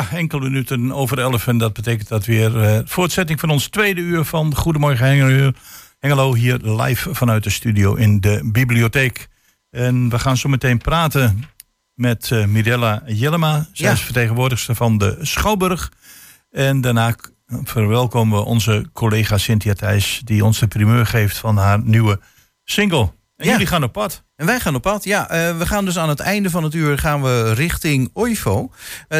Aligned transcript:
Ja, 0.00 0.16
enkele 0.16 0.42
minuten 0.42 0.92
over 0.92 1.18
elf. 1.18 1.46
En 1.46 1.58
dat 1.58 1.72
betekent 1.72 2.08
dat 2.08 2.24
weer 2.24 2.56
uh, 2.56 2.78
voortzetting 2.84 3.40
van 3.40 3.50
ons 3.50 3.68
tweede 3.68 4.00
uur 4.00 4.24
van 4.24 4.54
Goedemorgen 4.54 5.06
Hengelo. 5.98 6.34
Hier 6.34 6.56
live 6.56 7.14
vanuit 7.14 7.42
de 7.42 7.50
studio 7.50 7.94
in 7.94 8.20
de 8.20 8.40
bibliotheek. 8.44 9.28
En 9.70 10.08
we 10.08 10.18
gaan 10.18 10.36
zo 10.36 10.48
meteen 10.48 10.78
praten 10.78 11.44
met 11.94 12.30
uh, 12.30 12.44
Mirella 12.44 13.02
Jellema. 13.06 13.66
Zij 13.72 13.86
ja. 13.86 13.92
is 13.92 14.00
vertegenwoordigster 14.00 14.74
van 14.74 14.98
de 14.98 15.18
Schouwburg. 15.20 15.92
En 16.50 16.80
daarna 16.80 17.14
verwelkomen 17.46 18.38
we 18.38 18.44
onze 18.44 18.90
collega 18.92 19.38
Cynthia 19.38 19.74
Thijs... 19.74 20.20
die 20.24 20.44
ons 20.44 20.58
de 20.58 20.68
primeur 20.68 21.06
geeft 21.06 21.38
van 21.38 21.56
haar 21.56 21.80
nieuwe 21.82 22.20
single. 22.64 23.12
En 23.40 23.48
jullie 23.48 23.66
gaan 23.66 23.82
op 23.82 23.92
pad. 23.92 24.22
En 24.36 24.46
wij 24.46 24.60
gaan 24.60 24.74
op 24.74 24.82
pad, 24.82 25.04
ja. 25.04 25.22
Uh, 25.22 25.58
we 25.58 25.66
gaan 25.66 25.84
dus 25.84 25.98
aan 25.98 26.08
het 26.08 26.20
einde 26.20 26.50
van 26.50 26.64
het 26.64 26.74
uur 26.74 26.98
gaan 26.98 27.22
we 27.22 27.52
richting 27.52 28.10
OIVO. 28.12 28.60
Uh, 28.62 28.68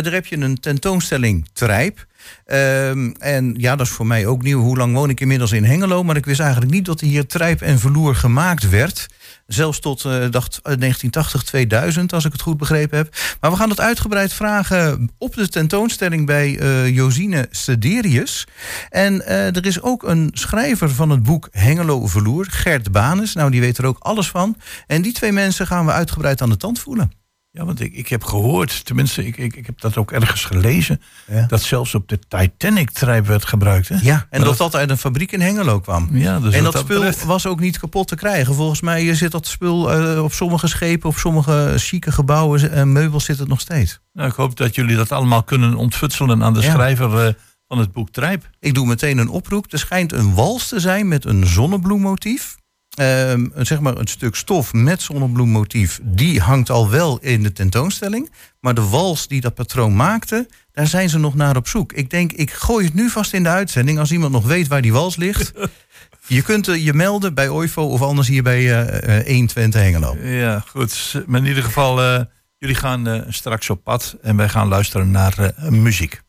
daar 0.03 0.13
heb 0.13 0.27
je 0.27 0.37
een 0.37 0.61
tentoonstelling 0.61 1.49
Trijp. 1.53 2.07
Uh, 2.47 2.91
en 3.23 3.55
ja, 3.57 3.77
dat 3.77 3.87
is 3.87 3.93
voor 3.93 4.07
mij 4.07 4.27
ook 4.27 4.43
nieuw. 4.43 4.61
Hoe 4.61 4.77
lang 4.77 4.95
woon 4.95 5.11
ik 5.11 5.21
inmiddels 5.21 5.53
in 5.53 5.65
Hengelo? 5.65 6.03
Maar 6.03 6.17
ik 6.17 6.25
wist 6.25 6.41
eigenlijk 6.41 6.73
niet 6.73 6.85
dat 6.85 7.01
er 7.01 7.07
hier 7.07 7.27
Trijp 7.27 7.63
en 7.63 7.79
Verloer 7.79 8.15
gemaakt 8.15 8.69
werd. 8.69 9.07
Zelfs 9.53 9.81
tot 9.81 10.05
uh, 10.05 10.13
dacht, 10.13 10.61
1980, 10.63 11.43
2000, 11.43 12.13
als 12.13 12.25
ik 12.25 12.33
het 12.33 12.41
goed 12.41 12.57
begrepen 12.57 12.99
heb. 12.99 13.17
Maar 13.41 13.51
we 13.51 13.57
gaan 13.57 13.69
dat 13.69 13.81
uitgebreid 13.81 14.33
vragen 14.33 15.11
op 15.19 15.35
de 15.35 15.49
tentoonstelling 15.49 16.27
bij 16.27 16.61
uh, 16.61 16.89
Josine 16.89 17.47
Sederius. 17.51 18.47
En 18.89 19.27
er 19.27 19.67
is 19.67 19.83
ook 19.83 20.03
een 20.03 20.31
schrijver 20.33 20.91
van 20.91 21.11
het 21.11 21.23
boek 21.23 21.49
Hengelo 21.53 22.07
Verloer, 22.07 22.47
Gert 22.51 22.93
Banes. 22.93 23.35
Nou, 23.35 23.51
die 23.51 23.61
weet 23.61 23.79
er 23.79 23.87
ook 23.87 23.99
alles 23.99 24.29
van. 24.29 24.57
En 24.87 25.03
die 25.03 25.13
twee 25.13 25.33
mensen 25.33 25.67
gaan 25.67 25.87
we 25.87 25.93
uitgebreid 25.93 26.43
aan 26.43 26.51
de 26.51 26.57
tand 26.57 26.79
voelen. 26.79 27.20
Ja, 27.53 27.65
want 27.65 27.81
ik, 27.81 27.93
ik 27.93 28.09
heb 28.09 28.25
gehoord, 28.25 28.85
tenminste, 28.85 29.27
ik, 29.27 29.37
ik, 29.37 29.57
ik 29.57 29.67
heb 29.67 29.81
dat 29.81 29.97
ook 29.97 30.13
ergens 30.13 30.45
gelezen, 30.45 31.01
ja. 31.27 31.47
dat 31.47 31.63
zelfs 31.63 31.95
op 31.95 32.09
de 32.09 32.19
Titanic-trijp 32.29 33.27
werd 33.27 33.45
gebruikt. 33.45 33.89
Hè? 33.89 33.97
Ja, 34.01 34.27
en 34.31 34.41
dat 34.41 34.57
dat 34.57 34.75
uit 34.75 34.91
een 34.91 34.99
fabriek 34.99 35.33
in 35.33 35.41
Hengelo 35.41 35.81
kwam. 35.81 36.09
Ja, 36.13 36.41
dus 36.41 36.55
en 36.55 36.63
dat, 36.63 36.73
dat 36.73 36.83
spul 36.83 36.97
betreft... 36.97 37.25
was 37.25 37.47
ook 37.47 37.61
niet 37.61 37.79
kapot 37.79 38.09
te 38.09 38.17
krijgen. 38.17 38.55
Volgens 38.55 38.81
mij 38.81 39.15
zit 39.15 39.33
dat 39.33 39.47
spul 39.47 40.01
uh, 40.01 40.23
op 40.23 40.33
sommige 40.33 40.67
schepen, 40.67 41.09
op 41.09 41.17
sommige 41.17 41.75
chique 41.77 42.13
gebouwen 42.13 42.71
en 42.71 42.93
meubels 42.93 43.25
zit 43.25 43.39
het 43.39 43.49
nog 43.49 43.61
steeds. 43.61 44.01
Nou, 44.13 44.29
ik 44.29 44.35
hoop 44.35 44.57
dat 44.57 44.75
jullie 44.75 44.97
dat 44.97 45.13
allemaal 45.13 45.43
kunnen 45.43 45.75
ontfutselen 45.75 46.43
aan 46.43 46.55
de 46.55 46.61
ja. 46.61 46.71
schrijver 46.73 47.27
uh, 47.27 47.33
van 47.69 47.79
het 47.79 47.93
boek 47.93 48.11
Trijp. 48.11 48.51
Ik 48.59 48.75
doe 48.75 48.87
meteen 48.87 49.19
een 49.19 49.29
oproep. 49.29 49.73
Er 49.73 49.79
schijnt 49.79 50.13
een 50.13 50.35
wals 50.35 50.69
te 50.69 50.81
zijn 50.81 51.09
met 51.09 51.25
een 51.25 51.47
zonnebloemmotief. 51.47 52.59
Uh, 52.99 53.33
zeg 53.57 53.81
maar 53.81 53.97
een 53.97 54.07
stuk 54.07 54.35
stof 54.35 54.73
met 54.73 55.03
zonnebloemmotief, 55.03 56.01
die 56.03 56.41
hangt 56.41 56.71
al 56.71 56.91
wel 56.91 57.19
in 57.21 57.43
de 57.43 57.53
tentoonstelling. 57.53 58.31
Maar 58.61 58.75
de 58.75 58.89
wals 58.89 59.29
die 59.29 59.41
dat 59.41 59.55
patroon 59.55 59.97
maakte, 59.97 60.49
daar 60.73 60.87
zijn 60.87 61.09
ze 61.09 61.19
nog 61.19 61.35
naar 61.35 61.57
op 61.57 61.69
zoek. 61.69 61.93
Ik 61.93 62.11
denk, 62.11 62.33
ik 62.33 62.51
gooi 62.51 62.85
het 62.85 62.95
nu 62.95 63.11
vast 63.11 63.33
in 63.33 63.43
de 63.43 63.49
uitzending 63.49 63.99
als 63.99 64.13
iemand 64.13 64.33
nog 64.33 64.47
weet 64.47 64.69
waar 64.69 64.83
die 64.83 64.93
wals 64.93 65.17
ligt. 65.17 65.53
je 66.27 66.43
kunt 66.43 66.67
je 66.67 66.95
melden 66.95 67.35
bij 67.35 67.49
OIFO 67.49 67.83
of 67.83 68.03
anders 68.03 68.29
hier 68.29 68.43
bij 68.43 68.63
uh, 68.63 69.27
120 69.27 69.81
Hengelo. 69.81 70.17
Ja, 70.23 70.65
goed. 70.69 71.23
Maar 71.27 71.41
in 71.41 71.47
ieder 71.47 71.63
geval, 71.63 72.03
uh, 72.03 72.21
jullie 72.59 72.77
gaan 72.77 73.09
uh, 73.09 73.23
straks 73.29 73.71
op 73.71 73.85
pad 73.85 74.17
en 74.23 74.37
wij 74.37 74.49
gaan 74.49 74.69
luisteren 74.69 75.11
naar 75.11 75.53
muziek. 75.69 76.21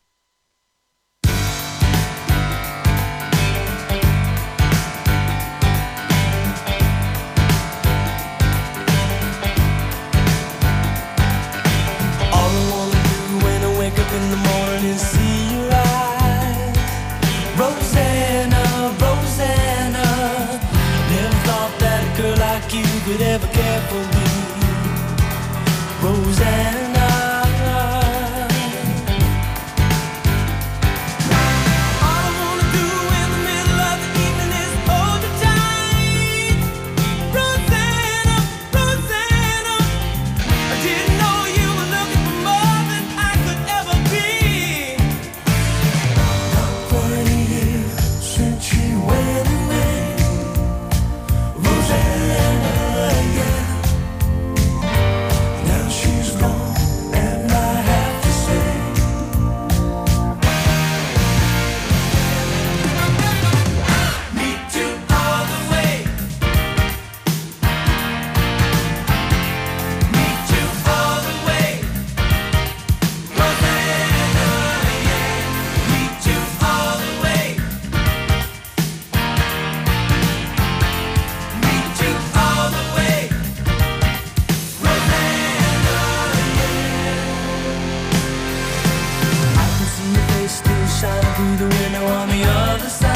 side 91.02 91.36
through 91.36 91.56
the 91.56 91.76
window 91.76 92.06
on 92.06 92.28
the 92.28 92.44
other 92.44 92.88
side. 92.88 93.11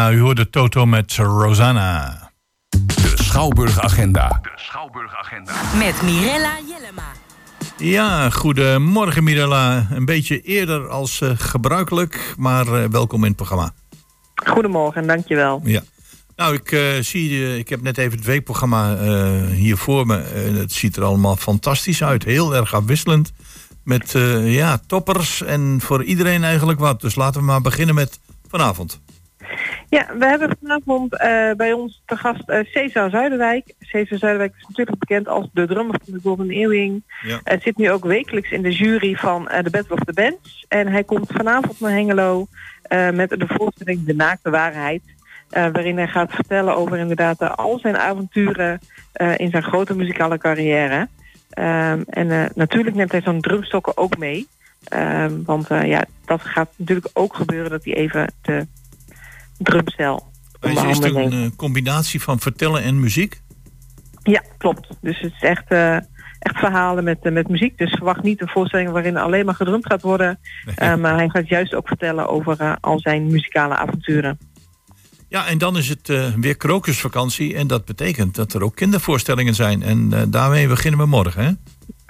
Ja, 0.00 0.12
u 0.12 0.20
hoorde 0.20 0.50
Toto 0.50 0.86
met 0.86 1.16
Rosanna. 1.16 2.30
De 2.68 3.12
Schouwburg 3.14 3.80
Agenda. 3.80 4.38
De 4.42 4.50
Schouwburg 4.54 5.14
Agenda. 5.14 5.52
Met 5.78 6.02
Mirella 6.02 6.52
Jellema. 6.68 7.12
Ja, 7.76 8.30
goedemorgen 8.30 9.24
Mirella. 9.24 9.86
Een 9.90 10.04
beetje 10.04 10.40
eerder 10.40 10.88
als 10.88 11.20
uh, 11.20 11.30
gebruikelijk, 11.34 12.34
maar 12.38 12.66
uh, 12.66 12.84
welkom 12.90 13.20
in 13.20 13.26
het 13.26 13.36
programma. 13.36 13.72
Goedemorgen, 14.34 15.06
dankjewel. 15.06 15.60
Ja. 15.64 15.82
Nou, 16.36 16.54
ik 16.54 16.72
uh, 16.72 16.82
zie, 17.00 17.58
ik 17.58 17.68
heb 17.68 17.82
net 17.82 17.98
even 17.98 18.18
het 18.18 18.26
weekprogramma 18.26 18.96
hier 19.46 19.76
voor 19.76 20.06
me. 20.06 20.16
het 20.58 20.72
ziet 20.72 20.96
er 20.96 21.04
allemaal 21.04 21.36
fantastisch 21.36 22.02
uit. 22.02 22.24
Heel 22.24 22.54
erg 22.54 22.74
afwisselend. 22.74 23.32
Met 23.84 24.10
ja, 24.44 24.80
toppers 24.86 25.42
en 25.42 25.78
voor 25.82 26.04
iedereen 26.04 26.44
eigenlijk 26.44 26.78
wat. 26.78 27.00
Dus 27.00 27.14
laten 27.14 27.40
we 27.40 27.46
maar 27.46 27.60
beginnen 27.60 27.94
met 27.94 28.18
vanavond. 28.48 29.00
Ja, 29.90 30.06
we 30.18 30.26
hebben 30.26 30.56
vanavond 30.60 31.12
uh, 31.12 31.52
bij 31.52 31.72
ons 31.72 32.02
te 32.06 32.16
gast 32.16 32.42
uh, 32.46 32.64
Cesar 32.64 33.10
Zuiderwijk. 33.10 33.74
Cesar 33.78 34.18
Zuiderwijk 34.18 34.54
is 34.56 34.66
natuurlijk 34.68 34.98
bekend 34.98 35.28
als 35.28 35.48
de 35.52 35.66
drummer 35.66 36.00
van 36.04 36.14
de 36.14 36.20
Golden 36.22 36.50
Earring. 36.50 37.02
Ja. 37.22 37.40
Hij 37.44 37.60
zit 37.60 37.76
nu 37.76 37.90
ook 37.90 38.04
wekelijks 38.04 38.50
in 38.50 38.62
de 38.62 38.72
jury 38.72 39.14
van 39.14 39.48
uh, 39.50 39.62
de 39.62 39.70
Battle 39.70 39.94
of 39.94 40.04
the 40.04 40.12
Bands. 40.12 40.64
En 40.68 40.86
hij 40.88 41.04
komt 41.04 41.32
vanavond 41.32 41.80
naar 41.80 41.90
Hengelo 41.90 42.46
met 43.12 43.30
de 43.30 43.46
voorstelling 43.46 44.04
De 44.04 44.14
Naakte 44.14 44.50
Waarheid. 44.50 45.02
waarin 45.48 45.96
hij 45.96 46.08
gaat 46.08 46.32
vertellen 46.32 46.76
over 46.76 46.98
inderdaad 46.98 47.56
al 47.56 47.78
zijn 47.78 47.96
avonturen 47.96 48.80
in 49.36 49.50
zijn 49.50 49.62
grote 49.62 49.96
muzikale 49.96 50.38
carrière. 50.38 51.08
Um, 51.58 52.04
en 52.06 52.50
natuurlijk 52.54 52.96
neemt 52.96 53.12
hij 53.12 53.20
zo'n 53.20 53.40
drumstokken 53.40 53.96
ook 53.96 54.18
mee. 54.18 54.48
Um, 54.94 55.44
want 55.44 55.68
ja, 55.68 56.04
dat 56.24 56.40
gaat 56.40 56.70
natuurlijk 56.76 57.08
ook 57.12 57.34
gebeuren 57.34 57.70
dat 57.70 57.84
hij 57.84 57.94
even 57.94 58.32
de 58.42 58.66
drumstel. 59.62 60.28
Is, 60.60 60.82
is 60.82 60.98
het 60.98 61.14
een 61.14 61.32
uh, 61.32 61.46
combinatie 61.56 62.22
van 62.22 62.40
vertellen 62.40 62.82
en 62.82 63.00
muziek? 63.00 63.42
Ja, 64.22 64.42
klopt. 64.58 64.88
Dus 65.00 65.20
het 65.20 65.32
is 65.32 65.42
echt, 65.42 65.72
uh, 65.72 65.96
echt 66.38 66.58
verhalen 66.58 67.04
met, 67.04 67.18
uh, 67.22 67.32
met 67.32 67.48
muziek. 67.48 67.78
Dus 67.78 67.90
verwacht 67.90 68.22
niet 68.22 68.40
een 68.40 68.48
voorstelling 68.48 68.90
waarin 68.90 69.16
alleen 69.16 69.44
maar 69.44 69.54
gedrumd 69.54 69.86
gaat 69.86 70.02
worden. 70.02 70.40
Nee. 70.76 70.96
maar 70.96 71.14
hij 71.14 71.28
gaat 71.28 71.48
juist 71.48 71.74
ook 71.74 71.88
vertellen 71.88 72.28
over 72.28 72.78
al 72.80 72.98
zijn 73.00 73.26
muzikale 73.26 73.76
avonturen. 73.76 74.38
Ja, 75.28 75.46
en 75.46 75.58
dan 75.58 75.76
is 75.76 75.88
het 75.88 76.34
weer 76.40 76.56
krokusvakantie. 76.56 77.54
En 77.54 77.66
dat 77.66 77.84
betekent 77.84 78.34
dat 78.34 78.52
er 78.52 78.62
ook 78.62 78.74
kindervoorstellingen 78.74 79.54
zijn. 79.54 79.82
En 79.82 80.30
daarmee 80.30 80.68
beginnen 80.68 81.00
we 81.00 81.06
morgen, 81.06 81.44
hè? 81.44 81.50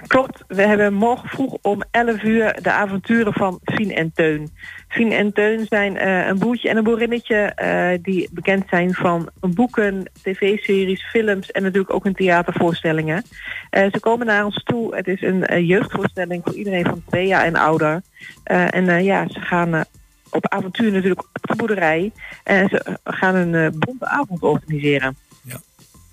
Klopt, 0.07 0.43
we 0.47 0.61
hebben 0.61 0.93
morgen 0.93 1.29
vroeg 1.29 1.57
om 1.61 1.83
11 1.91 2.23
uur 2.23 2.59
de 2.61 2.71
avonturen 2.71 3.33
van 3.33 3.59
Fien 3.63 3.91
en 3.91 4.11
Teun. 4.13 4.49
Fien 4.87 5.11
en 5.11 5.33
Teun 5.33 5.65
zijn 5.69 5.95
uh, 5.95 6.27
een 6.27 6.39
boertje 6.39 6.69
en 6.69 6.77
een 6.77 6.83
boerinnetje 6.83 7.57
uh, 7.63 8.03
die 8.03 8.29
bekend 8.31 8.63
zijn 8.69 8.93
van 8.93 9.29
boeken, 9.39 10.05
tv-series, 10.21 11.03
films 11.03 11.51
en 11.51 11.63
natuurlijk 11.63 11.93
ook 11.93 12.05
in 12.05 12.13
theatervoorstellingen. 12.13 13.23
Uh, 13.71 13.85
ze 13.91 13.99
komen 13.99 14.25
naar 14.25 14.45
ons 14.45 14.63
toe. 14.63 14.95
Het 14.95 15.07
is 15.07 15.21
een 15.21 15.65
jeugdvoorstelling 15.65 16.41
voor 16.43 16.55
iedereen 16.55 16.85
van 16.85 17.03
twee 17.07 17.27
jaar 17.27 17.45
en 17.45 17.55
ouder. 17.55 18.01
en 18.43 19.03
ja, 19.03 19.27
ze 19.27 19.39
gaan 19.39 19.83
op 20.29 20.47
avontuur 20.47 20.91
natuurlijk 20.91 21.21
op 21.21 21.29
de 21.41 21.55
boerderij. 21.55 22.11
En 22.43 22.69
ze 22.69 22.97
gaan 23.03 23.35
een 23.35 23.79
bonte 23.79 24.05
avond 24.07 24.41
organiseren. 24.41 25.15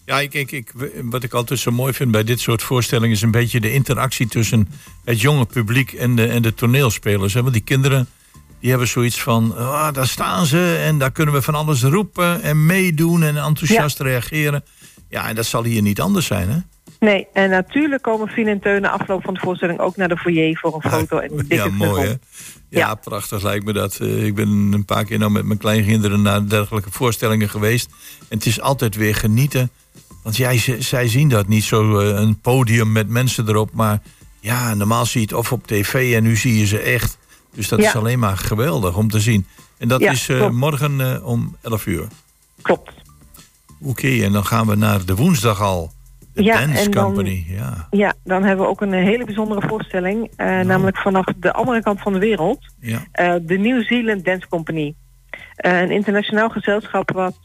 Ja, 0.08 0.20
ik, 0.20 0.34
ik, 0.34 0.52
ik, 0.52 0.72
wat 1.02 1.22
ik 1.22 1.32
altijd 1.32 1.58
zo 1.58 1.70
mooi 1.70 1.92
vind 1.92 2.10
bij 2.10 2.24
dit 2.24 2.40
soort 2.40 2.62
voorstellingen 2.62 3.14
is 3.14 3.22
een 3.22 3.30
beetje 3.30 3.60
de 3.60 3.72
interactie 3.72 4.28
tussen 4.28 4.68
het 5.04 5.20
jonge 5.20 5.44
publiek 5.44 5.92
en 5.92 6.16
de, 6.16 6.26
en 6.26 6.42
de 6.42 6.54
toneelspelers. 6.54 7.34
Hè? 7.34 7.40
Want 7.40 7.52
die 7.52 7.62
kinderen 7.62 8.08
die 8.60 8.70
hebben 8.70 8.88
zoiets 8.88 9.22
van, 9.22 9.56
ah, 9.56 9.92
daar 9.92 10.06
staan 10.06 10.46
ze 10.46 10.82
en 10.84 10.98
daar 10.98 11.10
kunnen 11.10 11.34
we 11.34 11.42
van 11.42 11.54
alles 11.54 11.82
roepen 11.82 12.42
en 12.42 12.66
meedoen 12.66 13.22
en 13.22 13.36
enthousiast 13.36 13.98
ja. 13.98 14.04
reageren. 14.04 14.64
Ja, 15.08 15.28
en 15.28 15.34
dat 15.34 15.46
zal 15.46 15.64
hier 15.64 15.82
niet 15.82 16.00
anders 16.00 16.26
zijn, 16.26 16.48
hè? 16.50 16.58
Nee, 17.00 17.26
en 17.32 17.50
natuurlijk 17.50 18.02
komen 18.02 18.28
Fien 18.28 18.46
en 18.48 18.60
Teun 18.60 18.80
na 18.80 18.90
afloop 18.90 19.22
van 19.24 19.34
de 19.34 19.40
voorstelling 19.40 19.78
ook 19.78 19.96
naar 19.96 20.08
de 20.08 20.16
foyer 20.16 20.58
voor 20.58 20.74
een 20.74 20.90
foto 20.90 21.18
en 21.18 21.30
een 21.30 21.36
dikke 21.48 21.54
Ja, 21.54 21.68
mooi 21.70 22.02
hè? 22.02 22.08
Ja, 22.08 22.18
ja, 22.68 22.94
prachtig 22.94 23.42
lijkt 23.42 23.64
me 23.64 23.72
dat. 23.72 23.98
Uh, 24.02 24.24
ik 24.26 24.34
ben 24.34 24.48
een 24.48 24.84
paar 24.84 25.04
keer 25.04 25.18
nou 25.18 25.30
met 25.30 25.44
mijn 25.44 25.58
kleinkinderen 25.58 26.22
naar 26.22 26.48
dergelijke 26.48 26.90
voorstellingen 26.90 27.48
geweest. 27.48 27.90
En 28.28 28.36
het 28.38 28.46
is 28.46 28.60
altijd 28.60 28.96
weer 28.96 29.14
genieten. 29.14 29.70
Want 30.22 30.36
jij, 30.36 30.58
zij 30.78 31.08
zien 31.08 31.28
dat 31.28 31.48
niet 31.48 31.64
zo 31.64 32.00
uh, 32.00 32.18
een 32.20 32.40
podium 32.40 32.92
met 32.92 33.08
mensen 33.08 33.48
erop. 33.48 33.72
Maar 33.72 34.00
ja, 34.40 34.74
normaal 34.74 35.06
zie 35.06 35.20
je 35.20 35.26
het 35.26 35.34
of 35.36 35.52
op 35.52 35.66
tv 35.66 36.14
en 36.14 36.22
nu 36.22 36.36
zie 36.36 36.58
je 36.58 36.66
ze 36.66 36.78
echt. 36.78 37.18
Dus 37.54 37.68
dat 37.68 37.80
Ja. 37.80 37.88
is 37.88 37.94
alleen 37.96 38.18
maar 38.18 38.36
geweldig 38.36 38.96
om 38.96 39.10
te 39.10 39.20
zien. 39.20 39.46
En 39.78 39.88
dat 39.88 40.00
Ja, 40.00 40.10
is 40.10 40.28
uh, 40.28 40.38
klopt. 40.38 40.54
morgen 40.54 40.98
uh, 41.00 41.26
om 41.26 41.56
11 41.60 41.86
uur. 41.86 42.06
Klopt. 42.62 42.90
Oké, 43.82 44.08
en 44.22 44.32
dan 44.32 44.46
gaan 44.46 44.66
we 44.66 44.74
naar 44.74 45.04
de 45.04 45.14
woensdag 45.14 45.60
al. 45.60 45.92
Ja, 46.44 46.58
Dance 46.60 46.84
en 46.84 46.90
dan- 46.90 47.04
Company. 47.04 47.44
Ja, 47.48 47.86
Ja, 47.90 48.14
dan 48.24 48.44
hebben 48.44 48.64
we 48.64 48.70
ook 48.70 48.80
een 48.80 48.92
eh, 48.94 49.04
hele 49.04 49.24
bijzondere 49.24 49.68
voorstelling. 49.68 50.30
eh, 50.36 50.46
Namelijk 50.60 50.96
vanaf 50.98 51.24
de 51.36 51.52
andere 51.52 51.82
kant 51.82 52.00
van 52.00 52.12
de 52.12 52.18
wereld. 52.18 52.58
ja. 52.80 52.98
eh, 53.12 53.34
de 53.42 53.58
New 53.58 53.82
Zealand 53.82 54.24
Dance 54.24 54.48
Company. 54.48 54.94
Een 55.56 55.90
internationaal 55.90 56.48
gezelschap 56.48 57.10
wat 57.12 57.38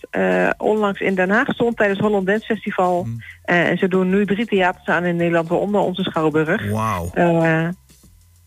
onlangs 0.58 1.00
in 1.00 1.16
Den 1.16 1.30
Haag 1.30 1.48
stond 1.54 1.78
tijdens 1.78 2.00
Holland 2.00 2.26
Dance 2.28 2.46
Festival. 2.46 3.08
Eh, 3.44 3.70
en 3.70 3.78
ze 3.78 3.88
doen 3.88 4.10
nu 4.10 4.26
drie 4.26 4.46
theaters 4.46 4.86
aan 4.86 5.04
in 5.04 5.16
Nederland, 5.16 5.48
waaronder 5.48 5.82
onze 5.82 6.04
Schouwburg. 6.04 6.72
Wauw. 6.72 7.10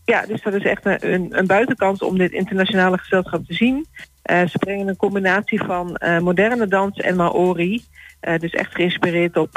Ja, 0.06 0.26
dus 0.26 0.42
dat 0.42 0.54
is 0.54 0.62
echt 0.62 0.84
een, 0.84 1.38
een, 1.38 1.46
buitenkans 1.46 2.00
om 2.00 2.18
dit 2.18 2.32
internationale 2.32 2.98
gezelschap 2.98 3.46
te 3.46 3.54
zien. 3.54 3.86
Eh, 4.22 4.46
ze 4.46 4.58
brengen 4.58 4.88
een 4.88 4.96
combinatie 4.96 5.62
van 5.62 5.96
eh, 5.96 6.18
moderne 6.18 6.66
dans 6.66 6.98
en 6.98 7.16
Maori. 7.16 7.84
Eh, 8.20 8.38
dus 8.38 8.50
echt 8.50 8.74
geïnspireerd 8.74 9.36
op 9.36 9.52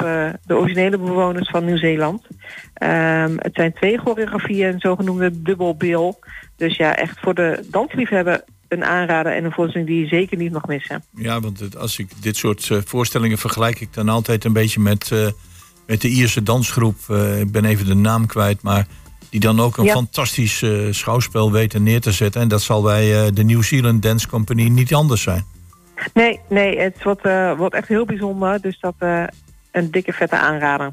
de 0.46 0.56
originele 0.56 0.98
bewoners 0.98 1.50
van 1.50 1.64
Nieuw-Zeeland. 1.64 2.26
Ehm, 2.74 3.36
het 3.36 3.54
zijn 3.54 3.72
twee 3.72 3.98
choreografieën, 3.98 4.72
een 4.72 4.80
zogenoemde 4.80 5.42
dubbelbil. 5.42 6.18
Dus 6.56 6.76
ja, 6.76 6.96
echt 6.96 7.20
voor 7.20 7.34
de 7.34 7.66
dansliefhebber 7.70 8.44
een 8.68 8.84
aanrader 8.84 9.32
en 9.32 9.44
een 9.44 9.52
voorstelling 9.52 9.88
die 9.88 10.00
je 10.00 10.06
zeker 10.06 10.36
niet 10.36 10.52
mag 10.52 10.66
missen. 10.66 11.04
Ja, 11.14 11.40
want 11.40 11.76
als 11.76 11.98
ik 11.98 12.22
dit 12.22 12.36
soort 12.36 12.70
voorstellingen 12.84 13.38
vergelijk 13.38 13.80
ik 13.80 13.94
dan 13.94 14.08
altijd 14.08 14.44
een 14.44 14.52
beetje 14.52 14.80
met, 14.80 15.10
met 15.86 16.00
de 16.00 16.08
Ierse 16.08 16.42
dansgroep. 16.42 16.98
Ik 17.38 17.52
ben 17.52 17.64
even 17.64 17.86
de 17.86 17.94
naam 17.94 18.26
kwijt, 18.26 18.62
maar 18.62 18.86
die 19.30 19.40
dan 19.40 19.60
ook 19.60 19.76
een 19.76 19.84
Ja. 19.84 19.92
fantastisch 19.92 20.62
eh, 20.62 20.86
schouwspel 20.90 21.52
weten 21.52 21.82
neer 21.82 22.00
te 22.00 22.12
zetten. 22.12 22.40
En 22.40 22.48
dat 22.48 22.62
zal 22.62 22.82
bij 22.82 23.24
eh, 23.26 23.32
de 23.32 23.44
New 23.44 23.62
Zealand 23.62 24.02
Dance 24.02 24.28
Company 24.28 24.68
niet 24.68 24.94
anders 24.94 25.22
zijn. 25.22 25.44
Nee, 26.14 26.40
nee, 26.48 26.78
het 26.78 27.02
wordt, 27.02 27.24
eh, 27.24 27.56
wordt 27.56 27.74
echt 27.74 27.88
heel 27.88 28.04
bijzonder. 28.04 28.60
Dus 28.60 28.80
dat 28.80 28.94
een 29.70 29.90
dikke 29.90 30.12
vette 30.12 30.36
aanrader. 30.38 30.92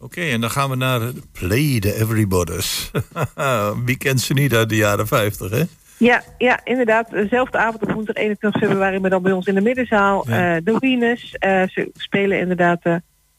Oké, 0.00 0.20
en 0.20 0.40
dan 0.40 0.50
gaan 0.50 0.70
we 0.70 0.76
naar 0.76 1.00
Play 1.32 1.80
the 1.80 1.94
Everybody's. 1.94 2.90
Wie 3.84 3.96
kent 3.96 4.20
ze 4.20 4.32
niet 4.32 4.54
uit 4.54 4.68
de 4.68 4.76
jaren 4.76 5.06
50, 5.06 5.50
hè? 5.50 5.62
Ja, 5.98 6.22
ja, 6.38 6.60
inderdaad. 6.64 7.10
Dezelfde 7.10 7.58
avond 7.58 7.82
op 7.82 7.90
woensdag 7.90 8.16
21 8.16 8.60
februari, 8.62 8.98
maar 8.98 9.10
dan 9.10 9.22
bij 9.22 9.32
ons 9.32 9.46
in 9.46 9.54
de 9.54 9.60
middenzaal. 9.60 10.24
Ja. 10.28 10.60
de 10.60 10.76
Venus. 10.78 11.30
ze 11.72 11.90
spelen 11.94 12.38
inderdaad 12.38 12.80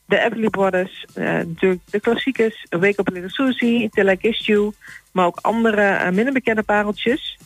de 0.07 0.19
Everly 0.19 0.49
Brothers. 0.49 1.05
eh, 1.13 1.23
natuurlijk 1.23 1.81
de 1.89 1.99
klassiekers. 1.99 2.65
Wake 2.69 2.99
Up 2.99 3.09
Little 3.09 3.29
Susie, 3.29 3.89
Till 3.89 4.09
I 4.09 4.15
Kissed 4.15 4.45
You. 4.45 4.73
Maar 5.11 5.25
ook 5.25 5.39
andere 5.41 5.81
eh, 5.81 6.11
minder 6.11 6.33
bekende 6.33 6.63
pareltjes. 6.63 7.37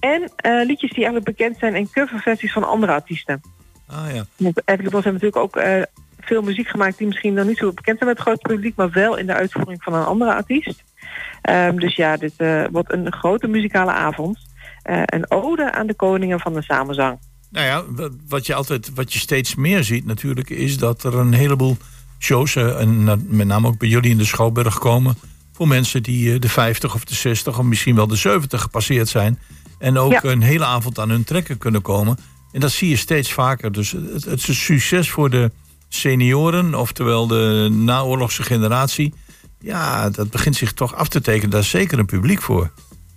En 0.00 0.30
eh, 0.36 0.66
liedjes 0.66 0.90
die 0.90 1.04
eigenlijk 1.04 1.24
bekend 1.24 1.58
zijn 1.58 1.74
in 1.74 1.90
coverversies 1.90 2.52
van 2.52 2.64
andere 2.64 2.92
artiesten. 2.92 3.40
Ah 3.86 4.14
ja. 4.14 4.24
Want 4.36 4.62
Everly 4.64 4.88
Brothers 4.88 5.04
hebben 5.04 5.22
natuurlijk 5.22 5.36
ook 5.36 5.88
veel 6.20 6.42
muziek 6.42 6.68
gemaakt... 6.68 6.98
die 6.98 7.06
misschien 7.06 7.34
nog 7.34 7.46
niet 7.46 7.58
zo 7.58 7.72
bekend 7.72 7.98
zijn 7.98 8.08
met 8.08 8.18
het 8.18 8.26
grote 8.26 8.48
publiek... 8.48 8.76
maar 8.76 8.90
wel 8.90 9.16
in 9.16 9.26
de 9.26 9.34
uitvoering 9.34 9.82
van 9.82 9.94
een 9.94 10.04
andere 10.04 10.34
artiest. 10.34 10.84
Ehm, 11.42 11.76
dus 11.76 11.96
ja, 11.96 12.16
dit 12.16 12.34
wordt 12.70 12.92
een 12.92 13.12
grote 13.12 13.48
muzikale 13.48 13.90
avond. 13.90 14.38
Eh, 14.82 15.02
een 15.04 15.30
ode 15.30 15.72
aan 15.72 15.86
de 15.86 15.94
koningen 15.94 16.40
van 16.40 16.54
de 16.54 16.62
samenzang. 16.62 17.18
Nou 17.50 17.66
ja, 17.66 17.84
wa- 17.88 18.08
wat 18.28 18.46
je 18.46 18.54
altijd, 18.54 18.90
wat 18.94 19.12
je 19.12 19.18
steeds 19.18 19.54
meer 19.54 19.84
ziet 19.84 20.06
natuurlijk, 20.06 20.50
is 20.50 20.76
dat 20.78 21.04
er 21.04 21.14
een 21.14 21.32
heleboel 21.32 21.76
shows, 22.18 22.56
eh, 22.56 22.80
en 22.80 23.04
met 23.28 23.46
name 23.46 23.66
ook 23.68 23.78
bij 23.78 23.88
jullie 23.88 24.10
in 24.10 24.18
de 24.18 24.24
Schouwburg 24.24 24.78
komen, 24.78 25.14
voor 25.52 25.68
mensen 25.68 26.02
die 26.02 26.32
eh, 26.34 26.40
de 26.40 26.48
50 26.48 26.94
of 26.94 27.04
de 27.04 27.14
60 27.14 27.58
of 27.58 27.64
misschien 27.64 27.94
wel 27.94 28.06
de 28.06 28.16
70 28.16 28.60
gepasseerd 28.62 29.08
zijn. 29.08 29.38
En 29.78 29.98
ook 29.98 30.12
Ja. 30.12 30.24
een 30.24 30.42
hele 30.42 30.64
avond 30.64 30.98
aan 30.98 31.10
hun 31.10 31.24
trekken 31.24 31.58
kunnen 31.58 31.82
komen. 31.82 32.16
En 32.52 32.60
dat 32.60 32.70
zie 32.70 32.88
je 32.88 32.96
steeds 32.96 33.32
vaker. 33.32 33.72
Dus 33.72 33.90
het, 33.92 34.24
het 34.24 34.38
is 34.38 34.48
een 34.48 34.54
succes 34.54 35.10
voor 35.10 35.30
de 35.30 35.50
senioren, 35.88 36.74
oftewel 36.74 37.26
de 37.26 37.68
naoorlogse 37.72 38.42
generatie. 38.42 39.14
Ja, 39.60 40.10
dat 40.10 40.30
begint 40.30 40.56
zich 40.56 40.72
toch 40.72 40.94
af 40.94 41.08
te 41.08 41.20
tekenen. 41.20 41.50
Daar 41.50 41.60
is 41.60 41.68
zeker 41.70 41.98
een 41.98 42.06
publiek 42.06 42.42
voor. 42.42 42.70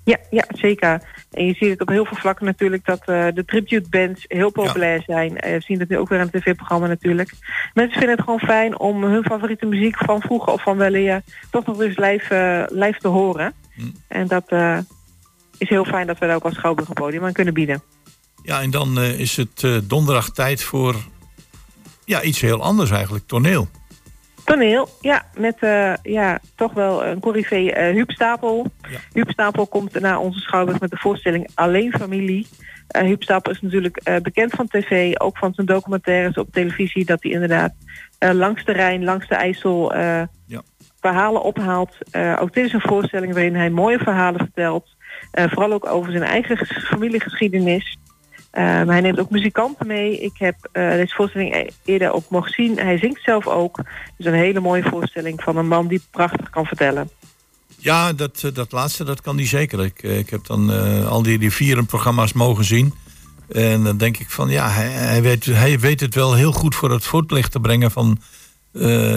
Ja, 0.03 0.17
ja, 0.31 0.45
zeker. 0.49 1.01
En 1.33 1.45
je 1.45 1.53
ziet 1.53 1.69
het 1.69 1.81
op 1.81 1.89
heel 1.89 2.05
veel 2.05 2.17
vlakken 2.17 2.45
natuurlijk 2.45 2.85
dat 2.85 2.99
eh, 3.05 3.27
de 3.33 3.45
tribute 3.45 3.89
bands 3.89 4.25
heel 4.27 4.51
populair 4.51 5.03
zijn. 5.05 5.39
Eh, 5.39 5.53
we 5.53 5.61
zien 5.61 5.79
het 5.79 5.89
nu 5.89 5.97
ook 5.97 6.09
weer 6.09 6.19
in 6.19 6.29
het 6.31 6.41
tv-programma 6.41 6.87
natuurlijk. 6.87 7.33
Mensen 7.73 7.97
vinden 7.97 8.15
het 8.15 8.25
gewoon 8.25 8.39
fijn 8.39 8.79
om 8.79 9.03
hun 9.03 9.23
favoriete 9.23 9.65
muziek 9.65 9.97
van 9.97 10.21
vroeger 10.21 10.53
of 10.53 10.61
van 10.61 10.77
weleer 10.77 11.21
toch 11.51 11.65
nog 11.65 11.81
eens 11.81 11.97
live, 11.97 12.35
eh, 12.35 12.77
live 12.79 12.99
te 12.99 13.07
horen. 13.07 13.53
Hm. 13.75 13.81
En 14.07 14.27
dat 14.27 14.51
is 15.57 15.69
heel 15.69 15.85
fijn 15.85 16.07
dat 16.07 16.17
we 16.19 16.25
daar 16.25 16.35
ook 16.35 16.43
als 16.43 16.53
Schouwburg 16.53 16.87
een 16.87 16.93
podium 16.93 17.25
aan 17.25 17.33
kunnen 17.33 17.53
bieden. 17.53 17.83
Ja, 18.43 18.61
en 18.61 18.71
dan 18.71 19.01
is 19.01 19.37
het 19.37 19.81
donderdag 19.83 20.29
tijd 20.29 20.63
voor 20.63 20.95
ja, 22.05 22.21
iets 22.21 22.41
heel 22.41 22.61
anders 22.61 22.91
eigenlijk, 22.91 23.27
toneel. 23.27 23.67
Toneel, 24.45 24.89
ja, 25.01 25.25
met 25.37 25.55
eh, 25.59 25.93
ja, 26.03 26.39
toch 26.55 26.73
wel 26.73 27.05
een 27.05 27.19
corrivee 27.19 27.73
eh 27.73 27.93
Huub 27.93 28.11
Stapel. 28.11 28.65
Ja. 28.89 28.97
Huub 29.13 29.29
Stapel 29.29 29.67
komt 29.67 29.99
naar 29.99 30.19
onze 30.19 30.39
schouwburg 30.39 30.79
met 30.79 30.89
de 30.91 30.97
voorstelling 30.97 31.49
Alleen 31.53 31.91
Familie. 31.91 32.47
Eh 32.87 33.01
Huub 33.01 33.23
Stapel 33.23 33.51
is 33.51 33.61
natuurlijk 33.61 33.97
eh, 33.97 34.15
bekend 34.21 34.51
van 34.53 34.67
tv, 34.67 35.15
ook 35.17 35.37
van 35.37 35.53
zijn 35.53 35.67
documentaires 35.67 36.35
op 36.35 36.51
televisie... 36.51 37.05
dat 37.05 37.23
hij 37.23 37.31
inderdaad 37.31 37.73
eh, 38.17 38.31
langs 38.31 38.65
de 38.65 38.71
Rijn, 38.71 39.03
langs 39.03 39.27
de 39.27 39.35
IJssel 39.35 39.93
eh, 39.93 40.21
Ja. 40.45 40.61
verhalen 40.99 41.41
ophaalt. 41.43 41.95
Eh, 42.11 42.37
ook 42.41 42.53
dit 42.53 42.65
is 42.65 42.73
een 42.73 42.81
voorstelling 42.81 43.33
waarin 43.33 43.55
hij 43.55 43.69
mooie 43.69 43.99
verhalen 43.99 44.39
vertelt. 44.39 44.95
Eh, 45.31 45.45
vooral 45.49 45.73
ook 45.73 45.85
over 45.85 46.11
zijn 46.11 46.23
eigen 46.23 46.57
ges- 46.57 46.85
familiegeschiedenis. 46.87 47.97
Eh, 48.53 48.63
maar 48.63 48.85
hij 48.85 49.01
neemt 49.01 49.19
ook 49.19 49.29
muzikanten 49.29 49.87
mee. 49.87 50.19
Ik 50.19 50.33
heb 50.37 50.55
eh, 50.71 50.89
deze 50.89 51.15
voorstelling 51.15 51.55
e- 51.55 51.67
eerder 51.85 52.11
ook 52.11 52.29
mogen 52.29 52.51
zien. 52.51 52.77
Hij 52.77 52.97
zingt 52.97 53.23
zelf 53.23 53.47
ook. 53.47 53.79
Dus 54.17 54.25
een 54.25 54.33
hele 54.33 54.59
mooie 54.59 54.83
voorstelling 54.83 55.43
van 55.43 55.57
een 55.57 55.67
man 55.67 55.87
die 55.87 56.01
prachtig 56.11 56.49
kan 56.49 56.65
vertellen. 56.65 57.09
Ja, 57.77 58.13
dat, 58.13 58.41
eh, 58.43 58.53
dat 58.53 58.71
laatste, 58.71 59.03
dat 59.03 59.21
kan 59.21 59.35
die 59.35 59.47
zeker. 59.47 59.83
Ik, 59.83 60.03
eh, 60.03 60.17
ik 60.17 60.29
heb 60.29 60.45
dan 60.45 60.69
al 61.07 61.23
die, 61.23 61.39
die 61.39 61.51
vier 61.51 61.83
programma's 61.83 62.33
mogen 62.33 62.63
zien. 62.63 62.93
En 63.51 63.83
dan 63.83 63.97
denk 63.97 64.17
ik 64.17 64.29
van, 64.29 64.49
ja, 64.49 64.69
hij, 64.69 64.87
hij, 64.89 65.21
weet, 65.21 65.45
hij 65.45 65.79
weet 65.79 65.99
het 65.99 66.15
wel 66.15 66.33
heel 66.33 66.51
goed 66.51 66.75
voor 66.75 66.91
het 66.91 67.05
voetlicht 67.05 67.51
te 67.51 67.59
brengen 67.59 67.91
van 67.91 68.21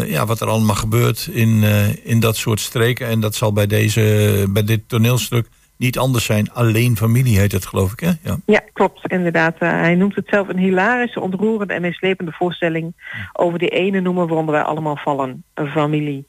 ja, 0.07 0.27
wat 0.27 0.41
er 0.41 0.49
allemaal 0.49 0.75
gebeurt 0.75 1.29
in, 1.33 1.63
in 2.05 2.21
dat 2.21 2.37
soort 2.37 2.61
streken. 2.61 3.07
En 3.07 3.21
dat 3.21 3.35
zal 3.35 3.53
bij, 3.53 3.67
deze, 3.67 4.47
bij 4.51 4.65
dit 4.65 4.89
toneelstuk 4.89 5.49
niet 5.77 5.99
anders 5.99 6.25
zijn. 6.25 6.53
Alleen 6.53 6.97
familie 6.97 7.39
heet 7.39 7.53
het, 7.53 7.67
geloof 7.67 7.93
ik, 7.93 8.01
hè? 8.01 8.13
Ja. 8.23 8.39
Ja, 8.47 8.63
klopt, 8.73 9.13
inderdaad. 9.13 9.59
Eh, 9.59 9.71
hij 9.71 9.95
noemt 9.95 10.15
het 10.15 10.29
zelf 10.29 10.49
een 10.49 10.59
hilarische, 10.59 11.21
ontroerende 11.21 11.75
en 11.75 11.81
meeslepende 11.81 12.33
voorstelling 12.33 12.95
over 13.33 13.59
die 13.59 13.69
ene 13.69 14.01
noemen 14.01 14.27
waaronder 14.27 14.55
wij 14.55 14.63
allemaal 14.63 14.97
vallen. 14.97 15.45
Een 15.55 15.69
familie. 15.69 16.27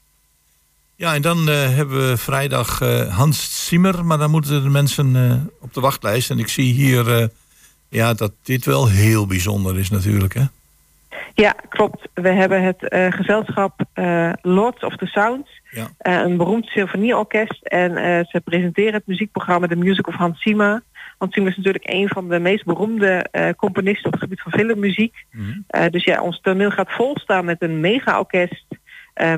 Ja, 0.96 1.14
en 1.14 1.22
dan 1.22 1.48
eh, 1.48 1.74
hebben 1.74 2.08
we 2.08 2.16
vrijdag 2.16 2.80
eh, 2.80 3.16
Hans 3.16 3.66
Zimmer, 3.66 4.04
maar 4.04 4.18
dan 4.18 4.30
moeten 4.30 4.62
de 4.62 4.68
mensen 4.68 5.50
op 5.60 5.74
de 5.74 5.80
wachtlijst. 5.80 6.30
En 6.30 6.38
ik 6.38 6.48
zie 6.48 6.72
hier 6.72 7.30
ja, 7.88 8.14
dat 8.14 8.32
dit 8.42 8.64
wel 8.64 8.88
heel 8.88 9.26
bijzonder 9.26 9.78
is 9.78 9.90
natuurlijk. 9.90 10.34
Hè? 10.34 10.44
Ja, 11.34 11.54
klopt. 11.68 12.08
We 12.14 12.28
hebben 12.28 12.62
het 12.62 12.88
eh, 12.88 13.12
gezelschap 13.12 13.84
eh, 13.92 14.32
Lords 14.42 14.84
of 14.84 14.96
the 14.96 15.06
Sounds. 15.06 15.60
Ja. 15.70 15.88
Eh, 15.98 16.14
een 16.14 16.36
beroemd 16.36 16.66
symfonieorkest. 16.66 17.62
En 17.62 17.92
ze 18.28 18.40
presenteren 18.40 18.92
het 18.92 19.06
muziekprogramma 19.06 19.66
The 19.66 19.76
Music 19.76 20.06
of 20.06 20.14
Hans 20.14 20.42
Zimmer. 20.42 20.82
Hans 21.18 21.34
Zimmer 21.34 21.52
is 21.52 21.56
natuurlijk 21.56 21.90
een 21.90 22.08
van 22.08 22.28
de 22.28 22.38
meest 22.38 22.64
beroemde 22.64 23.26
componisten 23.56 24.06
op 24.06 24.12
het 24.12 24.22
gebied 24.22 24.40
van 24.40 24.52
filmmuziek. 24.52 25.14
Mhm. 25.30 25.90
Dus 25.90 26.04
ja, 26.04 26.22
ons 26.22 26.40
toneel 26.40 26.70
gaat 26.70 26.92
volstaan 26.92 27.44
met 27.44 27.62
een 27.62 27.80
mega-orkest. 27.80 28.66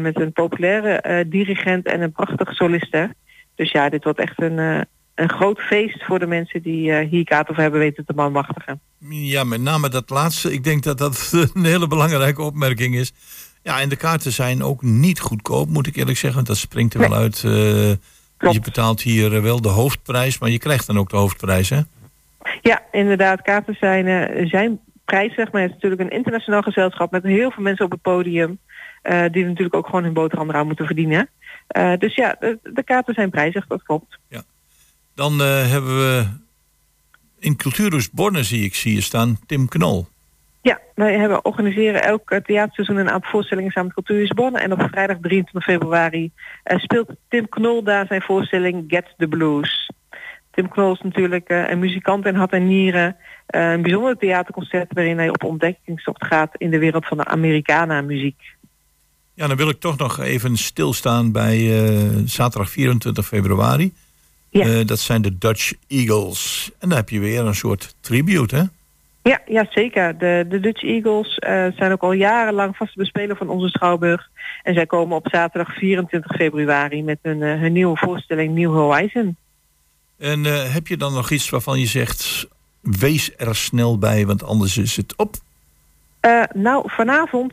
met 0.00 0.20
een 0.20 0.32
populaire 0.32 1.24
dirigent 1.28 1.86
en 1.86 2.00
een 2.00 2.12
prachtige 2.12 2.54
soliste. 2.54 3.14
Dus 3.54 3.70
ja, 3.70 3.88
dit 3.88 4.04
wordt 4.04 4.18
echt 4.18 4.42
een, 4.42 4.58
een 5.14 5.30
groot 5.30 5.60
feest 5.60 6.04
voor 6.04 6.18
de 6.18 6.26
mensen 6.26 6.62
die 6.62 6.94
hier 6.94 7.24
kaart 7.24 7.50
over 7.50 7.62
hebben 7.62 7.80
weten 7.80 8.04
te 8.04 8.12
manmachtigen. 8.16 8.80
Ja, 9.08 9.44
met 9.44 9.60
name 9.60 9.88
dat 9.88 10.10
laatste. 10.10 10.52
Ik 10.52 10.64
denk 10.64 10.82
dat 10.82 10.98
dat 10.98 11.32
een 11.54 11.64
hele 11.64 11.86
belangrijke 11.86 12.42
opmerking 12.42 12.94
is. 12.94 13.12
Ja, 13.62 13.80
en 13.80 13.88
de 13.88 13.96
kaarten 13.96 14.32
zijn 14.32 14.62
ook 14.62 14.82
niet 14.82 15.20
goedkoop, 15.20 15.68
moet 15.68 15.86
ik 15.86 15.96
eerlijk 15.96 16.16
zeggen. 16.16 16.34
Want 16.34 16.46
dat 16.46 16.56
springt 16.56 16.94
er 16.94 17.00
wel 17.00 17.14
uit. 17.14 17.44
eh, 17.44 18.52
je 18.52 18.60
betaalt 18.62 19.02
hier 19.02 19.36
eh, 19.36 19.42
wel 19.42 19.60
de 19.60 19.68
hoofdprijs, 19.68 20.38
maar 20.38 20.50
je 20.50 20.58
krijgt 20.58 20.86
dan 20.86 20.98
ook 20.98 21.10
de 21.10 21.16
hoofdprijs, 21.16 21.68
hè? 21.68 21.80
Ja, 22.60 22.82
inderdaad. 22.92 23.42
Kaarten 23.42 23.76
zijn, 23.80 24.06
eh, 24.06 24.48
zijn 24.48 24.80
prijzig. 25.04 25.52
Maar 25.52 25.60
het 25.62 25.70
is 25.70 25.74
natuurlijk 25.74 26.02
een 26.02 26.16
internationaal 26.16 26.62
gezelschap 26.62 27.10
met 27.10 27.22
heel 27.22 27.50
veel 27.50 27.62
mensen 27.62 27.84
op 27.84 27.90
het 27.90 28.02
podium. 28.02 28.58
die 29.30 29.44
natuurlijk 29.44 29.74
ook 29.74 29.86
gewoon 29.86 30.04
hun 30.04 30.12
boterham 30.12 30.48
eraan 30.48 30.66
moeten 30.66 30.86
verdienen. 30.86 31.28
Dus 31.98 32.14
ja, 32.14 32.36
de, 32.40 32.58
de 32.62 32.82
kaarten 32.82 33.14
zijn 33.14 33.30
prijzig, 33.30 33.66
dat 33.66 33.82
klopt. 33.82 34.18
Dan 35.20 35.40
eh, 35.40 35.70
hebben 35.70 35.96
we 35.96 36.26
in 37.40 37.56
Cultuurhuis 37.56 38.10
Borne, 38.10 38.42
zie 38.42 38.64
ik, 38.64 38.74
zie 38.74 38.94
je 38.94 39.00
staan, 39.00 39.38
Tim 39.46 39.68
Knol. 39.68 40.06
Ja, 40.62 40.80
wij 40.94 41.18
hebben, 41.18 41.44
organiseren 41.44 42.02
elk 42.02 42.30
eh, 42.30 42.40
theaterseizoen 42.40 42.96
een 42.96 43.10
aantal 43.10 43.30
voorstellingen 43.30 43.70
samen 43.70 43.92
met 43.94 44.06
Cultuur 44.06 44.34
Bonn. 44.34 44.56
En 44.56 44.72
op 44.72 44.88
vrijdag 44.90 45.16
23 45.20 45.64
februari 45.64 46.30
eh, 46.62 46.78
speelt 46.78 47.10
Tim 47.28 47.48
Knol 47.48 47.82
daar 47.82 48.06
zijn 48.06 48.22
voorstelling 48.22 48.84
Get 48.86 49.14
the 49.16 49.28
Blues. 49.28 49.90
Tim 50.50 50.68
Knol 50.68 50.92
is 50.92 51.00
natuurlijk 51.00 51.48
eh, 51.48 51.70
een 51.70 51.78
muzikant 51.78 52.26
in 52.26 52.34
hart 52.34 52.52
en 52.52 52.66
nieren. 52.66 53.16
Een 53.46 53.82
bijzonder 53.82 54.16
theaterconcert 54.16 54.92
waarin 54.92 55.18
hij 55.18 55.28
op 55.28 55.44
ontdekkingstocht 55.44 56.24
gaat 56.24 56.54
in 56.56 56.70
de 56.70 56.78
wereld 56.78 57.06
van 57.06 57.16
de 57.16 57.24
Americana 57.24 58.00
muziek. 58.00 58.40
Ja, 59.34 59.46
dan 59.46 59.56
wil 59.56 59.68
ik 59.68 59.80
toch 59.80 59.96
nog 59.96 60.20
even 60.20 60.56
stilstaan 60.56 61.32
bij 61.32 61.58
zaterdag 62.24 62.70
24 62.70 63.26
februari. 63.26 63.92
Ja. 64.50 64.66
Eh, 64.66 64.86
dat 64.86 64.98
zijn 64.98 65.22
de 65.22 65.38
Dutch 65.38 65.72
Eagles. 65.86 66.70
En 66.78 66.88
dan 66.88 66.98
heb 66.98 67.08
je 67.08 67.20
weer 67.20 67.46
een 67.46 67.54
soort 67.54 67.94
tribute, 68.00 68.56
hè? 68.56 68.62
Ja, 69.22 69.40
ja 69.46 69.66
zeker. 69.70 70.18
De, 70.18 70.46
de 70.48 70.60
Dutch 70.60 70.82
Eagles 70.82 71.38
eh, 71.38 71.66
zijn 71.76 71.92
ook 71.92 72.02
al 72.02 72.12
jarenlang 72.12 72.76
vaste 72.76 72.98
bespeler 72.98 73.36
van 73.36 73.48
onze 73.48 73.68
Schouwburg. 73.68 74.28
En 74.62 74.74
zij 74.74 74.86
komen 74.86 75.16
op 75.16 75.28
zaterdag 75.30 75.74
24 75.74 76.36
februari 76.36 77.02
met 77.02 77.18
hun, 77.22 77.42
eh, 77.42 77.60
hun 77.60 77.72
nieuwe 77.72 77.96
voorstelling 77.96 78.54
New 78.54 78.72
Horizon. 78.72 79.36
En 80.18 80.44
heb 80.72 80.86
je 80.86 80.96
dan 80.96 81.12
nog 81.12 81.30
iets 81.30 81.50
waarvan 81.50 81.78
je 81.78 81.86
zegt... 81.86 82.48
wees 82.80 83.32
er 83.36 83.56
snel 83.56 83.98
bij, 83.98 84.26
want 84.26 84.42
anders 84.42 84.78
is 84.78 84.96
het 84.96 85.16
op? 85.16 85.34
Nou, 86.54 86.90
vanavond 86.90 87.52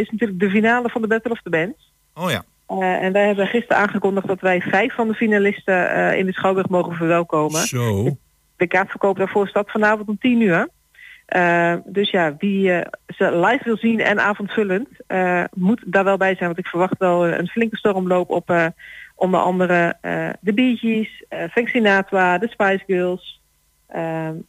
is 0.00 0.10
natuurlijk 0.10 0.40
de 0.40 0.50
finale 0.50 0.88
van 0.88 1.02
de 1.02 1.08
Battle 1.08 1.30
of 1.30 1.42
the 1.42 1.50
Bands. 1.50 1.92
Oh 2.14 2.30
ja. 2.30 2.44
Eh, 2.66 3.02
en 3.02 3.12
wij 3.12 3.26
hebben 3.26 3.46
gisteren 3.46 3.76
aangekondigd 3.76 4.26
dat 4.26 4.40
wij 4.40 4.60
vijf 4.60 4.94
van 4.94 5.08
de 5.08 5.14
finalisten 5.14 5.90
eh, 5.90 6.18
in 6.18 6.26
de 6.26 6.32
Schouwburg 6.32 6.68
mogen 6.68 6.94
verwelkomen. 6.94 7.66
Zo. 7.66 8.16
De 8.56 8.66
kaartverkoop 8.66 9.16
daarvoor 9.16 9.48
staat 9.48 9.70
vanavond 9.70 10.08
om 10.08 10.18
10 10.18 10.40
uur. 10.40 10.68
Eh, 11.26 11.74
dus 11.84 12.10
ja, 12.10 12.34
wie 12.38 12.82
ze 13.06 13.36
live 13.36 13.64
wil 13.64 13.76
zien 13.76 14.00
en 14.00 14.20
avondvullend, 14.20 14.88
moet 15.52 15.82
daar 15.86 16.04
wel 16.04 16.16
bij 16.16 16.34
zijn. 16.34 16.46
Want 16.46 16.58
ik 16.58 16.66
verwacht 16.66 16.98
wel 16.98 17.26
een 17.26 17.48
flinke 17.48 17.76
stormloop 17.76 18.30
op 18.30 18.72
onder 19.14 19.40
andere 19.40 19.96
de 20.40 20.52
Bee 20.52 20.76
Gees, 20.76 21.24
Frank 21.50 21.68
Sinatra, 21.68 22.38
de 22.38 22.48
Spice 22.48 22.82
Girls. 22.86 23.42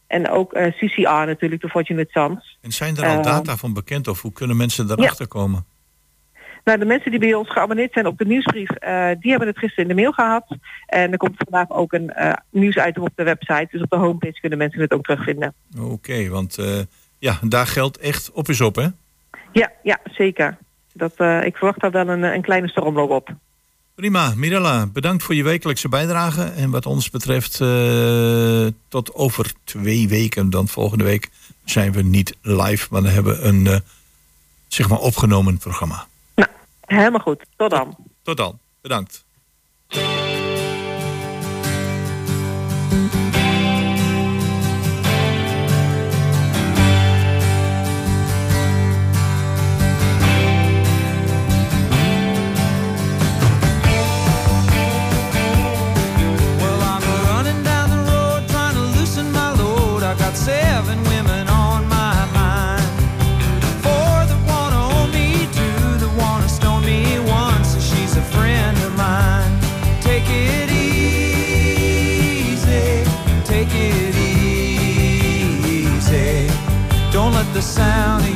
en 0.08 0.30
ook 0.30 0.54
CCR 0.54 1.02
natuurlijk, 1.26 1.62
de 1.62 1.70
Fortunate 1.70 2.10
Sons. 2.12 2.58
En 2.62 2.72
zijn 2.72 2.98
er 2.98 3.06
al 3.06 3.22
data 3.22 3.58
van 3.58 3.74
bekend 3.74 4.08
of 4.08 4.22
hoe 4.22 4.32
kunnen 4.32 4.58
mensen 4.58 4.88
daarachter 4.88 5.28
komen? 5.28 5.66
Nou, 6.66 6.80
de 6.80 6.86
mensen 6.86 7.12
die 7.12 7.20
bij 7.20 7.34
ons 7.34 7.52
geabonneerd 7.52 7.94
zijn 7.94 8.08
op 8.08 8.18
de 8.18 8.26
nieuwsbrief, 8.26 8.70
eh, 8.70 9.10
die 9.20 9.30
hebben 9.30 9.48
het 9.48 9.58
gisteren 9.58 9.90
in 9.90 9.96
de 9.96 10.02
mail 10.02 10.12
gehad. 10.12 10.58
En 10.86 11.12
er 11.12 11.18
komt 11.18 11.36
vandaag 11.38 11.70
ook 11.70 11.94
een 11.94 12.10
eh 12.10 12.34
nieuwsitem 12.50 13.04
op 13.04 13.12
de 13.16 13.24
website. 13.24 13.68
Dus 13.72 13.82
op 13.82 13.90
de 13.90 13.96
homepage 13.96 14.40
kunnen 14.40 14.58
mensen 14.58 14.82
het 14.82 14.94
ook 14.94 15.04
terugvinden. 15.04 15.54
Oké, 15.80 16.30
want 16.30 16.58
eh, 16.58 16.80
ja, 17.20 17.40
daar 17.42 17.68
geldt 17.68 17.98
echt 17.98 18.32
op 18.32 18.50
is 18.50 18.62
op, 18.62 18.76
hè? 18.76 18.88
Ja, 19.52 19.72
ja, 19.84 20.00
zeker. 20.04 20.58
Dat, 20.94 21.12
ik 21.44 21.58
verwacht 21.58 21.82
daar 21.82 21.92
wel 21.92 22.08
een, 22.08 22.24
een 22.24 22.42
kleine 22.42 22.68
stormloop 22.68 23.10
op. 23.10 23.30
Prima, 23.96 24.34
Mirella, 24.36 24.88
bedankt 24.88 25.24
voor 25.24 25.36
je 25.36 25.44
wekelijkse 25.44 25.90
bijdrage. 25.90 26.44
En 26.44 26.70
wat 26.70 26.86
ons 26.86 27.10
betreft, 27.10 27.58
tot 28.88 29.14
over 29.14 29.52
twee 29.64 30.08
weken, 30.08 30.50
dan 30.50 30.68
volgende 30.68 31.04
week, 31.04 31.30
zijn 31.66 31.92
we 31.92 32.02
niet 32.02 32.38
live, 32.42 32.88
maar 32.92 33.02
dan 33.02 33.12
hebben 33.12 33.36
we 33.36 33.42
een 33.42 33.82
zeg 34.68 34.90
maar 34.90 35.00
opgenomen 35.00 35.58
programma. 35.58 36.08
Helemaal 36.86 37.20
goed. 37.20 37.46
Tot 37.56 37.70
dan. 37.70 37.96
Tot 38.24 38.38
dan, 38.38 38.60
bedankt. 38.82 39.26
Sound 77.66 78.35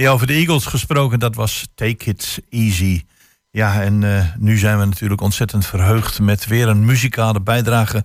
Ja, 0.00 0.10
over 0.10 0.26
de 0.26 0.32
Eagles 0.32 0.66
gesproken, 0.66 1.18
dat 1.18 1.34
was 1.34 1.68
Take 1.74 2.04
It 2.04 2.42
Easy. 2.48 3.04
Ja, 3.50 3.82
en 3.82 4.16
eh, 4.16 4.24
nu 4.38 4.58
zijn 4.58 4.78
we 4.78 4.84
natuurlijk 4.84 5.20
ontzettend 5.20 5.66
verheugd 5.66 6.20
met 6.20 6.46
weer 6.46 6.68
een 6.68 6.84
muzikale 6.84 7.40
bijdrage 7.40 8.04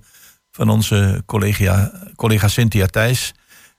van 0.51 0.69
onze 0.69 1.23
collega, 1.25 1.91
collega 2.15 2.47
Cynthia 2.47 2.85
Thijs. 2.85 3.33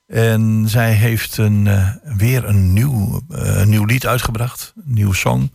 En 0.05 0.65
zij 0.67 0.93
heeft 0.93 1.37
een, 1.37 1.67
eh, 1.67 1.89
weer 2.17 2.45
een 2.45 2.73
nieuw, 2.73 3.21
eh, 3.29 3.63
nieuw 3.63 3.85
lied 3.85 4.05
uitgebracht, 4.07 4.73
een 4.75 4.93
nieuwe 4.93 5.15
song. 5.15 5.51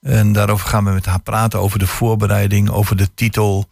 En 0.00 0.32
daarover 0.32 0.68
gaan 0.68 0.84
we 0.84 0.90
met 0.90 1.06
haar 1.06 1.22
praten, 1.22 1.60
over 1.60 1.78
de 1.78 1.86
voorbereiding, 1.86 2.70
over 2.70 2.96
de 2.96 3.14
titel. 3.14 3.68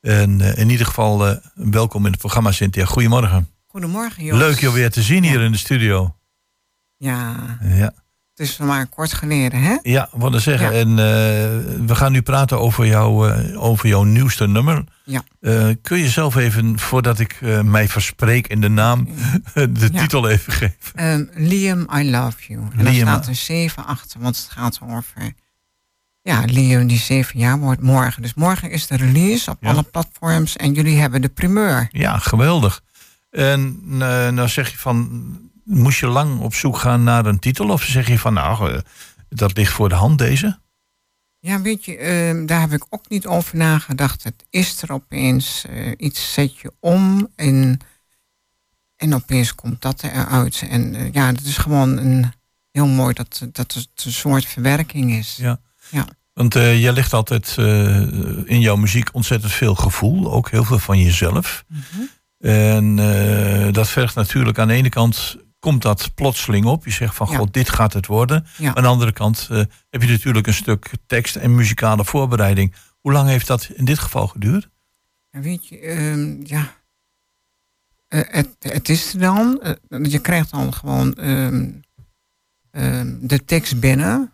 En 0.00 0.40
in 0.40 0.70
ieder 0.70 0.86
geval 0.86 1.38
welkom 1.54 2.04
in 2.04 2.10
het 2.10 2.20
programma, 2.20 2.52
Cynthia. 2.52 2.84
Goedemorgen. 2.84 3.48
Goedemorgen, 3.66 4.24
Jos. 4.24 4.38
Leuk 4.38 4.60
je 4.60 4.72
weer 4.72 4.90
te 4.90 5.02
zien 5.02 5.24
hier 5.24 5.40
in 5.40 5.52
de 5.52 5.58
studio. 5.58 6.14
Ja, 7.02 7.34
Ja, 7.60 7.92
het 8.34 8.48
is 8.48 8.56
maar 8.56 8.86
kort 8.86 9.12
geleden, 9.12 9.62
hè? 9.62 9.76
ja 9.82 10.08
wat 10.12 10.32
te 10.32 10.38
zeggen. 10.38 10.72
Ja. 10.72 10.80
En 10.80 10.88
eh, 10.88 11.84
we 11.86 11.94
gaan 11.94 12.12
nu 12.12 12.22
praten 12.22 12.60
over, 12.60 12.86
jou, 12.86 13.30
eh, 13.30 13.62
over 13.62 13.88
jouw 13.88 14.02
nieuwste 14.02 14.46
nummer. 14.48 14.84
Ja. 15.04 15.22
Eh, 15.40 15.68
kun 15.82 15.98
je 15.98 16.08
zelf 16.08 16.36
even, 16.36 16.78
voordat 16.78 17.18
ik 17.18 17.40
mij 17.64 17.88
verspreek 17.88 18.46
in 18.46 18.60
de 18.60 18.68
naam, 18.68 19.08
de 19.54 19.88
Ja. 19.92 20.00
titel 20.00 20.28
even 20.28 20.52
geven? 20.52 20.76
Ehm, 20.94 21.24
Liam, 21.34 21.88
I 21.96 22.10
love 22.10 22.36
you. 22.48 22.60
En 22.60 22.84
daar 22.84 22.92
Liam, 22.92 23.06
staat 23.08 23.26
een 23.26 23.36
7 23.36 23.86
achter, 23.86 24.20
want 24.20 24.36
het 24.36 24.48
gaat 24.50 24.78
over... 24.82 25.32
Ja, 26.22 26.44
Liam 26.46 26.86
die 26.86 26.98
7 26.98 27.38
jaar 27.38 27.58
wordt 27.58 27.82
morgen. 27.82 28.22
Dus 28.22 28.34
morgen 28.34 28.70
is 28.70 28.86
de 28.86 28.96
release 28.96 29.50
op 29.50 29.56
Ja. 29.60 29.68
alle 29.70 29.82
platforms 29.82 30.56
en 30.56 30.72
jullie 30.72 30.98
hebben 31.00 31.22
de 31.22 31.28
primeur. 31.28 31.88
Ja, 31.90 32.18
geweldig. 32.18 32.80
En 33.30 33.80
nou 34.34 34.48
zeg 34.48 34.70
je 34.70 34.78
van, 34.78 35.20
moest 35.64 35.98
je 35.98 36.06
lang 36.06 36.40
op 36.40 36.54
zoek 36.54 36.76
gaan 36.76 37.02
naar 37.02 37.26
een 37.26 37.38
titel? 37.38 37.68
Of 37.68 37.82
zeg 37.82 38.08
je 38.08 38.18
van, 38.18 38.32
nou, 38.34 38.72
eh, 38.72 38.78
dat 39.28 39.56
ligt 39.56 39.72
voor 39.72 39.88
de 39.88 39.94
hand 39.94 40.18
deze? 40.18 40.58
Ja, 41.38 41.60
weet 41.60 41.84
je, 41.84 41.96
ehm, 41.96 42.46
daar 42.46 42.60
heb 42.60 42.72
ik 42.72 42.86
ook 42.90 43.08
niet 43.08 43.26
over 43.26 43.56
nagedacht. 43.56 44.22
Het 44.22 44.44
is 44.50 44.82
er 44.82 44.92
opeens, 44.92 45.64
eh, 45.68 45.92
iets 45.96 46.32
zet 46.32 46.58
je 46.58 46.72
om 46.80 47.28
en, 47.36 47.80
en 48.96 49.14
opeens 49.14 49.54
komt 49.54 49.82
dat 49.82 50.02
eruit. 50.02 50.66
En 50.70 50.94
eh, 50.94 51.12
ja, 51.12 51.26
het 51.26 51.44
is 51.44 51.56
gewoon 51.56 51.96
een, 51.98 52.32
heel 52.70 52.86
mooi 52.86 53.14
dat, 53.14 53.48
dat 53.52 53.72
het 53.72 54.04
een 54.04 54.12
soort 54.12 54.44
verwerking 54.44 55.12
is. 55.12 55.36
Ja. 55.36 55.60
Ja. 55.90 56.06
Want 56.32 56.54
jij 56.54 56.92
legt 56.92 57.12
altijd 57.12 57.54
in 58.46 58.60
jouw 58.60 58.76
muziek 58.76 59.14
ontzettend 59.14 59.52
veel 59.52 59.74
gevoel, 59.74 60.32
ook 60.32 60.50
heel 60.50 60.64
veel 60.64 60.78
van 60.78 60.98
jezelf. 60.98 61.64
Mhm. 61.66 62.02
En 62.38 62.96
dat 63.72 63.88
vergt 63.88 64.14
natuurlijk 64.14 64.58
aan 64.58 64.68
de 64.68 64.74
ene 64.74 64.88
kant 64.88 65.36
komt 65.62 65.82
dat 65.82 66.14
plotseling 66.14 66.64
op. 66.64 66.84
Je 66.84 66.90
zegt 66.90 67.14
van 67.14 67.28
Ja. 67.30 67.36
god, 67.36 67.52
dit 67.54 67.68
gaat 67.70 67.92
het 67.92 68.06
worden. 68.06 68.46
Ja. 68.58 68.74
Aan 68.74 68.82
de 68.82 68.88
andere 68.88 69.12
kant 69.12 69.48
eh, 69.50 69.62
heb 69.90 70.02
je 70.02 70.08
natuurlijk 70.08 70.46
een 70.46 70.54
stuk 70.54 70.90
tekst 71.06 71.36
en 71.36 71.54
muzikale 71.54 72.04
voorbereiding. 72.04 72.74
Hoe 73.00 73.12
lang 73.12 73.28
heeft 73.28 73.46
dat 73.46 73.68
in 73.74 73.84
dit 73.84 73.98
geval 73.98 74.26
geduurd? 74.28 74.68
Weet 75.30 75.68
je, 75.68 75.78
ehm, 75.78 76.36
ja. 76.44 76.74
Eh, 78.08 78.20
het, 78.26 78.48
het 78.58 78.88
is 78.88 79.12
er 79.14 79.20
dan. 79.20 79.60
eh, 79.62 80.04
je 80.04 80.18
krijgt 80.18 80.50
dan 80.50 80.74
gewoon 80.74 81.14
ehm, 81.14 81.70
ehm, 82.70 83.14
de 83.20 83.44
tekst 83.44 83.80
binnen. 83.80 84.32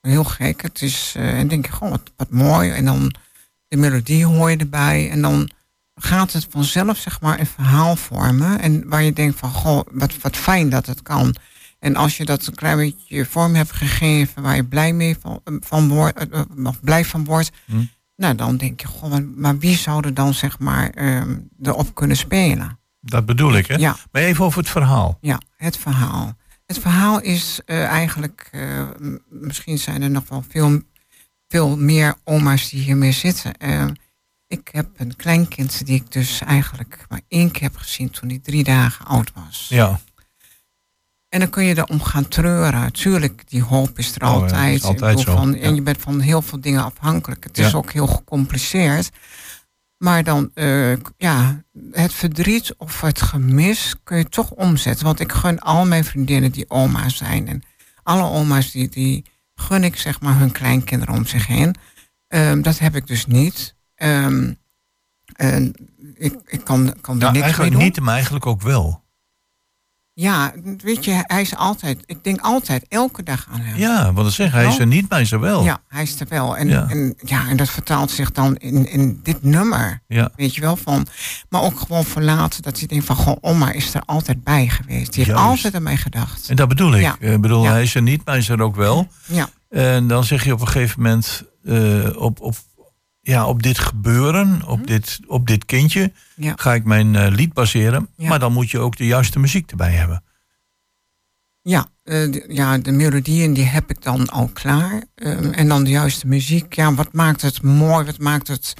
Heel 0.00 0.24
gek. 0.24 0.62
Het 0.62 0.82
is, 0.82 1.14
en 1.16 1.48
denk 1.48 1.66
je, 1.66 1.72
goh, 1.72 1.90
wat, 1.90 2.12
wat 2.16 2.30
mooi. 2.30 2.70
En 2.70 2.84
dan 2.84 3.14
de 3.68 3.76
melodie 3.76 4.26
hoor 4.26 4.50
je 4.50 4.56
erbij. 4.56 5.10
En 5.10 5.22
dan 5.22 5.50
gaat 5.98 6.32
het 6.32 6.46
vanzelf, 6.50 6.96
zeg 6.98 7.20
maar, 7.20 7.40
een 7.40 7.46
verhaal 7.46 7.96
vormen. 7.96 8.60
En 8.60 8.88
waar 8.88 9.02
je 9.02 9.12
denkt 9.12 9.38
van, 9.38 9.50
goh, 9.50 9.80
wat, 9.92 10.16
wat 10.20 10.36
fijn 10.36 10.68
dat 10.70 10.86
het 10.86 11.02
kan. 11.02 11.34
En 11.78 11.96
als 11.96 12.16
je 12.16 12.24
dat 12.24 12.46
een 12.46 12.54
klein 12.54 12.76
beetje 12.76 13.24
vorm 13.24 13.54
hebt 13.54 13.72
gegeven 13.72 14.42
waar 14.42 14.56
je 14.56 14.64
blij 14.64 14.92
mee 14.92 15.16
van, 15.20 15.40
van 15.44 15.88
wordt, 15.88 16.18
eh, 16.18 16.40
eh, 16.40 16.64
of 16.64 16.80
blij 16.80 17.04
van 17.04 17.24
wordt, 17.24 17.50
Hm. 17.64 17.84
nou 18.16 18.34
dan 18.34 18.56
denk 18.56 18.80
je, 18.80 18.86
goh, 18.86 19.14
maar, 19.36 19.58
wie 19.58 19.76
zou 19.76 20.04
er 20.06 20.14
dan 20.14 20.34
zeg 20.34 20.58
maar 20.58 20.90
ehm, 20.90 21.36
erop 21.62 21.94
kunnen 21.94 22.16
spelen? 22.16 22.78
Dat 23.00 23.26
bedoel 23.26 23.56
ik, 23.56 23.66
hè? 23.66 23.74
Ja, 23.74 23.96
Maar 24.12 24.22
even 24.22 24.44
over 24.44 24.58
het 24.58 24.68
verhaal. 24.70 25.18
ja, 25.20 25.40
het 25.56 25.76
verhaal. 25.76 26.36
Het 26.66 26.78
verhaal 26.78 27.20
is 27.20 27.60
eh, 27.64 27.84
eigenlijk, 27.84 28.48
eh, 28.52 28.82
misschien 29.28 29.78
zijn 29.78 30.02
er 30.02 30.10
nog 30.10 30.28
wel 30.28 30.44
veel, 30.48 30.80
veel 31.48 31.76
meer 31.76 32.14
oma's 32.24 32.68
die 32.70 32.80
hiermee 32.80 33.12
zitten. 33.12 33.56
Eh, 33.56 33.84
ik 34.48 34.68
heb 34.72 34.88
een 34.96 35.16
kleinkind 35.16 35.86
die 35.86 35.94
ik 35.94 36.12
dus 36.12 36.40
eigenlijk 36.40 37.04
maar 37.08 37.20
één 37.28 37.50
keer 37.50 37.62
heb 37.62 37.76
gezien 37.76 38.10
toen 38.10 38.28
hij 38.28 38.38
drie 38.38 38.64
dagen 38.64 39.06
oud 39.06 39.32
was. 39.34 39.66
Ja, 39.68 40.00
En 41.28 41.40
dan 41.40 41.50
kun 41.50 41.64
je 41.64 41.76
erom 41.76 42.02
gaan 42.02 42.28
treuren. 42.28 42.92
Tuurlijk, 42.92 43.48
die 43.50 43.62
hoop 43.62 43.98
is 43.98 44.14
er 44.14 44.22
Oh 44.22 44.28
altijd. 44.28 44.74
is 44.74 44.84
altijd 44.84 45.20
zo, 45.20 45.36
Van, 45.36 45.52
ja. 45.52 45.58
En 45.60 45.74
je 45.74 45.82
bent 45.82 46.00
van 46.00 46.20
heel 46.20 46.42
veel 46.42 46.60
dingen 46.60 46.84
afhankelijk. 46.84 47.44
Het 47.44 47.58
is 47.58 47.74
ook 47.74 47.92
heel 47.92 48.06
gecompliceerd. 48.06 49.10
Maar 49.98 50.24
dan, 50.24 50.50
eh, 50.54 50.96
ja, 51.16 51.62
het 51.92 52.12
verdriet 52.12 52.74
of 52.76 53.00
het 53.00 53.22
gemis 53.22 53.94
kun 54.04 54.18
je 54.18 54.28
toch 54.28 54.50
omzetten. 54.50 55.04
Want 55.04 55.20
ik 55.20 55.32
gun 55.32 55.58
al 55.58 55.86
mijn 55.86 56.04
vriendinnen 56.04 56.52
die 56.52 56.70
oma 56.70 57.08
zijn. 57.08 57.48
En 57.48 57.62
alle 58.02 58.22
oma's 58.22 58.70
die, 58.70 58.88
die 58.88 59.24
gun 59.54 59.84
ik 59.84 59.96
zeg 59.96 60.20
maar 60.20 60.38
hun 60.38 60.52
kleinkinderen 60.52 61.14
om 61.14 61.26
zich 61.26 61.46
heen. 61.46 61.74
Ehm, 62.28 62.62
dat 62.62 62.78
heb 62.78 62.96
ik 62.96 63.06
dus 63.06 63.26
niet. 63.26 63.74
Ehm, 63.98 64.52
en 65.36 65.74
ik, 66.14 66.34
ik 66.46 66.64
kan, 66.64 66.94
kan 67.00 67.14
er 67.14 67.20
niks 67.20 67.32
mee 67.32 67.42
eigenlijk 67.42 67.72
doen. 67.72 67.82
niet, 67.82 68.00
maar 68.00 68.14
eigenlijk 68.14 68.46
ook 68.46 68.62
wel. 68.62 69.06
Ja, 70.12 70.52
weet 70.82 71.04
je, 71.04 71.22
hij 71.26 71.40
is 71.40 71.56
altijd, 71.56 72.02
ik 72.06 72.24
denk 72.24 72.40
altijd 72.40 72.84
elke 72.88 73.22
dag 73.22 73.46
aan 73.52 73.60
hem. 73.60 73.76
Ja, 73.76 74.04
want 74.04 74.16
dat 74.16 74.32
zeg 74.32 74.52
hij 74.52 74.66
is 74.66 74.78
er 74.78 74.86
niet, 74.86 75.00
maar 75.02 75.10
hij 75.10 75.20
is 75.22 75.32
er 75.32 75.40
wel. 75.40 75.64
Ja, 75.64 75.80
hij 75.88 76.02
is 76.02 76.20
er 76.20 76.26
wel. 76.28 76.56
En, 76.56 76.68
Ja. 76.68 76.86
En, 76.88 77.14
ja, 77.24 77.48
en 77.48 77.56
dat 77.56 77.68
vertaalt 77.70 78.10
zich 78.10 78.32
dan 78.32 78.56
in, 78.56 78.90
in 78.90 79.20
dit 79.22 79.42
nummer. 79.42 80.02
Ja. 80.08 80.30
Weet 80.36 80.54
je 80.54 80.60
wel, 80.60 80.76
van. 80.76 81.06
Maar 81.48 81.62
ook 81.62 81.80
gewoon 81.80 82.04
verlaten 82.04 82.62
dat 82.62 82.78
hij 82.78 82.86
denkt 82.88 83.04
van, 83.04 83.16
goh, 83.16 83.36
oma 83.40 83.72
is 83.72 83.94
er 83.94 84.02
altijd 84.06 84.44
bij 84.44 84.68
geweest. 84.68 85.12
Die 85.12 85.24
heeft 85.24 85.36
Juist. 85.36 85.44
altijd 85.50 85.74
aan 85.74 85.82
mij 85.82 85.96
gedacht. 85.96 86.48
En 86.48 86.56
dat 86.56 86.68
bedoel 86.68 86.94
ik. 86.94 87.00
Ja. 87.02 87.16
Ik 87.20 87.40
bedoel, 87.40 87.62
Ja. 87.64 87.70
hij 87.70 87.82
is 87.82 87.94
er 87.94 88.02
niet, 88.02 88.16
maar 88.24 88.34
hij 88.34 88.42
is 88.42 88.48
er 88.48 88.62
ook 88.62 88.76
wel. 88.76 89.08
Ja, 89.26 89.48
En 89.68 90.06
dan 90.08 90.24
zeg 90.24 90.44
je 90.44 90.52
op 90.52 90.60
een 90.60 90.68
gegeven 90.68 91.02
moment 91.02 91.42
eh, 91.64 92.16
op, 92.16 92.40
op, 92.40 92.56
ja, 93.28 93.46
op 93.46 93.62
dit 93.62 93.78
gebeuren, 93.78 94.62
op, 94.66 94.86
dit, 94.86 95.20
op 95.26 95.46
dit 95.46 95.64
kindje, 95.64 96.12
Mhm. 96.36 96.46
Ja. 96.46 96.52
ga 96.56 96.74
ik 96.74 96.84
mijn 96.84 97.16
eh, 97.16 97.30
lied 97.30 97.52
baseren. 97.52 98.08
Ja. 98.16 98.28
Maar 98.28 98.38
dan 98.38 98.52
moet 98.52 98.70
je 98.70 98.78
ook 98.78 98.96
de 98.96 99.06
juiste 99.06 99.38
muziek 99.38 99.70
erbij 99.70 99.92
hebben. 99.92 100.22
ja, 101.62 101.86
eh, 102.02 102.30
de, 102.32 102.44
ja, 102.48 102.78
de 102.78 102.92
melodieën 102.92 103.52
die 103.54 103.64
heb 103.64 103.90
ik 103.90 104.02
dan 104.02 104.28
al 104.28 104.48
klaar. 104.52 105.02
Ehm, 105.14 105.50
en 105.52 105.68
dan 105.68 105.84
de 105.84 105.90
juiste 105.90 106.26
muziek. 106.26 106.72
Ja, 106.74 106.94
wat 106.94 107.12
maakt 107.12 107.42
het 107.42 107.62
mooi? 107.62 108.04
Wat 108.04 108.18
maakt 108.18 108.48
het 108.48 108.74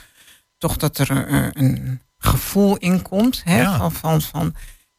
toch 0.58 0.76
dat 0.76 0.98
er 0.98 1.26
eh, 1.26 1.46
een 1.52 2.00
gevoel 2.18 2.76
in 2.76 3.02
komt? 3.02 3.40
Hè? 3.44 3.60
Ja. 3.60 3.76
Van, 3.78 3.92
van, 3.92 4.22
van, 4.22 4.54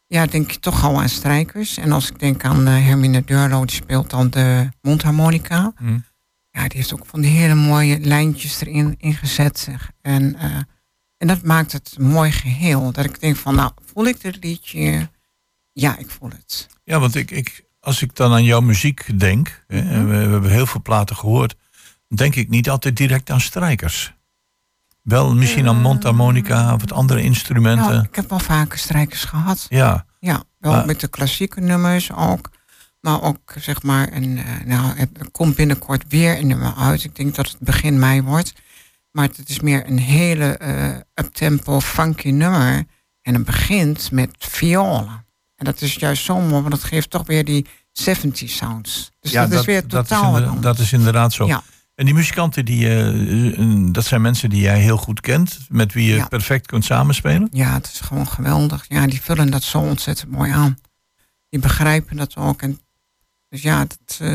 ja, 0.08 0.26
denk 0.26 0.52
je 0.52 0.60
toch 0.60 0.84
al 0.84 1.00
aan 1.02 1.10
strijkers. 1.10 1.78
En 1.78 1.92
als 1.92 2.10
ik 2.10 2.20
denk 2.20 2.44
aan 2.44 2.66
Hermine 2.66 3.24
Deurlo, 3.26 3.66
die 3.66 3.76
speelt 3.76 4.10
dan 4.10 4.30
de 4.30 4.70
mondharmonica. 4.82 5.74
Hm. 5.78 6.00
Ja, 6.52 6.68
die 6.68 6.78
heeft 6.78 6.94
ook 6.94 7.06
van 7.06 7.22
die 7.22 7.32
hele 7.32 7.56
mooie 7.56 8.00
lijntjes 8.00 8.62
erin 8.62 8.96
ingezet. 8.98 9.60
zeg. 9.60 9.92
En, 10.02 10.36
eh, 10.36 10.58
en 11.18 11.28
dat 11.28 11.44
maakt 11.44 11.72
het 11.72 11.96
een 11.98 12.08
mooi 12.08 12.32
geheel. 12.32 12.92
Dat 12.92 13.06
ik 13.06 13.20
denk 13.20 13.36
van, 13.36 13.56
nou, 13.56 13.72
voel 13.94 14.06
ik 14.06 14.22
dit 14.22 14.44
liedje? 14.44 15.10
Ja, 15.74 15.98
ik 15.98 16.10
voel 16.10 16.30
het. 16.30 16.68
Ja, 16.84 17.00
want 17.00 17.16
ik, 17.16 17.32
ik, 17.32 17.66
als 17.80 18.02
ik 18.02 18.16
dan 18.16 18.32
aan 18.32 18.44
jouw 18.44 18.62
muziek 18.62 19.20
denk, 19.20 19.64
hè, 19.68 19.80
en 19.80 20.08
we, 20.10 20.16
we 20.16 20.32
hebben 20.32 20.52
heel 20.52 20.66
veel 20.66 20.82
platen 20.82 21.16
gehoord, 21.16 21.56
denk 22.08 22.36
ik 22.36 22.50
niet 22.50 22.70
altijd 22.70 22.98
direct 22.98 23.30
aan 23.30 23.42
strijkers. 23.42 24.14
Wel 25.02 25.36
misschien 25.36 25.68
aan 25.68 25.82
mondharmonica 25.82 26.74
of 26.74 26.80
wat 26.82 26.92
andere 26.92 27.22
instrumenten. 27.22 27.92
Nou, 27.92 28.04
ik 28.04 28.16
heb 28.16 28.30
wel 28.30 28.40
vaker 28.40 28.78
strijkers 28.78 29.24
gehad. 29.24 29.66
ja, 29.70 30.06
Ja, 30.20 30.44
wel 30.60 30.86
met 30.86 31.00
de 31.00 31.08
klassieke 31.08 31.62
nummers 31.62 32.12
ook. 32.12 32.50
Maar 33.02 33.22
ook, 33.22 33.54
zeg 33.60 33.84
maar, 33.84 34.14
een, 34.14 34.38
eh, 34.38 34.66
nou, 34.66 34.98
het 34.98 35.10
komt 35.32 35.56
binnenkort 35.56 36.04
weer 36.08 36.38
een 36.38 36.48
nummer 36.48 36.74
uit. 36.78 37.04
Ik 37.04 37.16
denk 37.16 37.36
dat 37.36 37.48
het 37.48 37.60
begin 37.60 38.00
mei 38.00 38.22
wordt. 38.22 38.54
Maar 39.12 39.28
het 39.36 39.50
is 39.50 39.60
meer 39.60 39.88
een 39.88 40.00
hele 40.00 40.46
eh 40.58 40.96
uptempo, 41.14 41.80
funky 41.80 42.30
nummer. 42.30 42.86
En 43.22 43.34
het 43.34 43.46
begint 43.46 44.12
met 44.12 44.36
violen. 44.38 45.26
En 45.56 45.66
dat 45.66 45.82
is 45.82 45.94
juist 45.94 46.24
zo 46.24 46.40
mooi, 46.40 46.52
want 46.62 46.72
dat 46.72 46.84
geeft 46.84 47.10
toch 47.10 47.28
weer 47.28 47.46
die 47.46 47.66
70 47.92 48.50
sounds. 48.50 49.12
Dus 49.20 49.32
ja 49.32 49.48
dat, 49.48 49.60
is 49.60 49.66
weer 49.66 49.88
dat, 49.88 50.08
totaal 50.08 50.36
anders. 50.36 50.62
dat 50.62 50.80
is 50.80 50.94
inderdaad 50.94 51.34
zo. 51.34 51.48
Ja. 51.48 51.64
En 51.96 52.06
die 52.06 52.14
muzikanten, 52.14 52.66
die, 52.66 52.90
eh, 52.90 53.94
dat 53.94 54.06
zijn 54.06 54.22
mensen 54.22 54.50
die 54.50 54.62
jij 54.62 54.80
heel 54.80 54.98
goed 54.98 55.22
kent, 55.22 55.60
met 55.70 55.94
wie 55.94 56.06
je 56.10 56.16
Ja. 56.16 56.28
perfect 56.28 56.66
kunt 56.68 56.86
samenspelen. 56.86 57.48
Ja, 57.52 57.74
het 57.74 57.90
is 57.94 58.00
gewoon 58.00 58.28
geweldig. 58.28 58.86
Ja, 58.88 59.08
die 59.08 59.22
vullen 59.22 59.52
dat 59.52 59.64
zo 59.64 59.80
ontzettend 59.80 60.32
mooi 60.32 60.52
aan. 60.52 60.78
Die 61.50 61.60
begrijpen 61.60 62.18
dat 62.18 62.36
ook. 62.36 62.62
En, 62.62 62.80
dus 63.50 63.62
ja, 63.62 63.80
dat, 63.80 64.18
eh, 64.20 64.30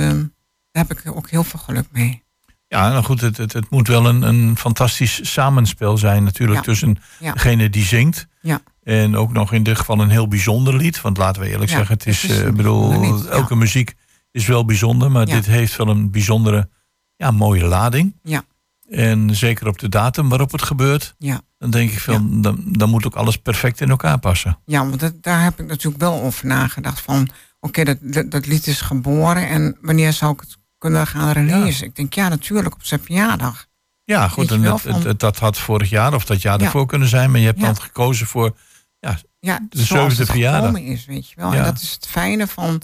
daar 0.70 0.86
heb 0.86 0.90
ik 0.98 1.02
ook 1.16 1.30
heel 1.30 1.44
veel 1.44 1.60
geluk 1.60 1.86
mee. 1.92 2.22
Ja, 2.68 2.88
nou 2.88 3.04
goed, 3.04 3.20
het, 3.20 3.36
het, 3.36 3.52
het 3.52 3.70
moet 3.70 3.88
wel 3.88 4.06
een, 4.06 4.22
een 4.22 4.56
fantastisch 4.56 5.32
samenspel 5.32 5.98
zijn 5.98 6.24
natuurlijk 6.24 6.58
Ja. 6.58 6.64
tussen 6.64 6.96
Ja. 7.20 7.32
degene 7.32 7.70
die 7.70 7.84
zingt. 7.84 8.26
Ja. 8.40 8.60
En 8.82 9.16
ook 9.16 9.32
nog 9.32 9.52
in 9.52 9.62
dit 9.62 9.78
geval 9.78 10.00
een 10.00 10.08
heel 10.10 10.28
bijzonder 10.28 10.76
lied. 10.76 11.00
Want 11.00 11.16
laten 11.16 11.42
we 11.42 11.48
eerlijk 11.48 11.70
zeggen, 11.70 11.94
het 11.94 12.06
is, 12.06 12.22
een 12.28 12.54
bedoel, 12.56 13.00
lied, 13.00 13.26
elke 13.26 13.56
muziek 13.56 13.94
is 14.30 14.46
wel 14.46 14.64
bijzonder, 14.64 15.10
maar 15.10 15.26
dit 15.26 15.46
heeft 15.46 15.76
wel 15.76 15.88
een 15.88 16.10
bijzondere, 16.10 16.68
ja, 17.16 17.30
mooie 17.30 17.64
lading. 17.64 18.16
Ja. 18.22 18.44
En 18.88 19.36
zeker 19.36 19.66
op 19.66 19.78
de 19.78 19.88
datum 19.88 20.28
waarop 20.28 20.52
het 20.52 20.62
gebeurt, 20.62 21.14
Ja. 21.18 21.40
dan 21.58 21.70
denk 21.70 21.90
ik 21.90 22.00
van, 22.00 22.40
dan, 22.42 22.64
dan 22.66 22.90
moet 22.90 23.06
ook 23.06 23.14
alles 23.16 23.36
perfect 23.36 23.80
in 23.80 23.88
elkaar 23.90 24.18
passen. 24.18 24.58
Ja, 24.64 24.86
want 24.88 25.00
dat, 25.00 25.22
daar 25.22 25.42
heb 25.42 25.60
ik 25.60 25.66
natuurlijk 25.66 26.02
wel 26.02 26.22
over 26.22 26.46
nagedacht. 26.46 27.00
Van, 27.00 27.28
oké, 27.64 27.84
dat, 27.84 27.96
dat, 28.00 28.30
dat 28.30 28.46
lied 28.46 28.66
is 28.66 28.80
geboren 28.80 29.48
en 29.48 29.76
wanneer 29.80 30.12
zou 30.12 30.32
ik 30.32 30.40
het 30.40 30.56
kunnen 30.78 31.06
gaan 31.06 31.30
releasen? 31.32 31.86
Ik 31.86 31.96
denk, 31.96 32.12
ja, 32.14 32.28
natuurlijk 32.28 32.74
op 32.74 32.84
zijn 32.84 33.00
verjaardag. 33.02 33.66
Ja, 34.04 34.28
goed, 34.28 34.50
en 34.50 34.62
dat, 34.62 34.80
van- 34.80 35.02
het- 35.06 35.20
dat 35.20 35.38
had 35.38 35.58
vorig 35.58 35.90
jaar 35.90 36.14
of 36.14 36.24
dat 36.24 36.42
jaar 36.42 36.58
Ja. 36.58 36.64
ervoor 36.64 36.86
kunnen 36.86 37.08
zijn, 37.08 37.30
maar 37.30 37.40
je 37.40 37.46
hebt 37.46 37.60
Ja. 37.60 37.64
dan 37.66 37.76
gekozen 37.80 38.26
voor, 38.26 38.56
ja, 39.00 39.18
Ja, 39.40 39.58
De 39.68 39.82
zevende 39.84 40.26
verjaardag. 40.26 40.78
is, 40.80 41.04
weet 41.04 41.28
je 41.28 41.34
wel. 41.36 41.52
Ja. 41.52 41.58
En 41.58 41.64
dat 41.64 41.80
is 41.82 41.90
het 41.92 42.06
fijne 42.06 42.46
van 42.46 42.82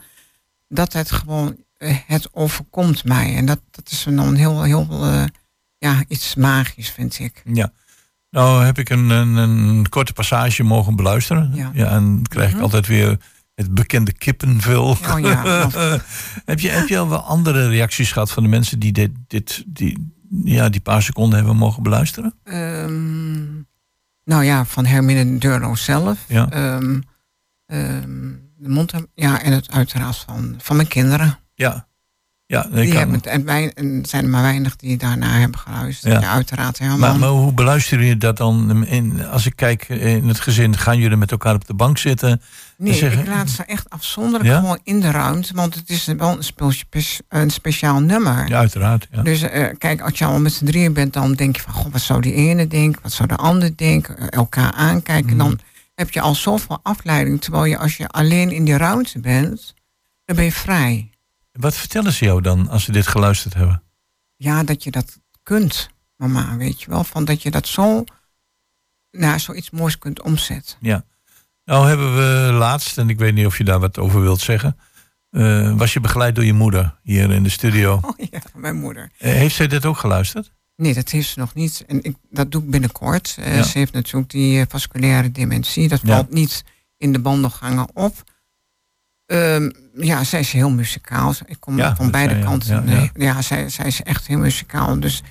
dat 0.69 0.93
het 0.93 1.13
gewoon, 1.13 1.57
eh, 1.77 1.97
het 2.07 2.29
overkomt 2.35 3.05
mij. 3.05 3.37
En 3.37 3.47
dat, 3.47 3.61
dat 3.71 3.91
is 3.91 4.07
dan 4.09 4.35
heel, 4.35 4.63
heel, 4.63 4.89
eh, 5.05 5.25
ja, 5.79 6.05
iets 6.09 6.35
magisch, 6.35 6.91
vind 6.91 7.19
ik. 7.19 7.43
ja. 7.45 7.73
Nou 8.31 8.65
heb 8.65 8.79
ik 8.79 8.89
een, 8.91 9.11
een, 9.11 9.37
een 9.37 9.89
korte 9.89 10.13
passage 10.13 10.63
mogen 10.63 10.97
beluisteren. 10.97 11.51
Ja. 11.55 11.71
en 11.73 11.91
dan 11.91 12.23
krijg 12.29 12.49
ik 12.49 12.55
Mhm. 12.55 12.63
altijd 12.63 12.87
weer 12.87 13.19
het 13.61 13.75
bekende 13.75 14.13
kippenvel. 14.13 14.85
Oh 14.85 15.19
ja, 15.21 15.69
heb, 16.45 16.61
je, 16.61 16.69
heb 16.69 16.89
je 16.89 16.99
al 16.99 17.09
wel 17.09 17.19
andere 17.19 17.69
reacties 17.69 18.13
gehad 18.13 18.31
van 18.31 18.43
de 18.43 18.49
mensen 18.49 18.79
die 18.79 18.93
dit, 18.93 19.11
dit 19.27 19.65
die, 19.67 20.15
ja, 20.45 20.69
die 20.69 20.81
paar 20.81 21.03
seconden 21.03 21.39
hebben 21.39 21.57
mogen 21.57 21.83
beluisteren? 21.83 22.35
Ehm, 22.45 23.55
nou 24.25 24.45
ja, 24.45 24.65
van 24.65 24.87
Hermine 24.87 25.39
Durlo 25.39 25.75
zelf. 25.75 26.25
Ja. 26.29 26.51
Ehm, 26.51 27.01
ehm, 27.67 28.33
de 28.57 28.69
mond, 28.69 28.93
ja, 29.15 29.43
en 29.43 29.53
het 29.53 29.71
uiteraard 29.71 30.17
van, 30.17 30.55
van 30.59 30.77
mijn 30.77 30.89
kinderen. 30.89 31.39
Ja. 31.55 31.89
Ja, 32.51 32.67
Die 32.73 32.97
hebben 32.97 33.15
het, 33.17 33.27
en, 33.27 33.45
wij, 33.45 33.73
en 33.75 33.99
er 34.03 34.09
zijn 34.09 34.25
er 34.25 34.31
maar 34.31 34.43
weinig 34.43 34.77
die 34.77 34.97
daarna 34.97 35.39
hebben 35.39 35.61
geluisterd. 35.61 36.13
Ja. 36.13 36.21
Ja, 36.21 36.31
uiteraard 36.33 36.79
helemaal. 36.79 36.99
maar, 36.99 37.19
maar 37.19 37.29
hoe 37.29 37.53
beluisteren 37.53 38.05
jullie 38.05 38.19
dat 38.19 38.37
dan? 38.37 38.87
In, 38.87 39.27
als 39.27 39.47
ik 39.47 39.57
kijk 39.57 39.89
in 39.89 40.29
het 40.29 40.41
gezin, 40.41 40.77
gaan 40.77 40.99
jullie 40.99 41.17
met 41.17 41.31
elkaar 41.31 41.55
op 41.55 41.67
de 41.67 41.75
bank 41.75 41.99
zitten? 41.99 42.43
Nee, 42.77 42.95
zeggen- 42.95 43.21
ik 43.21 43.27
laat 43.27 43.51
ze 43.51 43.65
echt 43.65 43.91
afzonderlijk 43.91 44.45
Ja? 44.51 44.59
gewoon 44.59 44.79
in 44.85 45.01
de 45.01 45.11
ruimte. 45.11 45.55
Want 45.55 45.75
het 45.75 45.91
is 45.91 46.05
wel 46.07 46.37
een, 46.37 46.43
speeltje, 46.43 46.85
een 47.29 47.51
speciaal 47.51 48.01
nummer. 48.01 48.49
Ja, 48.49 48.59
uiteraard. 48.59 49.09
Ja. 49.11 49.23
Dus 49.23 49.43
eh, 49.43 49.67
kijk, 49.79 50.01
als 50.01 50.19
je 50.19 50.25
al 50.25 50.41
met 50.41 50.53
z'n 50.53 50.65
drieën 50.65 50.93
bent, 50.93 51.13
dan 51.13 51.33
denk 51.33 51.57
je 51.57 51.63
van... 51.63 51.73
God, 51.73 51.93
wat 51.93 52.01
zou 52.01 52.21
die 52.21 52.35
ene 52.35 52.67
denken? 52.67 53.03
Wat 53.03 53.13
zou 53.13 53.29
de 53.29 53.37
ander 53.37 53.77
denken? 53.77 54.19
Eh, 54.19 54.27
Elkaar 54.31 54.73
aankijken. 54.73 55.37
Mhm. 55.37 55.39
Dan 55.39 55.59
heb 55.95 56.11
je 56.11 56.21
al 56.21 56.35
zoveel 56.35 56.79
afleiding. 56.83 57.41
Terwijl 57.41 57.65
je 57.65 57.79
als 57.79 57.97
je 57.97 58.09
alleen 58.09 58.51
in 58.51 58.65
die 58.65 58.77
ruimte 58.77 59.19
bent, 59.21 59.75
dan 60.25 60.37
ben 60.37 60.45
je 60.45 60.53
vrij. 60.53 61.10
Wat 61.61 61.75
vertellen 61.77 62.13
ze 62.13 62.25
jou 62.25 62.41
dan 62.41 62.69
als 62.69 62.85
ze 62.85 62.93
dit 62.93 63.07
geluisterd 63.07 63.55
hebben? 63.55 63.83
Ja, 64.37 64.63
dat 64.65 64.85
je 64.85 64.91
dat 64.91 65.19
kunt, 65.43 65.91
mama, 66.17 66.57
weet 66.57 66.83
je 66.83 66.91
wel. 66.91 67.05
Van 67.05 67.25
dat 67.25 67.43
je 67.43 67.51
dat 67.51 67.67
zo 67.67 68.05
naar 69.11 69.41
zoiets 69.41 69.71
moois 69.71 69.99
kunt 69.99 70.23
omzetten. 70.23 70.77
Ja. 70.81 71.05
Nou 71.65 71.89
hebben 71.89 72.15
we 72.17 72.53
laatst, 72.53 72.99
en 72.99 73.09
ik 73.09 73.19
weet 73.19 73.35
niet 73.35 73.47
of 73.47 73.59
je 73.59 73.65
daar 73.65 73.81
wat 73.81 73.99
over 73.99 74.21
wilt 74.21 74.41
zeggen. 74.41 74.77
eh, 75.31 75.77
was 75.77 75.93
je 75.93 76.01
begeleid 76.01 76.35
door 76.35 76.45
je 76.45 76.53
moeder 76.53 76.99
hier 77.03 77.31
in 77.31 77.43
de 77.43 77.49
studio. 77.51 78.01
Oh 78.05 78.27
ja, 78.31 78.41
mijn 78.55 78.77
moeder. 78.77 79.11
Eh, 79.19 79.33
heeft 79.33 79.55
zij 79.55 79.67
dit 79.67 79.85
ook 79.87 79.97
geluisterd? 79.97 80.53
Nee, 80.77 80.95
dat 80.95 81.09
heeft 81.11 81.29
ze 81.29 81.39
nog 81.39 81.55
niet. 81.55 81.85
En 81.87 82.03
ik, 82.03 82.17
dat 82.31 82.51
doe 82.53 82.63
ik 82.63 82.71
binnenkort. 82.71 83.37
Eh, 83.39 83.57
Ja. 83.57 83.63
Ze 83.63 83.79
heeft 83.79 83.93
natuurlijk 83.93 84.31
die 84.31 84.65
vasculaire 84.69 85.31
dementie. 85.31 85.89
Dat 85.89 86.01
Ja. 86.03 86.15
valt 86.15 86.31
niet 86.33 86.65
in 86.97 87.13
de 87.13 87.19
bandelgangen 87.19 87.89
op. 87.97 88.31
Ehm, 89.31 89.71
ja, 89.95 90.25
zij 90.25 90.41
is 90.41 90.53
heel 90.53 90.71
muzikaal. 90.71 91.35
Ik 91.47 91.57
kom 91.61 91.77
Ja, 91.77 91.97
van 91.97 92.11
beide 92.11 92.39
kanten. 92.39 92.75
Ja, 92.75 92.81
Nee, 92.81 93.01
ja. 93.01 93.11
ja, 93.15 93.43
zij, 93.43 93.69
zij 93.69 93.87
is 93.87 94.03
echt 94.03 94.27
heel 94.27 94.39
muzikaal. 94.39 95.01
Dus 95.01 95.23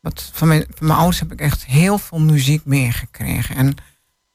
wat, 0.00 0.30
van, 0.32 0.48
mijn, 0.48 0.64
van 0.74 0.86
mijn 0.86 0.98
ouders 0.98 1.18
heb 1.20 1.32
ik 1.32 1.40
echt 1.40 1.64
heel 1.66 1.98
veel 1.98 2.20
muziek 2.20 2.64
meegekregen. 2.64 3.56
En, 3.56 3.74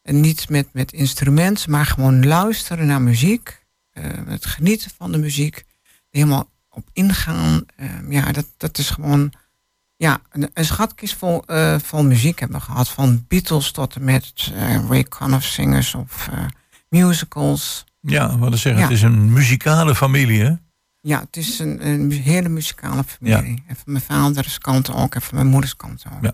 en 0.02 0.20
niet 0.20 0.50
met, 0.50 0.68
met 0.74 0.92
instrumenten, 0.92 1.72
maar 1.72 1.86
gewoon 1.86 2.26
luisteren 2.26 2.86
naar 2.88 3.02
muziek. 3.02 3.66
eh, 3.92 4.04
het 4.28 4.46
genieten 4.46 4.92
van 4.98 5.12
de 5.12 5.18
muziek. 5.18 5.64
Helemaal 6.10 6.50
op 6.70 6.90
ingaan. 6.94 7.66
Ehm, 7.76 8.12
ja, 8.12 8.32
dat, 8.32 8.46
dat 8.58 8.78
is 8.78 8.90
gewoon 8.90 9.34
ja, 9.98 10.22
een, 10.32 10.50
een 10.54 10.66
schatkist 10.66 11.16
vol, 11.16 11.44
eh, 11.46 11.76
vol 11.84 12.04
muziek 12.04 12.40
hebben 12.40 12.58
we 12.58 12.64
gehad. 12.66 12.90
Van 12.90 13.26
Beatles 13.28 13.72
tot 13.72 13.96
en 13.96 14.04
met 14.04 14.52
eh, 14.56 14.88
Ray 14.90 15.04
Conniff 15.04 15.46
zingers 15.46 15.96
of 15.96 16.28
eh, 16.32 16.46
musicals. 16.90 17.88
Ja, 18.02 18.38
wat 18.38 18.58
zeggen, 18.58 18.82
Ja. 18.82 18.88
het 18.88 18.98
is 18.98 19.02
een 19.02 19.34
muzikale 19.34 19.96
familie, 19.96 20.42
hè? 20.44 20.52
Ja, 21.02 21.20
het 21.20 21.38
is 21.38 21.60
een, 21.60 21.88
een 21.88 22.12
hele 22.12 22.50
muzikale 22.50 23.04
familie. 23.04 23.64
En 23.68 23.76
van 23.76 23.84
mijn 23.86 24.04
vaders 24.04 24.58
kant 24.58 24.94
ook 24.94 25.16
en 25.16 25.22
van 25.22 25.36
mijn 25.36 25.48
moeders 25.48 25.76
kant 25.76 26.04
ook. 26.16 26.24
Ja. 26.24 26.34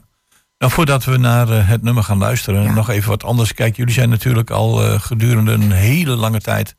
Nou, 0.58 0.72
voordat 0.72 1.04
we 1.04 1.18
naar 1.18 1.50
eh, 1.50 1.68
het 1.70 1.82
nummer 1.82 2.04
gaan 2.04 2.18
luisteren, 2.18 2.64
Ja. 2.64 2.74
nog 2.74 2.90
even 2.90 3.10
wat 3.10 3.24
anders. 3.24 3.54
Kijk, 3.54 3.76
jullie 3.76 3.94
zijn 3.94 4.10
natuurlijk 4.10 4.50
al 4.50 4.84
eh, 4.84 5.00
gedurende 5.00 5.52
een 5.52 5.72
hele 5.72 6.16
lange 6.16 6.40
tijd 6.42 6.76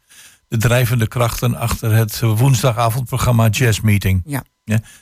de 0.48 0.56
drijvende 0.56 1.06
krachten 1.08 1.54
achter 1.56 1.92
het 1.92 2.20
woensdagavondprogramma 2.20 3.48
Jazz 3.48 3.80
Meeting. 3.80 4.22
Ja. 4.24 4.42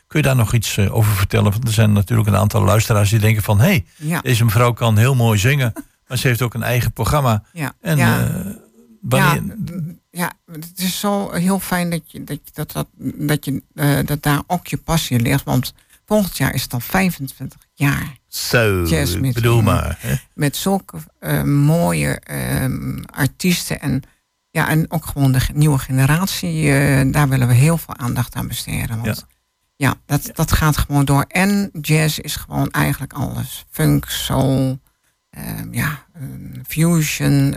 Kun 0.06 0.20
je 0.20 0.22
daar 0.22 0.36
nog 0.36 0.52
iets 0.52 0.76
eh, 0.76 0.94
over 0.94 1.12
vertellen? 1.12 1.52
Want 1.52 1.66
er 1.66 1.72
zijn 1.72 1.92
natuurlijk 1.92 2.28
een 2.28 2.36
aantal 2.36 2.62
luisteraars 2.64 3.10
die 3.10 3.18
denken 3.18 3.42
van... 3.42 3.58
hé, 3.58 3.64
hey, 3.66 3.84
Ja, 3.96 4.20
deze 4.20 4.44
mevrouw 4.44 4.72
kan 4.72 4.96
heel 4.96 5.14
mooi 5.14 5.38
zingen, 5.38 5.72
maar 6.08 6.18
ze 6.18 6.26
heeft 6.28 6.42
ook 6.42 6.54
een 6.54 6.62
eigen 6.62 6.92
programma. 6.92 7.42
ja, 7.52 7.72
En 7.80 7.96
ja. 7.96 8.28
Wanneer... 9.08 9.56
Ja, 10.10 10.32
ja, 10.46 10.52
het 10.52 10.72
is 10.76 11.00
zo 11.00 11.32
heel 11.32 11.58
fijn 11.60 11.90
dat, 11.90 12.12
je, 12.12 12.24
dat, 12.24 12.38
dat, 12.52 12.72
dat, 12.72 12.86
dat, 13.14 13.44
je, 13.44 13.62
eh, 13.74 13.98
dat 14.04 14.22
daar 14.22 14.42
ook 14.46 14.66
je 14.66 14.76
passie 14.76 15.20
ligt. 15.20 15.44
Want 15.44 15.74
volgend 16.04 16.36
jaar 16.36 16.54
is 16.54 16.62
het 16.62 16.72
al 16.72 16.80
25 16.80 17.58
jaar. 17.72 18.18
Zo, 18.28 18.84
Jazz 18.84 19.16
met- 19.16 19.34
bedoel 19.34 19.62
maar. 19.62 19.96
Hè? 20.00 20.14
Met 20.34 20.56
zulke 20.56 20.96
eh, 21.18 21.42
mooie 21.42 22.18
ehm, 22.20 23.02
artiesten. 23.06 23.80
En, 23.80 24.02
ja, 24.50 24.68
en 24.68 24.90
ook 24.90 25.06
gewoon 25.06 25.32
de 25.32 25.40
nieuwe 25.54 25.78
generatie. 25.78 26.72
eh, 26.72 27.12
daar 27.12 27.28
willen 27.28 27.48
we 27.48 27.54
heel 27.54 27.78
veel 27.78 27.96
aandacht 27.96 28.34
aan 28.34 28.48
besteden. 28.48 29.00
Want 29.02 29.26
ja, 29.76 29.94
dat, 30.06 30.30
dat 30.34 30.52
gaat 30.52 30.76
gewoon 30.76 31.04
door. 31.04 31.24
En 31.28 31.70
jazz 31.80 32.18
is 32.18 32.36
gewoon 32.36 32.70
eigenlijk 32.70 33.12
alles. 33.12 33.64
Funk, 33.70 34.04
soul, 34.08 34.80
ehm, 35.30 35.72
ja, 35.74 36.06
ehm, 36.14 36.62
fusion, 36.66 37.54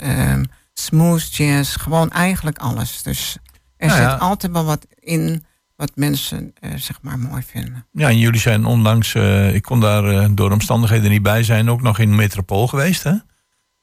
smooth 0.79 1.35
jazz. 1.35 1.77
Gewoon 1.79 2.11
eigenlijk 2.11 2.57
alles. 2.57 3.01
Dus 3.03 3.37
er 3.77 3.87
Nou 3.87 4.01
ja. 4.01 4.11
zit 4.11 4.19
altijd 4.19 4.51
wel 4.51 4.65
wat 4.65 4.85
in 4.99 5.45
wat 5.75 5.91
mensen 5.95 6.51
eh, 6.59 6.71
zeg 6.75 6.97
maar 7.01 7.19
mooi 7.19 7.43
vinden. 7.43 7.85
Ja, 7.91 8.07
en 8.09 8.17
jullie 8.17 8.39
zijn 8.39 8.65
onlangs, 8.65 9.13
eh, 9.15 9.53
ik 9.55 9.61
kon 9.61 9.79
daar 9.79 10.05
eh, 10.09 10.27
door 10.31 10.51
omstandigheden 10.51 11.09
niet 11.11 11.21
bij 11.21 11.43
zijn, 11.43 11.69
ook 11.69 11.81
nog 11.81 11.99
in 11.99 12.15
Metropool 12.15 12.67
geweest, 12.67 13.03
hè? 13.03 13.13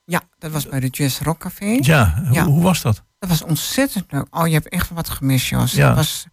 Ja, 0.05 0.21
dat 0.39 0.51
was 0.51 0.69
bij 0.69 0.81
de 0.81 0.89
Jazz 0.89 1.21
Rock 1.21 1.39
Café. 1.41 1.79
Ja, 1.81 2.23
hoe- 2.25 2.33
Ja. 2.35 2.45
Hoe, 2.45 2.63
was 2.63 2.83
dat? 2.83 3.03
Dat 3.19 3.29
was 3.29 3.43
ontzettend 3.43 4.13
leuk. 4.13 4.27
Oh, 4.31 4.47
je 4.47 4.53
hebt 4.53 4.69
echt 4.69 4.91
wat 4.91 5.09
gemist, 5.11 5.47
Jos. 5.47 5.73
Ja. 5.73 5.87
Dat 5.87 5.97
was 5.97 6.27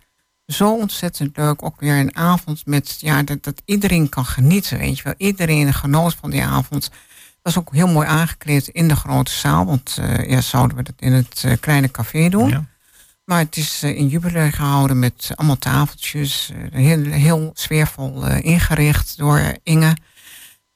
zo 0.45 0.75
ontzettend 0.77 1.37
leuk. 1.37 1.63
Ook 1.63 1.79
weer 1.79 1.99
een 1.99 2.15
avond 2.15 2.65
met, 2.65 2.97
ja, 2.99 3.23
dat, 3.23 3.43
dat 3.43 3.61
iedereen 3.65 4.09
kan 4.09 4.25
genieten, 4.25 4.77
weet 4.77 4.97
je 4.97 5.03
wel. 5.03 5.13
Iedereen 5.17 5.73
genoot 5.73 6.13
van 6.15 6.29
die 6.29 6.43
avond. 6.43 6.89
Dat 7.41 7.53
was 7.53 7.57
ook 7.63 7.73
heel 7.73 7.87
mooi 7.87 8.07
aangekleed 8.07 8.67
in 8.67 8.87
de 8.87 8.95
grote 8.95 9.31
zaal. 9.31 9.65
Want 9.65 9.97
eh 9.99 10.29
eerst 10.29 10.49
zouden 10.49 10.77
we 10.77 10.83
dat 10.83 10.93
in 10.99 11.11
het 11.13 11.43
eh, 11.45 11.53
kleine 11.59 11.91
café 11.91 12.29
doen. 12.29 12.49
Ja. 12.49 12.65
Maar 13.25 13.39
het 13.39 13.57
is 13.57 13.83
eh, 13.83 13.97
in 13.97 14.07
jubilee 14.07 14.51
gehouden 14.51 14.99
met 14.99 15.31
allemaal 15.35 15.57
tafeltjes. 15.57 16.51
heel, 16.71 17.03
heel 17.03 17.51
sfeervol 17.53 18.27
ingericht 18.27 19.17
door 19.17 19.41
Inge. 19.63 19.95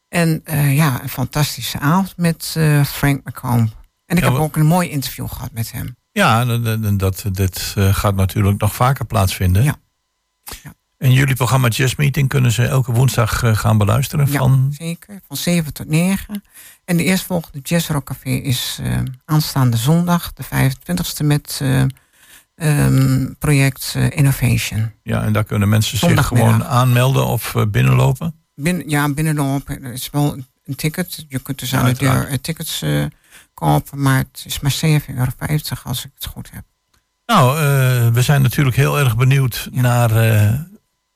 En 0.09 0.43
ja, 0.69 1.01
een 1.01 1.09
fantastische 1.09 1.79
avond 1.79 2.17
met 2.17 2.55
Frank 2.85 3.23
McComb. 3.23 3.69
En 4.05 4.17
ik 4.17 4.23
Ja, 4.23 4.31
heb 4.31 4.39
ook 4.39 4.55
een 4.55 4.65
mooi 4.65 4.89
interview 4.89 5.27
gehad 5.29 5.51
met 5.51 5.71
hem. 5.71 5.95
Ja, 6.11 6.45
dat, 6.45 6.65
dat, 6.65 6.99
dat, 6.99 7.23
dit 7.31 7.73
gaat 7.77 8.15
natuurlijk 8.15 8.61
nog 8.61 8.75
vaker 8.75 9.05
plaatsvinden. 9.05 9.63
Ja. 9.63 9.75
Ja. 10.63 10.73
En 10.97 11.11
jullie 11.11 11.35
programma 11.35 11.67
Jazz 11.67 11.95
Meeting 11.95 12.29
kunnen 12.29 12.51
ze 12.51 12.65
elke 12.65 12.91
woensdag 12.91 13.43
eh, 13.43 13.55
gaan 13.57 13.77
beluisteren 13.77 14.31
Ja, 14.31 14.37
van... 14.37 14.73
zeker. 14.77 15.19
Van 15.27 15.37
7 15.37 15.73
tot 15.73 15.87
9. 15.87 16.43
En 16.85 16.97
de 16.97 17.03
eerstvolgende 17.03 17.59
Jazz 17.63 17.89
Rock 17.89 18.05
Café 18.05 18.29
is 18.29 18.79
eh, 18.83 18.97
aanstaande 19.25 19.77
zondag, 19.77 20.33
de 20.33 20.43
25e, 20.43 21.25
met 21.25 21.59
eh, 21.61 21.83
ehm, 22.55 23.33
project 23.39 23.95
Innovation. 24.09 24.91
Ja, 25.03 25.23
en 25.23 25.33
daar 25.33 25.43
kunnen 25.43 25.69
mensen 25.69 25.97
zich 25.97 26.25
gewoon 26.25 26.63
aanmelden 26.63 27.25
of 27.25 27.55
binnenlopen. 27.71 28.35
Binnen, 28.55 28.89
ja, 28.89 29.13
binnenlopen 29.13 29.83
er 29.83 29.93
is 29.93 30.09
wel 30.09 30.37
een 30.65 30.75
ticket. 30.75 31.25
Je 31.27 31.39
kunt 31.39 31.59
dus 31.59 31.75
aan 31.75 31.85
de 31.85 31.93
deur 31.93 32.41
tickets 32.41 32.83
kopen, 33.53 34.01
maar 34.01 34.17
het 34.17 34.43
is 34.45 34.59
maar 34.59 34.75
7,50 34.85 35.15
euro 35.15 35.31
als 35.83 36.05
ik 36.05 36.11
het 36.15 36.25
goed 36.25 36.49
heb. 36.51 36.63
Nou, 37.25 37.57
we 38.13 38.21
zijn 38.21 38.41
natuurlijk 38.41 38.75
heel 38.75 38.99
erg 38.99 39.15
benieuwd 39.15 39.69
Ja. 39.71 39.81
naar 39.81 40.09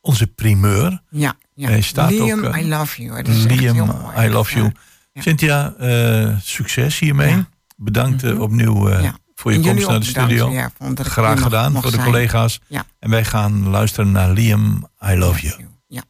onze 0.02 0.28
primeur. 0.28 1.02
Ja, 1.10 1.36
staat 1.82 2.10
Liam, 2.12 2.46
ook, 2.46 2.54
eh, 2.54 2.62
I 2.62 2.68
love 2.68 3.04
you. 3.04 3.22
Is 3.22 3.44
Liam, 3.44 3.76
mooi. 3.76 4.28
I 4.28 4.30
love 4.30 4.56
you. 4.56 4.72
Ja. 5.14 5.22
Cynthia, 5.22 5.74
eh, 5.78 6.36
succes 6.42 7.00
hiermee. 7.00 7.30
Ja. 7.30 7.50
Bedankt 7.78 8.24
eh, 8.24 8.32
Mhm. 8.32 8.42
opnieuw 8.42 8.90
eh, 8.90 9.10
voor 9.36 9.52
je 9.54 9.58
En 9.58 9.64
komst 9.64 9.88
naar 9.88 10.00
de 10.00 10.06
bedankt, 10.06 10.06
studio. 10.06 10.52
ja, 10.52 10.72
Graag 11.04 11.42
gedaan 11.42 11.82
voor 11.82 11.92
de 11.92 11.98
collega's. 12.04 12.60
Ja. 12.68 12.84
En 13.00 13.10
wij 13.10 13.26
gaan 13.26 13.70
luisteren 13.70 14.12
naar 14.12 14.30
Liam, 14.32 14.88
I 15.12 15.16
Love 15.18 15.42
You. 15.42 15.66
Ja, 15.88 16.04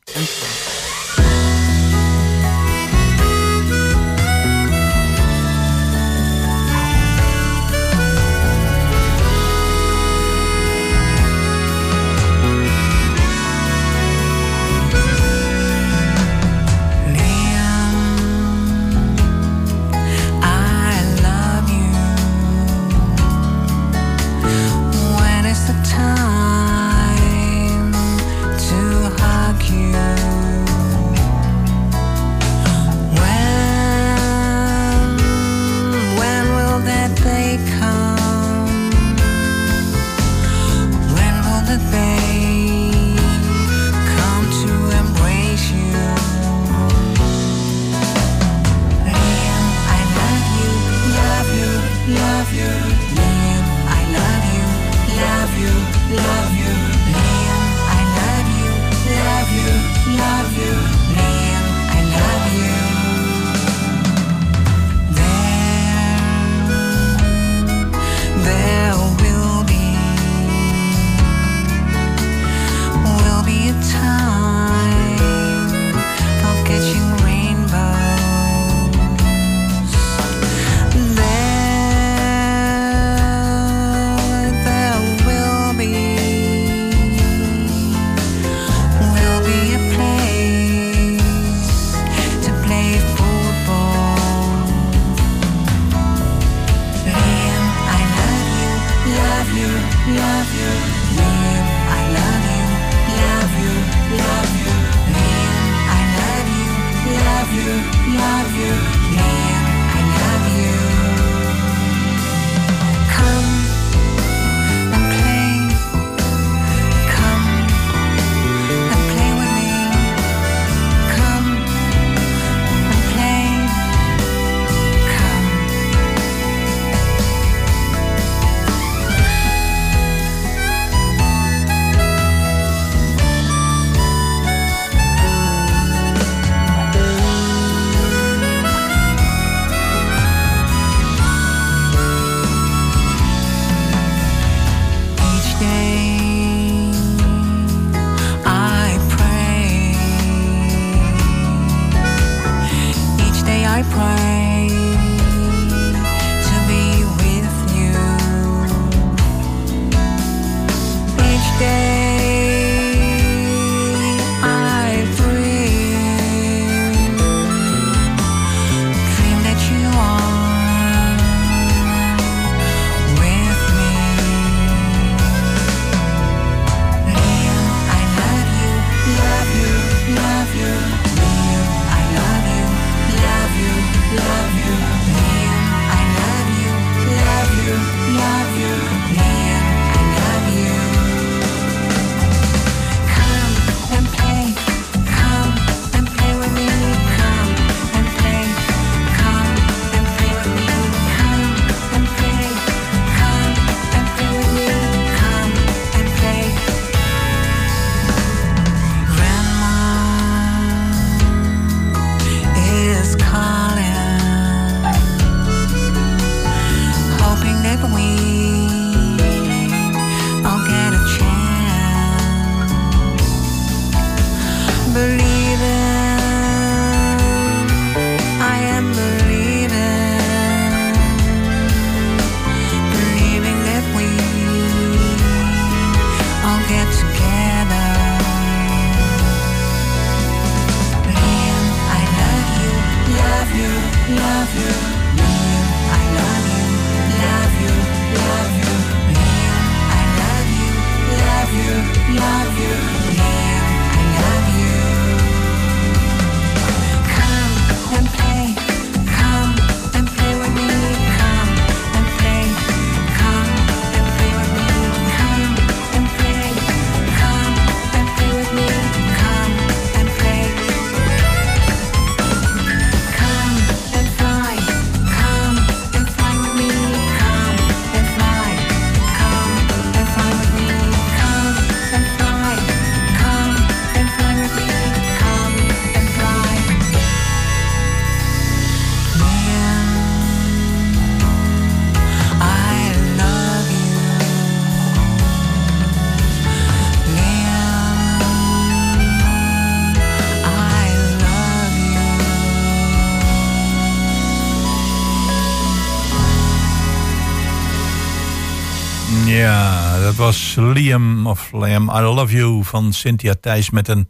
was 310.29 310.55
Liam 310.55 311.27
of 311.27 311.51
Liam 311.51 311.89
I 311.89 312.01
Love 312.01 312.31
You 312.31 312.63
van 312.63 312.93
Cynthia 312.93 313.35
Thijs 313.39 313.69
met 313.69 313.87
een 313.87 314.07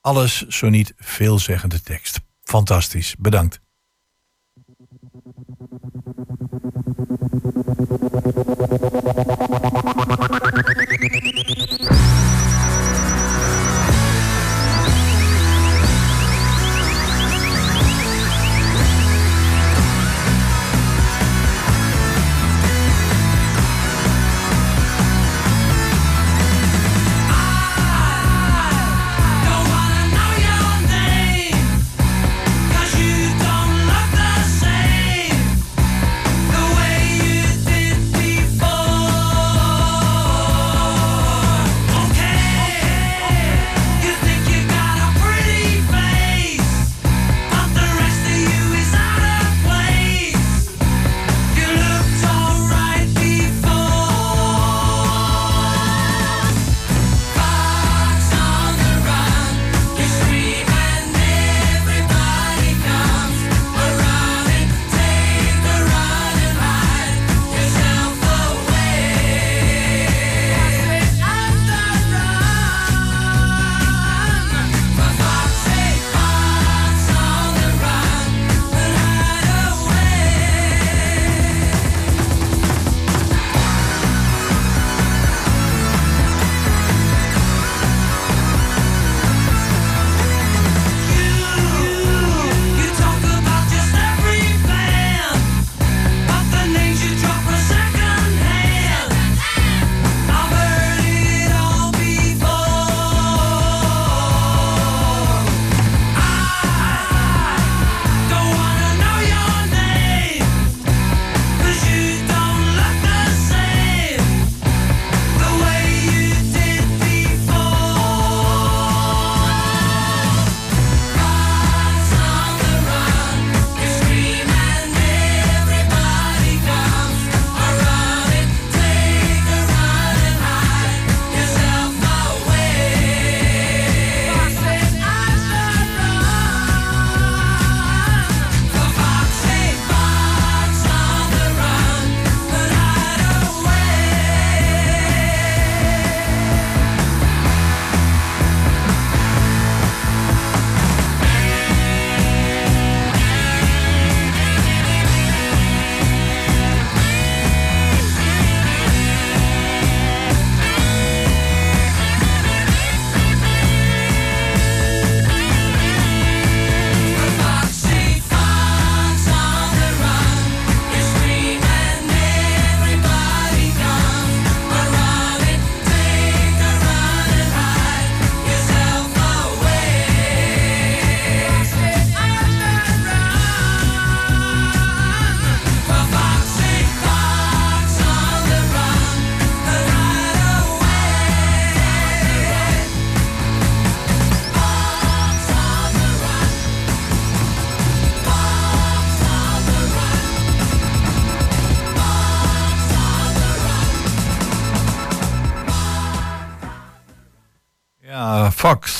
alles 0.00 0.46
zo 0.46 0.68
niet 0.68 0.92
veelzeggende 0.96 1.80
tekst. 1.80 2.20
Fantastisch, 2.42 3.14
bedankt. 3.18 3.60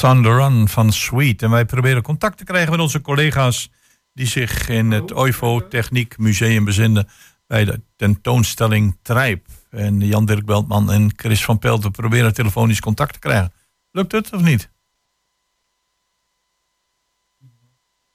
On 0.09 0.23
the 0.23 0.35
Run 0.35 0.69
van 0.69 0.93
Sweet. 0.93 1.43
En 1.43 1.51
wij 1.51 1.65
proberen 1.65 2.03
contact 2.03 2.39
te 2.39 2.45
krijgen 2.45 2.71
met 2.71 2.81
onze 2.81 3.01
collega's 3.01 3.71
die 4.13 4.27
zich 4.27 4.69
in 4.69 4.91
het 4.91 5.13
OIVO 5.13 5.69
Techniek 5.69 6.19
Museum 6.19 6.65
bezinden 6.65 7.09
bij 7.47 7.65
de 7.65 7.83
tentoonstelling 7.97 8.99
Trijp. 9.03 9.47
En 9.71 10.01
Jan-Dirk 10.01 10.45
Beltman 10.45 10.93
en 10.93 11.13
Chris 11.17 11.45
van 11.45 11.59
Pelten 11.59 11.91
proberen 11.91 12.35
telefonisch 12.35 12.81
contact 12.81 13.13
te 13.13 13.19
krijgen. 13.19 13.53
Lukt 13.91 14.13
het 14.13 14.33
of 14.33 14.43
niet? 14.43 14.71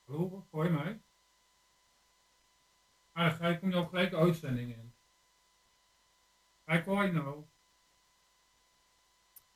Hallo, 0.05 0.47
hoor 0.51 0.63
je 0.63 0.69
mij? 0.71 1.01
Ah, 3.11 3.49
ik 3.49 3.61
nu 3.61 3.75
ook 3.75 3.89
gelijk 3.89 4.09
de 4.09 4.17
uitzending 4.17 4.69
in. 4.69 4.93
Kijk, 6.65 6.85
hoor 6.85 7.03
je 7.03 7.11
nou? 7.11 7.43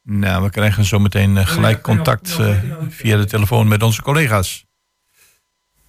Nou, 0.09 0.43
we 0.43 0.49
krijgen 0.49 0.83
zo 0.83 0.99
meteen 0.99 1.37
eh, 1.37 1.47
gelijk 1.47 1.81
contact 1.81 2.37
eh, 2.39 2.63
via 2.89 3.17
de 3.17 3.25
telefoon 3.25 3.67
met 3.67 3.83
onze 3.83 4.01
collega's. 4.01 4.65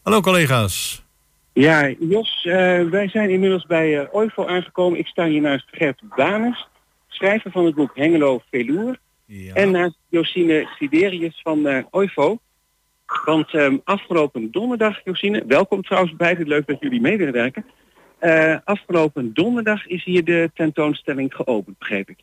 Hallo 0.03 0.21
collega's. 0.21 1.05
Ja, 1.53 1.95
Jos, 1.99 2.45
eh, 2.45 2.83
wij 2.83 3.09
zijn 3.09 3.31
inmiddels 3.31 3.67
bij 3.67 3.99
eh 3.99 4.15
OIVO 4.15 4.47
aangekomen. 4.47 4.99
Ik 4.99 5.07
sta 5.07 5.27
hier 5.27 5.41
naast 5.41 5.67
Gert 5.71 6.01
Banes, 6.17 6.69
schrijver 7.09 7.51
van 7.51 7.65
het 7.65 7.75
boek 7.75 7.97
Hengelo 7.97 8.41
Velour. 8.51 8.99
En 9.55 9.71
naast 9.71 9.99
Josine 10.09 10.69
Siderius 10.79 11.41
van 11.43 11.67
eh 11.67 11.85
OIVO. 11.91 12.39
Want 13.25 13.55
ehm, 13.55 13.77
afgelopen 13.85 14.51
donderdag, 14.51 15.01
Josine, 15.05 15.45
welkom 15.47 15.83
trouwens 15.83 16.17
beiden, 16.17 16.49
leuk 16.49 16.67
dat 16.67 16.81
jullie 16.81 17.01
mee 17.01 17.17
willen 17.17 17.33
werken. 17.33 17.65
Eh, 18.19 18.57
afgelopen 18.65 19.35
donderdag 19.35 19.87
is 19.87 20.05
hier 20.05 20.25
de 20.25 20.51
tentoonstelling 20.55 21.35
geopend, 21.35 21.79
begreep 21.79 22.09
ik. 22.09 22.19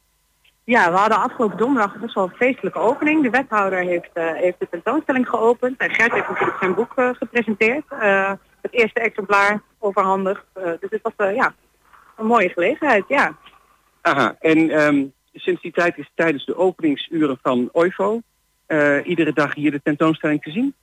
Ja, 0.65 0.91
we 0.91 0.97
hadden 0.97 1.21
afgelopen 1.21 1.57
donderdag 1.57 1.97
best 1.99 2.13
wel 2.13 2.23
een 2.23 2.35
feestelijke 2.35 2.79
opening. 2.79 3.23
De 3.23 3.29
wethouder 3.29 3.79
heeft, 3.79 4.09
eh, 4.13 4.33
heeft 4.33 4.59
de 4.59 4.67
tentoonstelling 4.69 5.29
geopend. 5.29 5.77
En 5.77 5.89
Gert 5.89 6.13
heeft 6.13 6.27
natuurlijk 6.27 6.57
zijn 6.59 6.73
boek 6.73 6.91
eh, 6.95 7.09
gepresenteerd. 7.13 7.83
Eh, 7.89 8.31
het 8.61 8.73
eerste 8.73 8.99
exemplaar 8.99 9.61
overhandigd. 9.79 10.45
Dus 10.53 10.89
het 10.89 10.99
was 11.01 11.33
ja, 11.33 11.53
een 12.17 12.25
mooie 12.25 12.49
gelegenheid, 12.49 13.03
ja. 13.07 13.37
Aha, 14.01 14.35
en 14.39 14.69
ehm, 14.69 15.05
sinds 15.33 15.61
die 15.61 15.71
tijd 15.71 15.97
is 15.97 16.11
tijdens 16.15 16.45
de 16.45 16.57
openingsuren 16.57 17.39
van 17.41 17.69
OIVO 17.71 18.21
iedere 19.03 19.33
dag 19.33 19.53
hier 19.53 19.71
de 19.71 19.81
tentoonstelling 19.83 20.41
te 20.41 20.51
zien? 20.51 20.73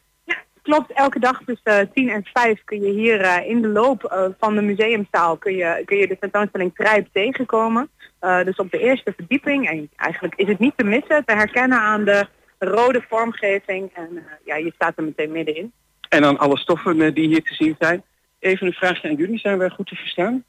Klopt, 0.62 0.92
elke 0.92 1.18
dag 1.18 1.42
tussen 1.46 1.92
10 1.92 2.08
en 2.08 2.24
5 2.32 2.64
kun 2.64 2.80
je 2.80 2.90
hier 2.90 3.44
in 3.46 3.62
de 3.62 3.68
loop 3.68 4.32
van 4.38 4.54
de 4.54 4.62
museumzaal 4.62 5.36
kun 5.36 5.54
je, 5.54 5.82
kun 5.84 5.96
je 5.96 6.08
de 6.08 6.18
tentoonstelling 6.18 6.74
Trijp 6.74 7.08
tegenkomen. 7.12 7.90
Eh, 8.22 8.44
dus 8.44 8.56
op 8.56 8.70
de 8.70 8.78
eerste 8.78 9.12
verdieping. 9.16 9.68
En 9.68 9.90
eigenlijk 9.96 10.34
is 10.36 10.46
het 10.48 10.58
niet 10.58 10.72
te 10.76 10.84
missen, 10.84 11.24
te 11.24 11.32
herkennen 11.34 11.78
aan 11.78 12.04
de 12.04 12.26
rode 12.58 13.04
vormgeving. 13.08 13.90
En 13.94 14.08
eh, 14.16 14.22
ja, 14.44 14.56
je 14.56 14.72
staat 14.74 14.92
er 14.96 15.04
meteen 15.04 15.32
middenin. 15.32 15.72
En 16.08 16.22
dan 16.22 16.38
alle 16.38 16.58
stoffen 16.58 17.00
eh, 17.00 17.14
die 17.14 17.26
hier 17.28 17.42
te 17.42 17.54
zien 17.54 17.76
zijn. 17.78 18.02
Even 18.38 18.66
een 18.66 18.72
vraagje 18.72 19.08
aan 19.08 19.14
jullie. 19.16 19.38
Zijn 19.38 19.58
wij 19.58 19.68
goed 19.68 19.86
te 19.86 19.94
verstaan? 19.94 20.44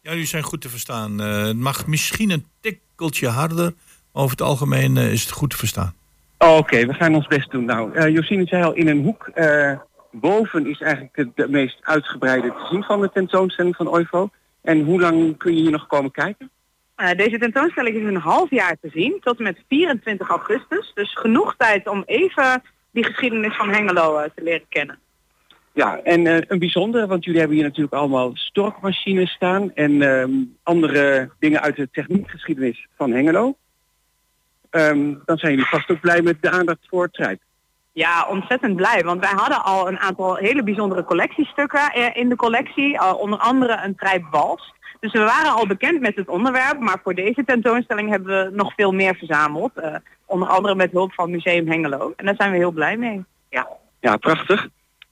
Ja, 0.00 0.10
jullie 0.10 0.26
zijn 0.26 0.42
goed 0.42 0.60
te 0.60 0.68
verstaan. 0.68 1.20
Eh, 1.20 1.44
het 1.46 1.56
mag 1.56 1.86
misschien 1.86 2.30
een 2.30 2.46
tikkeltje 2.60 3.28
harder. 3.28 3.72
maar 4.12 4.22
Over 4.22 4.30
het 4.36 4.46
algemeen 4.46 4.96
is 4.96 5.22
het 5.22 5.30
goed 5.32 5.50
te 5.50 5.56
verstaan. 5.56 5.94
Oh, 6.38 6.56
Oké, 6.56 6.86
we 6.86 6.94
gaan 6.94 7.14
ons 7.14 7.26
best 7.26 7.50
doen. 7.50 7.64
Nou, 7.64 7.94
eh 7.94 8.08
Josine 8.14 8.46
zei 8.46 8.62
al 8.64 8.72
in 8.74 8.88
een 8.88 9.02
hoek. 9.02 9.26
eh, 9.34 9.72
boven 10.12 10.66
is 10.66 10.80
eigenlijk 10.80 11.14
de, 11.14 11.30
de 11.34 11.48
meest 11.48 11.78
uitgebreide 11.82 12.48
te 12.48 12.66
zien 12.70 12.82
van 12.82 13.00
de 13.00 13.10
tentoonstelling 13.12 13.76
van 13.76 13.88
OIVO. 13.88 14.30
En 14.64 14.84
hoe 14.84 15.00
lang 15.00 15.36
kun 15.36 15.54
je 15.54 15.60
hier 15.60 15.70
nog 15.70 15.86
komen 15.86 16.10
kijken? 16.10 16.50
Eh, 16.94 17.10
deze 17.10 17.38
tentoonstelling 17.38 17.96
is 17.96 18.02
een 18.02 18.16
half 18.16 18.50
jaar 18.50 18.76
te 18.80 18.88
zien, 18.92 19.20
tot 19.20 19.38
en 19.38 19.44
met 19.44 19.64
24 19.68 20.28
augustus. 20.28 20.92
Dus 20.94 21.14
genoeg 21.14 21.54
tijd 21.56 21.88
om 21.88 22.02
even 22.06 22.62
die 22.90 23.04
geschiedenis 23.04 23.56
van 23.56 23.68
Hengelo 23.68 24.18
eh, 24.18 24.30
te 24.34 24.42
leren 24.42 24.68
kennen. 24.68 24.98
Ja, 25.72 25.98
en 25.98 26.26
eh, 26.26 26.42
een 26.46 26.58
bijzondere, 26.58 27.06
want 27.06 27.24
jullie 27.24 27.38
hebben 27.38 27.56
hier 27.56 27.66
natuurlijk 27.66 27.94
allemaal 27.94 28.30
storkmachines 28.34 29.30
staan 29.30 29.74
en 29.74 30.02
ehm, 30.02 30.32
andere 30.62 31.30
dingen 31.38 31.60
uit 31.60 31.76
de 31.76 31.88
techniekgeschiedenis 31.92 32.86
van 32.96 33.12
Hengelo. 33.12 33.56
Ehm, 34.70 35.14
dan 35.24 35.38
zijn 35.38 35.52
jullie 35.52 35.68
vast 35.68 35.90
ook 35.90 36.00
blij 36.00 36.22
met 36.22 36.36
de 36.40 36.50
aandacht 36.50 36.86
voor 36.88 37.02
het 37.02 37.12
trijp. 37.12 37.40
Ja, 37.94 38.26
ontzettend 38.28 38.76
blij, 38.76 39.02
want 39.04 39.20
wij 39.20 39.32
hadden 39.34 39.64
al 39.64 39.88
een 39.88 39.98
aantal 39.98 40.36
hele 40.36 40.62
bijzondere 40.62 41.04
collectiestukken 41.04 41.92
eh, 41.92 42.16
in 42.16 42.28
de 42.28 42.36
collectie. 42.36 42.98
eh, 42.98 43.14
onder 43.20 43.38
andere 43.38 43.80
een 43.84 43.94
trijpwals. 43.94 44.72
Dus 45.00 45.12
we 45.12 45.18
waren 45.18 45.52
al 45.52 45.66
bekend 45.66 46.00
met 46.00 46.16
het 46.16 46.28
onderwerp, 46.28 46.78
maar 46.78 47.00
voor 47.02 47.14
deze 47.14 47.44
tentoonstelling 47.44 48.10
hebben 48.10 48.44
we 48.44 48.56
nog 48.56 48.74
veel 48.74 48.92
meer 48.92 49.14
verzameld. 49.16 49.72
eh, 49.74 49.94
onder 50.26 50.48
andere 50.48 50.74
met 50.74 50.90
hulp 50.90 51.12
van 51.12 51.30
Museum 51.30 51.68
Hengelo. 51.68 52.12
En 52.16 52.24
daar 52.26 52.34
zijn 52.36 52.50
we 52.50 52.56
heel 52.56 52.70
blij 52.70 52.96
mee. 52.96 53.24
Ja. 53.50 53.68
Ja, 54.00 54.16
prachtig. 54.16 54.68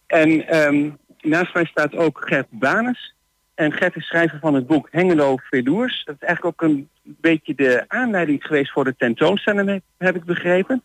En 0.06 0.46
ehm, 0.48 0.90
naast 1.20 1.54
mij 1.54 1.64
staat 1.64 1.96
ook 1.96 2.20
Gert 2.28 2.46
Banes. 2.50 3.14
En 3.54 3.72
Gert 3.72 3.96
is 3.96 4.06
schrijver 4.06 4.38
van 4.38 4.54
het 4.54 4.66
boek 4.66 4.88
Hengelo 4.90 5.36
Velours. 5.36 6.04
Dat 6.04 6.14
is 6.20 6.26
eigenlijk 6.26 6.62
ook 6.62 6.68
een 6.70 6.88
beetje 7.02 7.54
de 7.54 7.84
aanleiding 7.88 8.44
geweest 8.44 8.72
voor 8.72 8.84
de 8.84 8.94
tentoonstelling, 8.96 9.82
heb 9.98 10.16
ik 10.16 10.24
begrepen. 10.24 10.82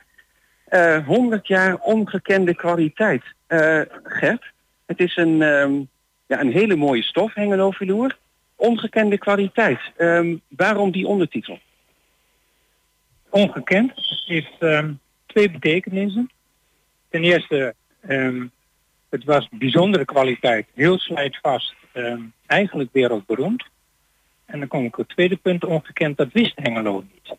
Eh 0.67 1.05
100 1.05 1.47
jaar 1.47 1.75
ongekende 1.75 2.55
kwaliteit. 2.55 3.23
Eh, 3.47 3.81
Gert, 4.03 4.43
het 4.85 4.99
is 4.99 5.15
een, 5.15 5.41
ehm, 5.41 5.73
ja, 6.25 6.39
een 6.39 6.51
hele 6.51 6.75
mooie 6.75 7.03
stof, 7.03 7.33
Hengelo 7.33 7.71
Velour. 7.71 8.17
Ongekende 8.55 9.17
kwaliteit. 9.17 9.79
Ehm, 9.97 10.35
waarom 10.47 10.91
die 10.91 11.07
ondertitel? 11.07 11.59
ongekend 13.29 13.93
heeft 14.25 14.55
ehm, 14.59 14.93
twee 15.25 15.51
betekenissen. 15.51 16.31
Ten 17.09 17.23
eerste, 17.23 17.75
het 19.09 19.23
was 19.23 19.47
bijzondere 19.51 20.05
kwaliteit, 20.05 20.67
heel 20.73 20.99
slijtvast, 20.99 21.75
eigenlijk 22.45 22.89
wereldberoemd. 22.91 23.63
En 24.45 24.59
dan 24.59 24.67
kom 24.67 24.85
ik 24.85 24.97
op 24.97 25.07
het 25.07 25.15
tweede 25.15 25.35
punt, 25.35 25.65
ongekend, 25.65 26.17
dat 26.17 26.31
wist 26.31 26.53
Hengelo 26.55 27.03
niet. 27.13 27.37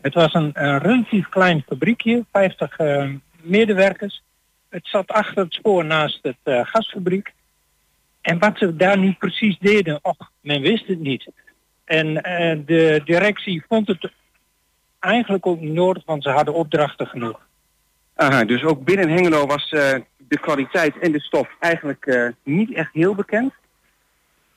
Het 0.00 0.14
was 0.14 0.34
een, 0.34 0.52
relatief 0.78 1.28
klein 1.28 1.64
fabriekje, 1.66 2.24
50 2.32 2.76
ehm, 2.76 3.16
medewerkers. 3.42 4.22
Het 4.68 4.86
zat 4.86 5.08
achter 5.08 5.44
het 5.44 5.54
spoor 5.54 5.84
naast 5.84 6.18
het 6.22 6.36
eh, 6.42 6.60
gasfabriek. 6.64 7.32
En 8.20 8.38
wat 8.38 8.58
ze 8.58 8.76
daar 8.76 8.98
nu 8.98 9.12
precies 9.12 9.58
deden, 9.58 9.98
och, 10.02 10.30
men 10.40 10.60
wist 10.60 10.86
het 10.86 11.00
niet. 11.00 11.30
En 11.84 12.22
eh, 12.22 12.58
de 12.66 13.00
directie 13.04 13.64
vond 13.68 13.86
het 13.86 14.10
eigenlijk 14.98 15.46
ook 15.46 15.60
niet 15.60 15.72
nodig, 15.72 16.02
want 16.06 16.22
ze 16.22 16.30
hadden 16.30 16.54
opdrachten 16.54 17.06
genoeg. 17.06 17.40
Aha, 18.14 18.44
dus 18.44 18.62
ook 18.64 18.84
binnen 18.84 19.08
Hengelo 19.08 19.46
was 19.46 19.70
eh, 19.70 19.94
de 20.16 20.38
kwaliteit 20.38 20.98
en 20.98 21.12
de 21.12 21.20
stof 21.20 21.48
eigenlijk 21.58 22.06
eh, 22.06 22.28
niet 22.44 22.72
echt 22.72 22.92
heel 22.92 23.14
bekend. 23.14 23.52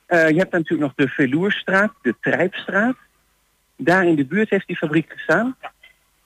Eh, 0.05 0.29
je 0.29 0.37
hebt 0.37 0.51
natuurlijk 0.51 0.81
nog 0.81 0.93
de 0.95 1.13
Velourstraat, 1.13 1.91
de 2.01 2.15
Trijpstraat. 2.21 2.95
Daar 3.83 4.05
in 4.05 4.15
de 4.15 4.25
buurt 4.25 4.49
heeft 4.49 4.67
die 4.67 4.77
fabriek 4.77 5.11
gestaan. 5.11 5.57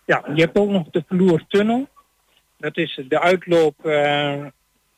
Ja, 0.05 0.23
je 0.33 0.41
hebt 0.41 0.57
ook 0.57 0.69
nog 0.69 0.89
de 0.89 1.03
Vloertunnel. 1.07 1.87
Dat 2.57 2.77
is 2.77 3.01
de 3.07 3.19
uitloop 3.19 3.85
eh, 3.85 4.45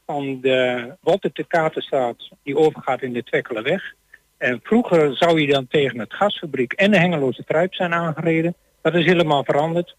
van 0.06 0.42
de 0.42 0.92
Walter 1.02 1.30
de 1.34 1.44
Katerstraat 1.44 2.30
die 2.44 2.58
overgaat 2.58 3.02
in 3.02 3.14
de 3.14 3.24
Twekkelenweg. 3.24 3.94
En 4.38 4.60
vroeger 4.64 5.18
zou 5.18 5.42
je 5.42 5.48
dan 5.48 5.68
tegen 5.68 6.00
het 6.00 6.14
gasfabriek 6.14 6.74
en 6.74 6.92
de 6.92 6.98
Hengeloze 6.98 7.44
Trijp 7.44 7.74
zijn 7.74 7.94
aangereden. 7.94 8.56
Dat 8.82 8.96
is 8.96 9.06
helemaal 9.06 9.44
veranderd. 9.44 9.96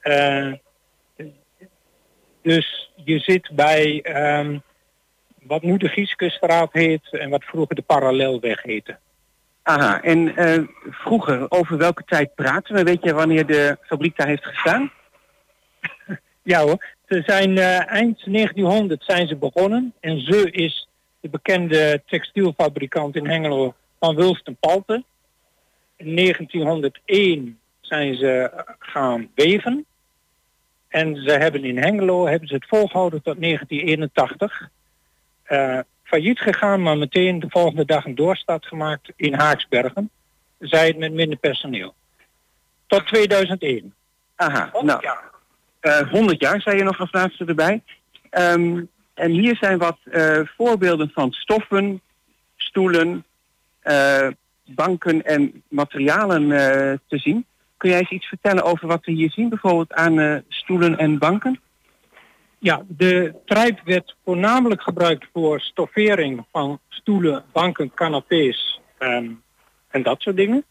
Eh, 0.00 0.52
dus 2.42 2.90
je 3.04 3.18
zit 3.18 3.50
bij 3.52 4.00
ehm, 4.02 4.58
wat 5.42 5.62
nu 5.62 5.76
de 5.76 5.88
Gieskestraat 5.88 6.72
heet 6.72 7.08
en 7.10 7.30
wat 7.30 7.44
vroeger 7.44 7.74
de 7.74 7.82
Parallelweg 7.82 8.62
heette. 8.62 8.98
Aha, 9.62 10.02
en 10.02 10.36
eh, 10.36 10.62
vroeger, 10.90 11.50
over 11.50 11.76
welke 11.76 12.04
tijd 12.04 12.34
praten 12.34 12.74
we? 12.74 12.82
Weet 12.82 13.02
je 13.02 13.14
wanneer 13.14 13.46
de 13.46 13.78
fabriek 13.82 14.16
daar 14.16 14.26
heeft 14.26 14.46
gestaan? 14.46 14.90
Ja 16.42 16.60
hoor, 16.60 16.86
ze 17.08 17.22
zijn 17.26 17.58
eh, 17.58 17.90
eind 17.90 18.24
1900 18.24 19.04
zijn 19.04 19.28
ze 19.28 19.36
begonnen. 19.36 19.92
En 20.00 20.20
ze 20.20 20.50
is 20.50 20.88
de 21.20 21.28
bekende 21.28 22.02
textielfabrikant 22.06 23.16
in 23.16 23.26
Hengelo 23.26 23.74
van 23.98 24.14
Wulsten 24.14 24.56
Palte. 24.56 25.04
In 25.96 26.16
1901 26.16 27.58
zijn 27.80 28.14
ze 28.14 28.50
gaan 28.78 29.30
weven. 29.34 29.86
En 30.88 31.16
ze 31.16 31.30
hebben 31.30 31.64
in 31.64 31.78
Hengelo 31.78 32.26
hebben 32.26 32.48
ze 32.48 32.54
het 32.54 32.66
volgehouden 32.68 33.22
tot 33.22 33.40
1981. 33.40 34.70
Eh, 35.42 35.78
failliet 36.10 36.40
gegaan, 36.40 36.82
maar 36.82 36.98
meteen 36.98 37.40
de 37.40 37.46
volgende 37.48 37.84
dag 37.84 38.04
een 38.04 38.14
doorstart 38.14 38.66
gemaakt 38.66 39.12
in 39.16 39.34
Haaksbergen. 39.34 40.10
Zij 40.58 40.86
het 40.86 40.98
met 40.98 41.12
minder 41.12 41.38
personeel. 41.38 41.94
Tot 42.86 43.06
2001. 43.06 43.94
Aha, 44.36 44.70
nou, 44.80 45.04
eh 45.80 46.10
100 46.10 46.40
jaar 46.40 46.60
zei 46.60 46.76
je 46.76 46.82
nog 46.82 47.00
als 47.00 47.12
laatste 47.12 47.44
erbij. 47.44 47.82
Ehm, 48.30 48.82
en 49.14 49.30
hier 49.30 49.56
zijn 49.56 49.78
wat 49.78 49.98
eh, 50.04 50.40
voorbeelden 50.56 51.10
van 51.14 51.32
stoffen, 51.32 52.00
stoelen, 52.56 53.24
eh, 53.80 54.28
banken 54.64 55.24
en 55.24 55.62
materialen 55.68 56.52
eh, 56.52 56.98
te 57.08 57.18
zien. 57.18 57.46
Kun 57.76 57.90
jij 57.90 57.98
eens 57.98 58.10
iets 58.10 58.26
vertellen 58.26 58.64
over 58.64 58.86
wat 58.86 59.04
we 59.04 59.12
hier 59.12 59.30
zien, 59.30 59.48
bijvoorbeeld 59.48 59.92
aan 59.92 60.18
eh, 60.18 60.36
stoelen 60.48 60.98
en 60.98 61.18
banken? 61.18 61.60
Ja, 62.62 62.84
de 62.88 63.34
trijp 63.44 63.80
werd 63.84 64.16
voornamelijk 64.24 64.82
gebruikt 64.82 65.26
voor 65.32 65.60
stoffering 65.60 66.44
van 66.52 66.80
stoelen, 66.88 67.44
banken, 67.52 67.94
canapés 67.94 68.80
ehm, 68.98 69.30
en 69.88 70.02
dat 70.02 70.20
soort 70.20 70.36
dingen. 70.36 70.64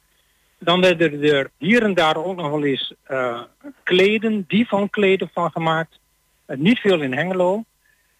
Dan 0.59 0.81
werden 0.81 1.23
er 1.23 1.51
hier 1.57 1.83
en 1.83 1.93
daar 1.93 2.15
ook 2.17 2.35
nog 2.35 2.49
wel 2.49 2.63
eens 2.63 2.93
eh, 3.03 3.41
kleden, 3.83 4.43
die 4.47 4.67
van 4.67 4.89
kleden 4.89 5.29
van 5.33 5.51
gemaakt. 5.51 5.99
Eh, 6.45 6.57
niet 6.57 6.79
veel 6.79 7.01
in 7.01 7.13
Hengelo. 7.13 7.63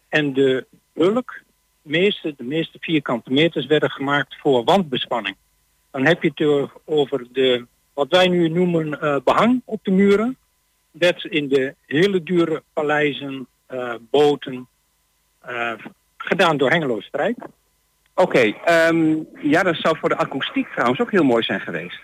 En 0.07 0.33
de 0.33 0.65
bulk, 0.93 1.41
de 1.81 2.35
meeste 2.37 2.77
vierkante 2.79 3.31
meters 3.31 3.65
werden 3.65 3.91
gemaakt 3.91 4.35
voor 4.39 4.63
wandbespanning. 4.63 5.35
Dan 5.91 6.05
heb 6.05 6.23
je 6.23 6.29
het 6.29 6.39
er 6.39 6.71
over 6.85 7.27
de, 7.31 7.65
wat 7.93 8.07
wij 8.09 8.27
nu 8.27 8.49
noemen 8.49 9.01
eh, 9.01 9.17
behang 9.23 9.61
op 9.65 9.79
de 9.83 9.91
muren. 9.91 10.37
Dat 10.91 11.23
in 11.23 11.47
de 11.47 11.75
hele 11.85 12.23
dure 12.23 12.63
paleizen, 12.73 13.47
boten, 13.99 14.67
eh, 15.39 15.73
gedaan 16.17 16.57
door 16.57 16.69
Hengelo 16.69 16.99
Strijk. 16.99 17.37
Oké, 18.13 18.53
ehm, 18.65 19.15
ja, 19.41 19.63
dat 19.63 19.75
zou 19.75 19.97
voor 19.97 20.09
de 20.09 20.17
akoestiek 20.17 20.67
trouwens 20.67 20.99
ook 21.01 21.11
heel 21.11 21.23
mooi 21.23 21.43
zijn 21.43 21.59
geweest. 21.59 21.99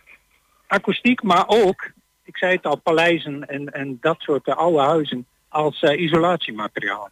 Akoestiek, 0.67 1.23
maar 1.23 1.43
ook, 1.47 1.91
ik 2.23 2.37
zei 2.37 2.55
het 2.55 2.65
al, 2.65 2.75
paleizen 2.75 3.47
en, 3.47 3.69
en 3.69 3.97
dat 4.01 4.15
soort 4.19 4.47
eh, 4.47 4.55
oude 4.55 4.79
huizen 4.79 5.25
als 5.49 5.81
eh, 5.81 6.01
isolatiemateriaal. 6.01 7.09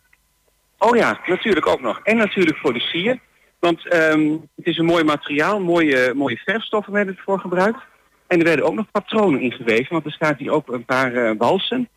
Oh 0.77 0.95
ja, 0.95 1.19
natuurlijk 1.25 1.67
ook 1.67 1.81
nog. 1.81 1.99
En 2.03 2.17
natuurlijk 2.17 2.57
voor 2.57 2.73
de 2.73 2.79
sier. 2.79 3.19
Want 3.59 3.87
ehm, 3.87 4.31
het 4.55 4.65
is 4.65 4.77
een 4.77 4.85
mooi 4.85 5.03
materiaal, 5.03 5.59
mooie, 5.59 6.13
mooie 6.13 6.37
verfstoffen 6.37 6.93
werden 6.93 7.15
ervoor 7.15 7.39
gebruikt. 7.39 7.79
En 8.27 8.39
er 8.39 8.45
werden 8.45 8.65
ook 8.65 8.73
nog 8.73 8.91
patronen 8.91 9.39
ingeweven, 9.39 9.93
want 9.93 10.05
er 10.05 10.11
staat 10.11 10.37
hier 10.37 10.51
ook 10.51 10.73
een 10.73 10.85
paar 10.85 11.13
eh, 11.13 11.31
walsen. 11.37 11.89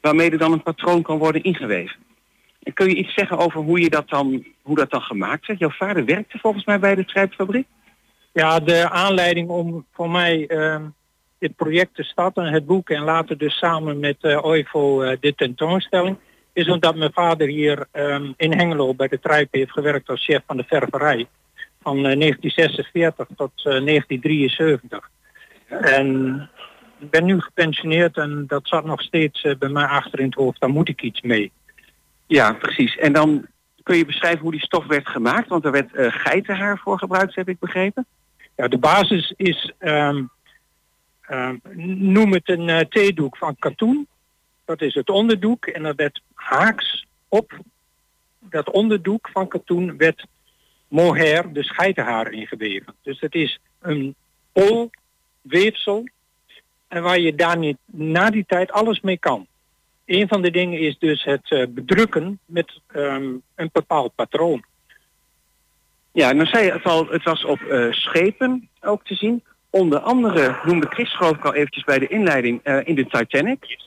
Waarmee 0.00 0.30
er 0.30 0.38
dan 0.38 0.52
een 0.52 0.62
patroon 0.62 1.02
kan 1.02 1.18
worden 1.18 1.42
ingeweven. 1.42 1.96
En 2.62 2.72
kun 2.72 2.88
je 2.88 2.94
iets 2.94 3.14
zeggen 3.14 3.38
over 3.38 3.60
hoe, 3.60 3.80
je 3.80 3.90
dat, 3.90 4.08
dan, 4.08 4.44
hoe 4.62 4.76
dat 4.76 4.90
dan 4.90 5.02
gemaakt 5.02 5.46
werd? 5.46 5.58
Jouw 5.58 5.70
vader 5.70 6.04
werkte 6.04 6.38
volgens 6.38 6.64
mij 6.64 6.78
bij 6.78 6.94
de 6.94 7.04
trijpfabriek. 7.04 7.66
Ja, 8.32 8.60
de 8.60 8.90
aanleiding 8.90 9.48
om 9.48 9.86
voor 9.92 10.10
mij 10.10 10.46
ehm, 10.46 10.82
dit 11.38 11.56
project 11.56 11.94
te 11.94 12.02
starten, 12.02 12.44
het 12.44 12.66
boek 12.66 12.90
en 12.90 13.02
later 13.02 13.38
dus 13.38 13.58
samen 13.58 13.98
met 13.98 14.16
eh 14.20 14.44
OIVO 14.44 15.02
eh, 15.02 15.16
de 15.20 15.34
tentoonstelling, 15.34 16.16
is 16.52 16.68
omdat 16.68 16.96
mijn 16.96 17.12
vader 17.12 17.48
hier 17.48 17.86
ehm, 17.90 18.32
in 18.36 18.52
Hengelo 18.52 18.94
bij 18.94 19.08
de 19.08 19.20
Trijp 19.20 19.48
heeft 19.50 19.72
gewerkt 19.72 20.08
als 20.08 20.24
chef 20.24 20.42
van 20.46 20.56
de 20.56 20.64
ververij 20.66 21.26
van 21.82 21.96
eh, 21.96 22.18
1946 22.18 23.26
tot 23.36 23.52
eh, 23.56 23.62
1973. 23.64 25.10
En 25.68 26.50
ik 26.98 27.10
ben 27.10 27.24
nu 27.24 27.40
gepensioneerd 27.40 28.16
en 28.16 28.44
dat 28.46 28.68
zat 28.68 28.84
nog 28.84 29.02
steeds 29.02 29.42
eh, 29.42 29.56
bij 29.56 29.68
mij 29.68 29.84
achter 29.84 30.18
in 30.18 30.24
het 30.24 30.34
hoofd. 30.34 30.60
Daar 30.60 30.70
moet 30.70 30.88
ik 30.88 31.02
iets 31.02 31.20
mee. 31.20 31.52
Ja, 32.26 32.52
precies. 32.52 32.96
En 32.96 33.12
dan 33.12 33.46
kun 33.82 33.96
je 33.96 34.04
beschrijven 34.04 34.40
hoe 34.40 34.50
die 34.50 34.60
stof 34.60 34.86
werd 34.86 35.08
gemaakt, 35.08 35.48
want 35.48 35.64
er 35.64 35.70
werd 35.70 35.94
eh, 35.94 36.06
geitenhaar 36.10 36.78
voor 36.78 36.98
gebruikt, 36.98 37.34
heb 37.34 37.48
ik 37.48 37.58
begrepen. 37.58 38.06
Ja, 38.56 38.68
de 38.68 38.78
basis 38.78 39.32
is, 39.36 39.72
ehm, 39.78 40.24
ehm, 41.20 41.56
noem 42.12 42.32
het 42.32 42.48
een 42.48 42.68
eh, 42.68 42.80
theedoek 42.80 43.36
van 43.36 43.56
katoen. 43.58 44.06
Dat 44.64 44.82
is 44.82 44.94
het 44.94 45.10
onderdoek 45.10 45.66
en 45.66 45.82
dat 45.82 45.96
werd 45.96 46.20
haaks 46.34 47.06
op 47.28 47.58
dat 48.40 48.70
onderdoek 48.70 49.28
van 49.32 49.48
katoen 49.48 49.96
werd 49.96 50.26
mohair, 50.88 51.52
dus 51.52 51.70
geitenhaar 51.70 52.32
ingeweven. 52.32 52.94
Dus 53.02 53.20
het 53.20 53.34
is 53.34 53.60
een 53.80 54.14
pol 54.52 54.90
weefsel 55.40 56.08
en 56.88 57.02
waar 57.02 57.18
je 57.18 57.34
daar 57.34 57.58
niet, 57.58 57.76
na 57.84 58.30
die 58.30 58.44
tijd 58.46 58.72
alles 58.72 59.00
mee 59.00 59.18
kan. 59.18 59.46
Een 60.04 60.28
van 60.28 60.42
de 60.42 60.50
dingen 60.50 60.78
is 60.78 60.98
dus 60.98 61.24
het 61.24 61.50
eh, 61.50 61.66
bedrukken 61.68 62.38
met 62.46 62.80
ehm, 62.86 63.34
een 63.54 63.70
bepaald 63.72 64.14
patroon. 64.14 64.64
Ja, 66.12 66.34
dan 66.34 66.46
zei 66.46 66.64
je 66.64 66.72
het 66.72 66.84
al, 66.84 67.06
het 67.06 67.22
was 67.22 67.44
op 67.44 67.60
eh, 67.60 67.92
schepen 67.92 68.68
ook 68.80 69.04
te 69.04 69.14
zien. 69.14 69.44
Onder 69.70 69.98
andere 69.98 70.56
noemde 70.64 70.86
Chris 70.86 71.16
geloof 71.16 71.36
ik 71.36 71.44
al 71.44 71.54
eventjes 71.54 71.84
bij 71.84 71.98
de 71.98 72.06
inleiding 72.06 72.60
eh, 72.62 72.78
in 72.84 72.94
de 72.94 73.06
Titanic. 73.06 73.86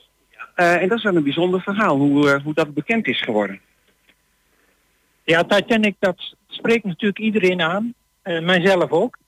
En 0.54 0.88
dat 0.88 0.98
is 0.98 1.04
wel 1.04 1.16
een 1.16 1.22
bijzonder 1.22 1.60
verhaal, 1.60 1.96
hoe, 1.96 2.40
hoe 2.44 2.54
dat 2.54 2.74
bekend 2.74 3.06
is 3.06 3.20
geworden. 3.20 3.60
Ja, 5.24 5.44
Titanic, 5.44 5.94
dat 5.98 6.34
spreekt 6.46 6.84
natuurlijk 6.84 7.18
iedereen 7.18 7.60
aan. 7.62 7.94
mijzelf 8.22 8.90
ook. 8.90 9.18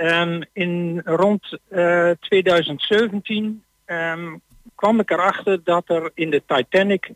Ehm, 0.00 0.42
in 0.52 1.00
rond 1.04 1.58
eh, 1.68 2.10
2017 2.20 3.62
ehm, 3.84 4.36
kwam 4.74 5.00
ik 5.00 5.10
erachter 5.10 5.64
dat 5.64 5.88
er 5.88 6.10
in 6.14 6.30
de 6.30 6.42
Titanic 6.46 7.10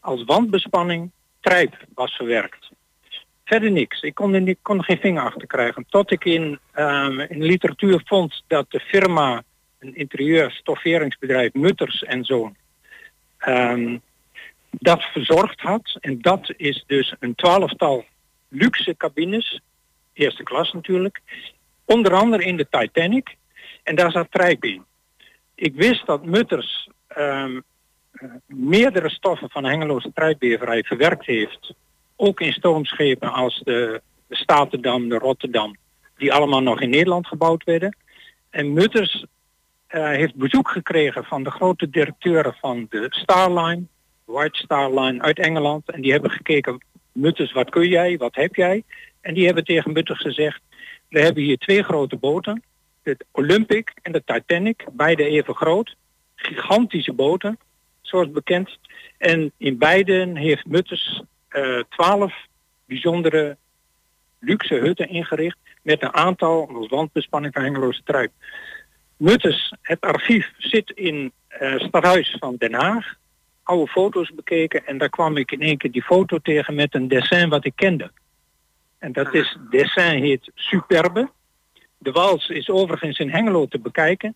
als 0.00 0.24
wandbespanning 0.24 1.10
trijp 1.40 1.76
was 1.94 2.16
verwerkt. 2.16 2.70
Verder 3.44 3.70
niks. 3.70 4.00
Ik 4.00 4.14
kon 4.14 4.34
er, 4.34 4.40
niet, 4.40 4.58
kon 4.62 4.84
geen 4.84 4.98
vinger 4.98 5.22
achter 5.22 5.46
krijgen. 5.46 5.86
Tot 5.88 6.10
ik 6.10 6.24
in, 6.24 6.58
ehm, 6.72 7.20
in 7.20 7.42
literatuur 7.42 8.02
vond 8.04 8.42
dat 8.46 8.70
de 8.70 8.80
firma, 8.80 9.42
een 9.78 9.96
interieur 9.96 10.50
stofferingsbedrijf 10.50 11.52
Mutters 11.52 12.02
en 12.02 12.24
Zoon, 12.24 12.56
dat 14.70 15.02
verzorgd 15.02 15.60
had. 15.60 15.96
En 16.00 16.20
dat 16.20 16.52
is 16.56 16.84
dus 16.86 17.14
een 17.18 17.34
twaalftal 17.34 18.04
luxe 18.48 18.96
cabines, 18.96 19.60
eerste 20.12 20.42
klas 20.42 20.72
natuurlijk, 20.72 21.20
onder 21.94 22.14
andere 22.14 22.44
in 22.44 22.56
de 22.56 22.66
Titanic. 22.70 23.36
En 23.82 23.94
daar 23.94 24.10
zat 24.10 24.30
trijp. 24.30 24.64
Ik 25.54 25.74
wist 25.74 26.06
dat 26.06 26.24
Mutters 26.24 26.88
ehm, 27.06 27.60
eh, 28.12 28.28
meerdere 28.46 29.10
stoffen 29.10 29.50
van 29.50 29.64
Hengeloze 29.64 30.10
trijpbeverij 30.14 30.82
verwerkt 30.82 31.26
heeft. 31.26 31.74
Ook 32.16 32.40
in 32.40 32.52
stoomschepen 32.52 33.32
als 33.32 33.60
de, 33.64 34.02
de 34.26 34.36
Statendam, 34.36 35.08
de 35.08 35.18
Rotterdam, 35.18 35.76
die 36.16 36.32
allemaal 36.32 36.62
nog 36.62 36.80
in 36.80 36.90
Nederland 36.90 37.26
gebouwd 37.26 37.64
werden. 37.64 37.96
En 38.50 38.72
Mutters 38.72 39.24
eh, 39.86 40.04
heeft 40.04 40.34
bezoek 40.34 40.68
gekregen 40.68 41.24
van 41.24 41.42
de 41.42 41.50
grote 41.50 41.90
directeuren 41.90 42.54
van 42.60 42.86
de 42.90 43.06
Starline, 43.08 43.82
White 44.24 44.58
Star 44.58 45.00
Line 45.00 45.22
uit 45.22 45.38
Engeland. 45.38 45.90
En 45.90 46.00
die 46.00 46.12
hebben 46.12 46.30
gekeken, 46.30 46.84
Mutters, 47.12 47.52
wat 47.52 47.70
kun 47.70 47.88
jij, 47.88 48.16
wat 48.16 48.34
heb 48.34 48.54
jij? 48.54 48.84
En 49.20 49.34
die 49.34 49.44
hebben 49.46 49.64
tegen 49.64 49.92
Mutters 49.92 50.20
gezegd, 50.20 50.60
we 51.10 51.20
hebben 51.20 51.42
hier 51.42 51.58
twee 51.58 51.82
grote 51.82 52.16
boten. 52.16 52.62
De 53.02 53.16
Olympic 53.32 53.92
en 54.02 54.12
de 54.12 54.22
Titanic, 54.24 54.84
beide 54.92 55.24
even 55.24 55.54
groot. 55.54 55.96
Gigantische 56.34 57.12
boten, 57.12 57.58
zoals 58.00 58.30
bekend. 58.30 58.78
En 59.18 59.52
in 59.56 59.78
beide 59.78 60.30
heeft 60.34 60.66
Mutters 60.66 61.22
eh, 61.48 61.78
twaalf 61.88 62.34
bijzondere 62.84 63.56
luxe 64.38 64.74
hutten 64.74 65.08
ingericht 65.08 65.58
met 65.82 66.02
een 66.02 66.14
aantal 66.14 66.68
als 66.74 66.88
wandbespanning 66.88 67.52
van 67.52 67.62
Hengeloze 67.62 68.02
Truip. 68.04 68.32
Mutters, 69.16 69.72
het 69.82 70.00
archief 70.00 70.52
zit 70.58 70.90
in 70.90 71.32
eh 71.48 71.78
stadhuis 71.78 72.36
van 72.38 72.56
Den 72.58 72.74
Haag. 72.74 73.14
Oude 73.62 73.90
foto's 73.90 74.30
bekeken 74.34 74.86
en 74.86 74.98
daar 74.98 75.08
kwam 75.08 75.36
ik 75.36 75.52
in 75.52 75.60
één 75.60 75.76
keer 75.76 75.90
die 75.90 76.02
foto 76.02 76.38
tegen 76.38 76.74
met 76.74 76.94
een 76.94 77.08
dessin 77.08 77.48
wat 77.48 77.64
ik 77.64 77.72
kende. 77.76 78.10
En 79.00 79.12
dat 79.12 79.34
is, 79.34 79.56
dessin 79.70 80.22
heet 80.22 80.50
Superbe. 80.54 81.30
De 81.98 82.10
wals 82.10 82.48
is 82.48 82.68
overigens 82.68 83.18
in 83.18 83.30
Hengelo 83.30 83.66
te 83.66 83.78
bekijken. 83.78 84.34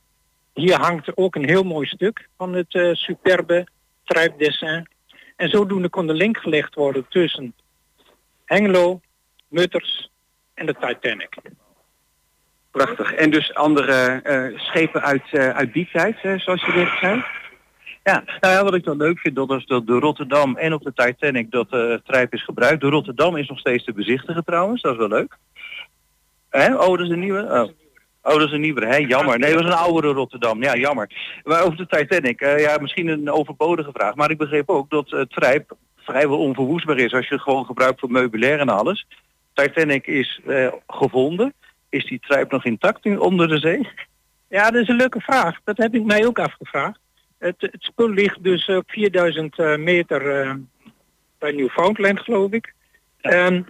Hier 0.55 0.81
hangt 0.81 1.17
ook 1.17 1.35
een 1.35 1.49
heel 1.49 1.63
mooi 1.63 1.87
stuk 1.87 2.29
van 2.37 2.53
het 2.53 2.75
eh, 2.75 2.93
Superbe 2.93 3.67
truipdessin. 4.05 4.89
En 5.37 5.49
zodoende 5.49 5.89
kon 5.89 6.07
de 6.07 6.15
link 6.15 6.39
gelegd 6.39 6.75
worden 6.75 7.07
tussen 7.09 7.55
Hengelo, 8.45 9.01
Mutters 9.49 10.11
en 10.55 10.67
de 10.67 10.75
Titanic. 10.81 11.37
Prachtig. 12.71 13.13
En 13.13 13.31
dus 13.31 13.55
andere 13.55 14.21
eh, 14.23 14.59
schepen 14.59 15.03
uit, 15.03 15.25
eh, 15.31 15.49
uit 15.49 15.73
die 15.73 15.89
tijd, 15.93 16.17
zoals 16.21 16.65
je 16.65 16.73
net 16.73 16.99
zei? 17.01 17.25
Ja, 18.05 18.25
nou 18.41 18.55
ja, 18.55 18.65
wat 18.65 18.75
ik 18.75 18.85
dan 18.85 18.97
leuk 18.97 19.19
vind, 19.19 19.37
dat 19.37 19.51
is 19.51 19.67
dat 19.67 19.87
de 19.87 19.99
Rotterdam 19.99 20.57
en 20.57 20.73
op 20.73 20.83
de 20.83 20.93
Titanic 20.95 21.51
dat 21.51 21.71
eh 21.71 21.95
trijp 22.05 22.33
is 22.33 22.45
gebruikt. 22.45 22.81
De 22.81 22.89
Rotterdam 22.89 23.37
is 23.37 23.49
nog 23.49 23.59
steeds 23.59 23.85
te 23.85 23.93
bezichtigen 23.93 24.45
trouwens, 24.45 24.83
dat 24.83 24.93
is 24.93 24.99
wel 24.99 25.09
leuk. 25.09 25.37
Hè? 26.51 26.75
Oh, 26.77 26.89
dat 26.89 27.01
is 27.01 27.09
een 27.09 27.19
nieuwe? 27.19 27.43
Oh. 27.43 27.71
Oh, 28.23 28.39
dat 28.39 28.47
is 28.47 28.53
een 28.53 28.61
nieuwe, 28.61 28.87
hè? 28.87 28.97
Jammer. 28.97 29.39
Nee, 29.39 29.53
dat 29.53 29.63
was 29.63 29.73
een 29.73 29.79
oudere 29.79 30.13
Rotterdam. 30.13 30.63
Ja, 30.63 30.77
jammer. 30.77 31.11
Maar 31.43 31.63
over 31.63 31.77
de 31.77 31.87
Titanic, 31.87 32.41
eh, 32.41 32.61
ja, 32.61 32.79
misschien 32.81 33.09
een 33.09 33.31
overbodige 33.31 33.91
vraag. 33.93 34.15
Maar 34.15 34.31
ik 34.31 34.39
begreep 34.39 34.69
ook 34.69 34.91
dat 34.91 35.11
het 35.11 35.31
trijp 35.31 35.77
vrijwel 35.97 36.39
onverwoestbaar 36.39 36.99
is 36.99 37.13
als 37.13 37.29
je 37.29 37.35
het 37.35 37.43
gewoon 37.43 37.65
gebruikt 37.65 38.01
voor 38.01 38.11
meubilair 38.11 38.61
en 38.61 38.69
alles. 38.69 39.07
Titanic 39.53 40.07
is 40.07 40.41
eh, 40.47 40.73
gevonden. 40.87 41.53
Is 41.89 42.07
die 42.07 42.21
trijp 42.21 42.51
nog 42.51 42.65
intact 42.65 43.05
nu 43.05 43.17
onder 43.17 43.49
de 43.49 43.59
zee? 43.59 43.89
Ja, 44.49 44.71
dat 44.71 44.83
is 44.83 44.89
een 44.89 44.97
leuke 44.97 45.21
vraag. 45.21 45.61
Dat 45.65 45.77
heb 45.77 45.95
ik 45.95 46.05
mij 46.05 46.27
ook 46.27 46.39
afgevraagd. 46.39 46.99
Het, 47.45 47.61
het 47.61 47.83
spul 47.83 48.11
ligt 48.11 48.43
dus 48.43 48.69
op 48.69 48.91
4000 48.91 49.59
eh, 49.59 49.77
meter 49.77 50.41
eh, 50.41 50.55
bij 51.39 51.53
Newfoundland, 51.53 52.21
geloof 52.21 52.53
ik. 52.53 52.75
En 53.21 53.67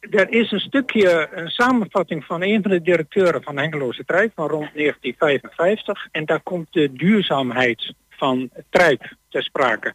er 0.00 0.30
is 0.32 0.50
een 0.50 0.60
stukje, 0.60 1.28
een 1.32 1.48
samenvatting 1.48 2.24
van 2.24 2.42
een 2.42 2.62
van 2.62 2.70
de 2.70 2.82
directeuren 2.82 3.42
van 3.42 3.58
Hengeloze 3.58 4.04
Trijp 4.04 4.32
van 4.34 4.48
rond 4.48 4.70
1955. 4.74 6.08
En 6.10 6.24
daar 6.24 6.40
komt 6.40 6.72
de 6.72 6.92
duurzaamheid 6.92 7.94
van 8.08 8.50
Trijp 8.70 9.14
ter 9.28 9.42
sprake. 9.42 9.94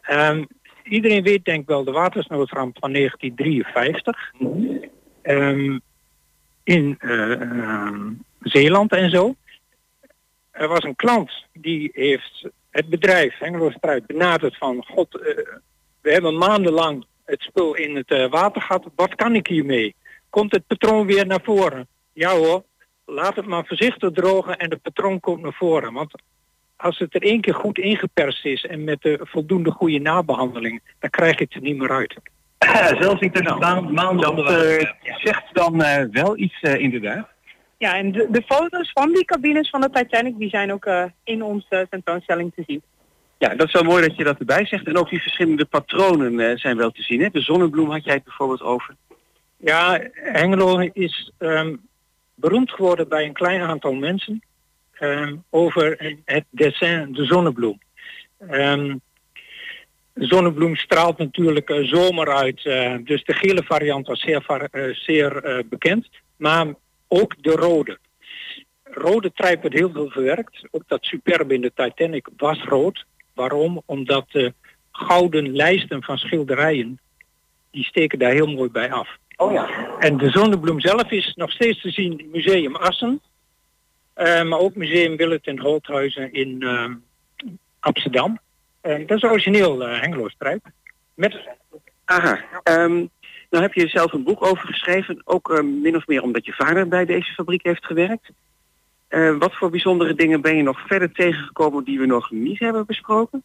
Ehm, 0.00 0.44
iedereen 0.82 1.22
weet 1.22 1.44
denk 1.44 1.60
ik 1.60 1.68
wel 1.68 1.84
de 1.84 1.92
watersnoodramp 1.92 2.76
van 2.80 2.92
1953. 2.92 4.32
Ehm, 5.22 5.78
in 6.62 6.96
eh, 6.98 7.40
ehm, 7.40 8.12
Zeeland 8.40 8.92
en 8.92 9.10
zo. 9.10 9.34
Er 10.54 10.68
was 10.68 10.82
een 10.82 10.96
klant 10.96 11.30
die 11.52 11.90
heeft 11.92 12.48
het 12.70 12.88
bedrijf 12.88 13.38
Hengeloze 13.38 13.78
Trijp 13.80 14.06
benaderd 14.06 14.56
van 14.56 14.84
god, 14.86 15.20
eh, 15.20 15.36
we 16.00 16.12
hebben 16.12 16.38
maandenlang 16.38 17.06
het 17.24 17.40
spul 17.42 17.74
in 17.74 17.96
het 17.96 18.10
eh, 18.10 18.30
water 18.30 18.62
gehad. 18.62 18.84
Wat 18.94 19.14
kan 19.14 19.34
ik 19.34 19.46
hiermee? 19.46 19.94
Komt 20.30 20.52
het 20.52 20.66
patroon 20.66 21.06
weer 21.06 21.26
naar 21.26 21.40
voren? 21.42 21.86
Ja 22.12 22.36
hoor, 22.36 22.64
laat 23.04 23.36
het 23.36 23.46
maar 23.46 23.66
voorzichtig 23.66 24.12
drogen 24.12 24.58
en 24.58 24.70
het 24.70 24.82
patroon 24.82 25.20
komt 25.20 25.42
naar 25.42 25.52
voren. 25.52 25.92
Want 25.92 26.22
als 26.76 26.98
het 26.98 27.14
er 27.14 27.22
één 27.22 27.40
keer 27.40 27.54
goed 27.54 27.78
ingeperst 27.78 28.44
is 28.44 28.64
en 28.64 28.84
met 28.84 29.02
de 29.02 29.18
voldoende 29.22 29.70
goede 29.70 29.98
nabehandeling, 29.98 30.82
dan 30.98 31.10
krijg 31.10 31.38
je 31.38 31.44
het 31.44 31.54
er 31.54 31.60
niet 31.60 31.76
meer 31.76 31.90
uit. 31.90 32.14
Zelfs 33.00 33.20
niet 33.20 33.34
tussen 33.34 33.58
maanden. 33.58 34.20
Dat 34.20 34.50
eh, 34.50 34.90
zegt 35.02 35.42
dan 35.52 35.82
eh, 35.82 36.04
wel 36.10 36.38
iets 36.38 36.60
eh, 36.60 36.74
inderdaad. 36.74 37.28
Ja, 37.84 37.96
en 37.96 38.12
de, 38.12 38.26
de 38.30 38.42
foto's 38.42 38.90
van 38.92 39.12
die 39.12 39.24
cabines 39.24 39.70
van 39.70 39.80
de 39.80 39.90
Titanic, 39.90 40.38
die 40.38 40.48
zijn 40.48 40.72
ook 40.72 40.84
eh, 40.84 41.04
in 41.24 41.42
onze 41.42 41.86
tentoonstelling 41.90 42.52
te 42.54 42.62
zien. 42.66 42.82
Ja, 43.38 43.54
dat 43.54 43.66
is 43.66 43.72
wel 43.72 43.82
mooi 43.82 44.06
dat 44.06 44.16
je 44.16 44.24
dat 44.24 44.38
erbij 44.38 44.66
zegt. 44.66 44.86
En 44.86 44.96
ook 44.96 45.10
die 45.10 45.22
verschillende 45.22 45.64
patronen 45.64 46.40
eh, 46.40 46.56
zijn 46.56 46.76
wel 46.76 46.90
te 46.90 47.02
zien. 47.02 47.20
Hè? 47.20 47.28
De 47.30 47.40
zonnebloem 47.40 47.90
had 47.90 48.04
jij 48.04 48.14
het 48.14 48.24
bijvoorbeeld 48.24 48.62
over. 48.62 48.94
Ja, 49.56 50.00
Hengelo 50.12 50.78
is 50.78 51.32
ehm, 51.38 51.76
beroemd 52.34 52.70
geworden 52.70 53.08
bij 53.08 53.24
een 53.24 53.32
klein 53.32 53.60
aantal 53.60 53.92
mensen 53.92 54.42
ehm, 54.92 55.36
over 55.50 56.16
het 56.24 56.44
dessin 56.50 57.12
de 57.12 57.24
zonnebloem. 57.24 57.78
Ehm, 58.38 58.96
de 60.12 60.26
zonnebloem 60.26 60.76
straalt 60.76 61.18
natuurlijk 61.18 61.70
eh, 61.70 61.84
zomer 61.84 62.34
uit, 62.34 62.66
eh, 62.66 62.94
dus 63.04 63.24
de 63.24 63.34
gele 63.34 63.62
variant 63.64 64.06
was 64.06 64.20
zeer, 64.20 64.68
eh, 64.70 64.94
zeer 64.94 65.44
eh, 65.44 65.64
bekend, 65.68 66.08
maar 66.36 66.74
ook 67.08 67.42
de 67.42 67.50
rode. 67.50 67.98
Rode 68.82 69.32
trijp 69.32 69.60
wordt 69.60 69.76
heel 69.76 69.90
veel 69.90 70.10
verwerkt, 70.10 70.66
ook 70.70 70.84
dat 70.86 71.04
superbe 71.04 71.54
in 71.54 71.60
de 71.60 71.72
Titanic 71.74 72.28
was 72.36 72.64
rood. 72.64 73.04
Waarom? 73.34 73.82
Omdat 73.86 74.30
de 74.30 74.54
gouden 74.92 75.56
lijsten 75.56 76.02
van 76.02 76.18
schilderijen, 76.18 77.00
die 77.70 77.84
steken 77.84 78.18
daar 78.18 78.32
heel 78.32 78.46
mooi 78.46 78.70
bij 78.70 78.92
af. 78.92 79.08
Oh 79.36 79.52
ja. 79.52 79.96
En 79.98 80.16
de 80.16 80.30
zonnebloem 80.30 80.80
zelf 80.80 81.10
is 81.10 81.34
nog 81.34 81.50
steeds 81.50 81.80
te 81.80 81.90
zien 81.90 82.18
in 82.18 82.30
Museum 82.30 82.76
Assen. 82.76 83.20
Eh, 84.14 84.42
maar 84.42 84.58
ook 84.58 84.74
Museum 84.74 85.16
Willet 85.16 85.46
en 85.46 85.60
Holthuizen 85.60 86.32
in 86.32 86.62
eh, 86.62 86.90
Amsterdam. 87.80 88.38
En 88.80 89.06
dat 89.06 89.16
is 89.16 89.22
origineel 89.22 89.88
uh, 89.88 90.00
Hengelo-strijp. 90.00 90.64
Met... 91.14 91.36
Aha. 92.04 92.44
Ehm, 92.62 93.06
nou 93.54 93.66
heb 93.66 93.74
je 93.74 93.88
zelf 93.88 94.12
een 94.12 94.24
boek 94.24 94.44
over 94.44 94.66
geschreven, 94.66 95.22
ook 95.24 95.50
eh, 95.50 95.62
min 95.62 95.96
of 95.96 96.06
meer 96.06 96.22
omdat 96.22 96.44
je 96.44 96.52
vader 96.52 96.88
bij 96.88 97.04
deze 97.04 97.32
fabriek 97.32 97.62
heeft 97.62 97.86
gewerkt. 97.86 98.30
Eh, 99.08 99.36
wat 99.36 99.54
voor 99.54 99.70
bijzondere 99.70 100.14
dingen 100.14 100.40
ben 100.40 100.56
je 100.56 100.62
nog 100.62 100.86
verder 100.86 101.12
tegengekomen 101.12 101.84
die 101.84 101.98
we 101.98 102.06
nog 102.06 102.30
niet 102.30 102.58
hebben 102.58 102.86
besproken? 102.86 103.42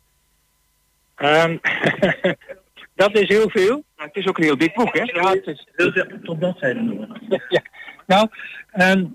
Ehm, 1.15 1.57
dat 3.01 3.17
is 3.17 3.27
heel 3.27 3.49
veel. 3.49 3.83
het 3.95 4.15
is 4.15 4.27
ook 4.27 4.37
een 4.37 4.43
heel 4.43 4.57
dik 4.57 4.73
boek, 4.73 4.97
hè? 4.97 5.03
Ja, 5.03 5.29
het 5.31 5.47
is 5.47 5.67
tot 6.23 6.39
bladzijde 6.39 6.81
noemen. 6.81 7.21
ja. 7.49 7.61
Nou, 8.05 8.27
ehm, 8.71 9.05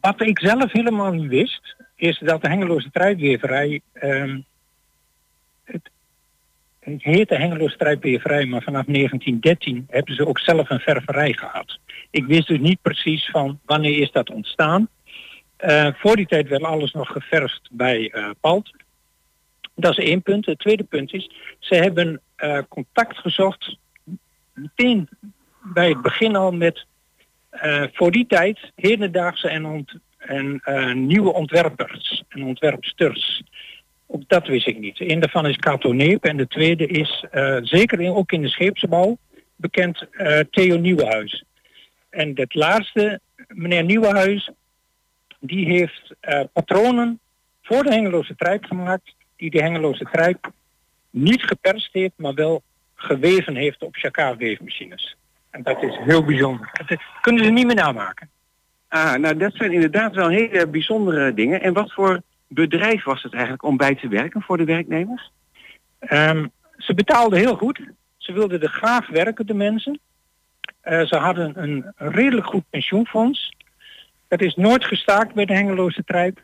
wat 0.00 0.20
ik 0.20 0.38
zelf 0.38 0.72
helemaal 0.72 1.12
niet 1.12 1.30
wist, 1.30 1.76
is 1.96 2.18
dat 2.18 2.42
de 2.42 2.48
Hengeloze 2.48 2.90
Truitweverij... 2.90 3.80
ehm 3.92 4.40
het, 5.64 5.90
het 6.92 7.02
heette 7.02 7.34
Hengeloze 7.34 7.76
Truitweverij, 7.76 8.46
maar 8.46 8.62
vanaf 8.62 8.84
1913 8.84 9.86
hebben 9.88 10.14
ze 10.14 10.26
ook 10.26 10.38
zelf 10.38 10.70
een 10.70 10.80
ververij 10.80 11.32
gehad. 11.32 11.78
Ik 12.10 12.26
wist 12.26 12.48
dus 12.48 12.58
niet 12.58 12.82
precies 12.82 13.30
van 13.30 13.60
wanneer 13.64 13.98
is 13.98 14.12
dat 14.12 14.30
ontstaan. 14.30 14.88
Eh, 15.56 15.88
voor 15.94 16.16
die 16.16 16.26
tijd 16.26 16.48
werd 16.48 16.62
alles 16.62 16.92
nog 16.92 17.08
geverfd 17.08 17.68
bij 17.72 18.10
eh 18.10 18.30
Palt. 18.40 18.70
Dat 19.74 19.98
is 19.98 20.04
één 20.04 20.22
punt. 20.22 20.46
Het 20.46 20.58
tweede 20.58 20.84
punt 20.84 21.12
is, 21.12 21.30
ze 21.58 21.74
hebben 21.74 22.20
eh, 22.36 22.58
contact 22.68 23.18
gezocht 23.18 23.76
meteen 24.54 25.08
bij 25.62 25.88
het 25.88 26.02
begin 26.02 26.36
al 26.36 26.52
met 26.52 26.86
voor 27.92 28.10
die 28.10 28.26
tijd 28.26 28.72
hedendaagse 28.74 29.48
en, 29.48 30.60
en 30.62 31.06
nieuwe 31.06 31.32
ontwerpers 31.32 32.22
en 32.28 32.42
ontwerpsters. 32.42 33.42
Ook 34.10 34.22
dat 34.26 34.46
wist 34.46 34.66
ik 34.66 34.78
niet. 34.78 35.00
Een 35.00 35.20
daarvan 35.20 35.46
is 35.46 35.56
Kato 35.56 35.92
Neep 35.92 36.24
en 36.24 36.36
de 36.36 36.46
tweede 36.46 36.86
is 36.86 37.26
eh, 37.30 37.58
zeker 37.62 38.00
in, 38.00 38.12
ook 38.12 38.32
in 38.32 38.42
de 38.42 38.48
scheepsbouw 38.48 39.18
bekend 39.56 40.06
eh, 40.10 40.40
Theo 40.50 40.78
Nieuwenhuis. 40.78 41.44
En 42.10 42.32
het 42.34 42.54
laatste, 42.54 43.20
meneer 43.48 43.84
Nieuwenhuis, 43.84 44.50
die 45.40 45.66
heeft 45.66 46.14
eh, 46.20 46.40
patronen 46.52 47.20
voor 47.62 47.82
de 47.82 47.90
Hengeloze 47.90 48.34
Trijp 48.36 48.64
gemaakt, 48.64 49.14
die 49.36 49.50
de 49.50 49.62
Hengeloze 49.62 50.04
Trijp 50.12 50.50
niet 51.10 51.42
geperst 51.42 51.92
heeft, 51.92 52.14
maar 52.16 52.34
wel 52.34 52.62
geweven 52.94 53.56
heeft 53.56 53.82
op 53.82 53.96
jacquard-weefmachines. 53.96 55.16
En 55.50 55.62
dat 55.62 55.82
is 55.82 55.96
heel 55.96 56.24
bijzonder. 56.24 56.70
Dat 56.86 56.98
kunnen 57.20 57.44
ze 57.44 57.50
niet 57.50 57.66
meer 57.66 57.74
namaken. 57.74 58.30
Ah, 58.88 59.14
nou 59.14 59.36
dat 59.36 59.54
zijn 59.54 59.72
inderdaad 59.72 60.14
wel 60.14 60.28
hele 60.28 60.66
bijzondere 60.66 61.34
dingen. 61.34 61.62
En 61.62 61.72
wat 61.72 61.92
voor 61.92 62.22
bedrijf 62.48 63.04
was 63.04 63.22
het 63.22 63.32
eigenlijk 63.32 63.62
om 63.62 63.76
bij 63.76 63.94
te 63.94 64.08
werken 64.08 64.42
voor 64.42 64.56
de 64.56 64.64
werknemers? 64.64 65.30
Ehm, 65.98 66.46
ze 66.76 66.94
betaalden 66.94 67.38
heel 67.38 67.56
goed. 67.56 67.80
Ze 68.16 68.32
wilden 68.32 68.62
er 68.62 68.68
graag 68.68 69.08
werken, 69.08 69.46
de 69.46 69.54
mensen. 69.54 70.00
Eh, 70.80 71.04
ze 71.04 71.16
hadden 71.16 71.62
een 71.62 71.92
redelijk 71.96 72.46
goed 72.46 72.64
pensioenfonds. 72.70 73.52
Dat 74.28 74.40
is 74.40 74.54
nooit 74.54 74.84
gestaakt 74.84 75.34
bij 75.34 75.44
de 75.44 75.54
Hengeloze 75.54 76.04
Trijp. 76.04 76.40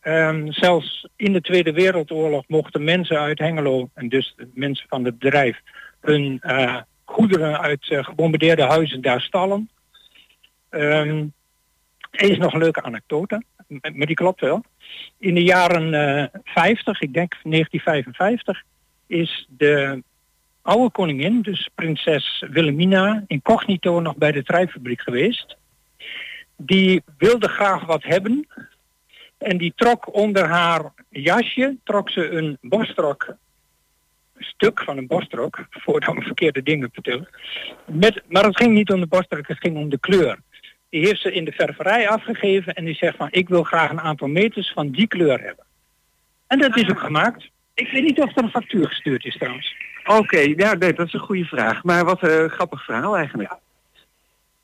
Ehm, 0.00 0.50
zelfs 0.50 1.08
in 1.16 1.32
de 1.32 1.40
Tweede 1.40 1.72
Wereldoorlog 1.72 2.44
mochten 2.48 2.84
mensen 2.84 3.18
uit 3.18 3.38
Hengelo, 3.38 3.90
en 3.94 4.08
dus 4.08 4.34
mensen 4.54 4.88
van 4.88 5.04
het 5.04 5.18
bedrijf, 5.18 5.60
hun 6.00 6.38
eh, 6.40 6.76
goederen 7.04 7.60
uit 7.60 7.90
eh, 7.90 8.04
gebombardeerde 8.04 8.62
huizen 8.62 9.00
daar 9.00 9.20
stallen. 9.20 9.70
Ehm, 10.68 11.26
er 12.16 12.30
is 12.30 12.38
nog 12.38 12.52
een 12.52 12.58
leuke 12.58 12.82
anekdote, 12.82 13.42
maar 13.66 14.06
die 14.06 14.14
klopt 14.14 14.40
wel. 14.40 14.64
In 15.18 15.34
de 15.34 15.42
jaren 15.42 15.94
eh 15.94 16.40
50, 16.44 17.00
ik 17.00 17.12
denk 17.12 17.34
1955, 17.42 18.62
is 19.06 19.46
de 19.48 20.02
oude 20.62 20.90
koningin, 20.90 21.42
dus 21.42 21.70
prinses 21.74 22.44
Wilhelmina, 22.50 23.24
incognito 23.26 24.00
nog 24.00 24.16
bij 24.16 24.32
de 24.32 24.42
trijpfabriek 24.42 25.00
geweest. 25.00 25.56
Die 26.56 27.02
wilde 27.18 27.48
graag 27.48 27.84
wat 27.84 28.02
hebben. 28.02 28.46
En 29.38 29.58
die 29.58 29.72
trok 29.76 30.14
onder 30.14 30.46
haar 30.46 30.92
jasje, 31.08 31.76
trok 31.84 32.10
ze 32.10 32.30
een 32.30 32.58
borstrok, 32.60 33.36
stuk 34.38 34.82
van 34.82 34.96
een 34.96 35.06
borstrok, 35.06 35.66
voordat 35.84 36.14
we 36.14 36.22
verkeerde 36.22 36.62
dingen 36.62 36.90
vertellen. 36.92 37.28
Met, 37.84 38.22
maar 38.28 38.44
het 38.44 38.56
ging 38.56 38.72
niet 38.72 38.90
om 38.90 39.00
de 39.00 39.06
borstrok, 39.06 39.48
het 39.48 39.58
ging 39.58 39.76
om 39.76 39.88
de 39.88 39.98
kleur. 39.98 40.38
Die 40.90 41.06
heeft 41.06 41.20
ze 41.20 41.32
in 41.32 41.44
de 41.44 41.52
ververij 41.52 42.08
afgegeven 42.08 42.74
en 42.74 42.84
die 42.84 42.94
zegt 42.94 43.16
van 43.16 43.28
ik 43.30 43.48
wil 43.48 43.62
graag 43.62 43.90
een 43.90 44.00
aantal 44.00 44.28
meters 44.28 44.72
van 44.72 44.90
die 44.90 45.06
kleur 45.06 45.40
hebben. 45.40 45.64
En 46.46 46.58
dat 46.58 46.76
is 46.76 46.88
ook 46.90 47.00
gemaakt. 47.00 47.48
Ik 47.74 47.90
weet 47.90 48.02
niet 48.02 48.20
of 48.20 48.36
er 48.36 48.42
een 48.42 48.50
factuur 48.50 48.86
gestuurd 48.88 49.24
is 49.24 49.36
trouwens. 49.36 49.74
Oké, 50.04 50.38
ja, 50.38 50.74
nee, 50.74 50.92
dat 50.92 51.06
is 51.06 51.12
een 51.12 51.20
goede 51.20 51.44
vraag. 51.44 51.84
Maar 51.84 52.04
wat 52.04 52.22
een 52.22 52.50
grappig 52.50 52.84
verhaal 52.84 53.16
eigenlijk. 53.16 53.54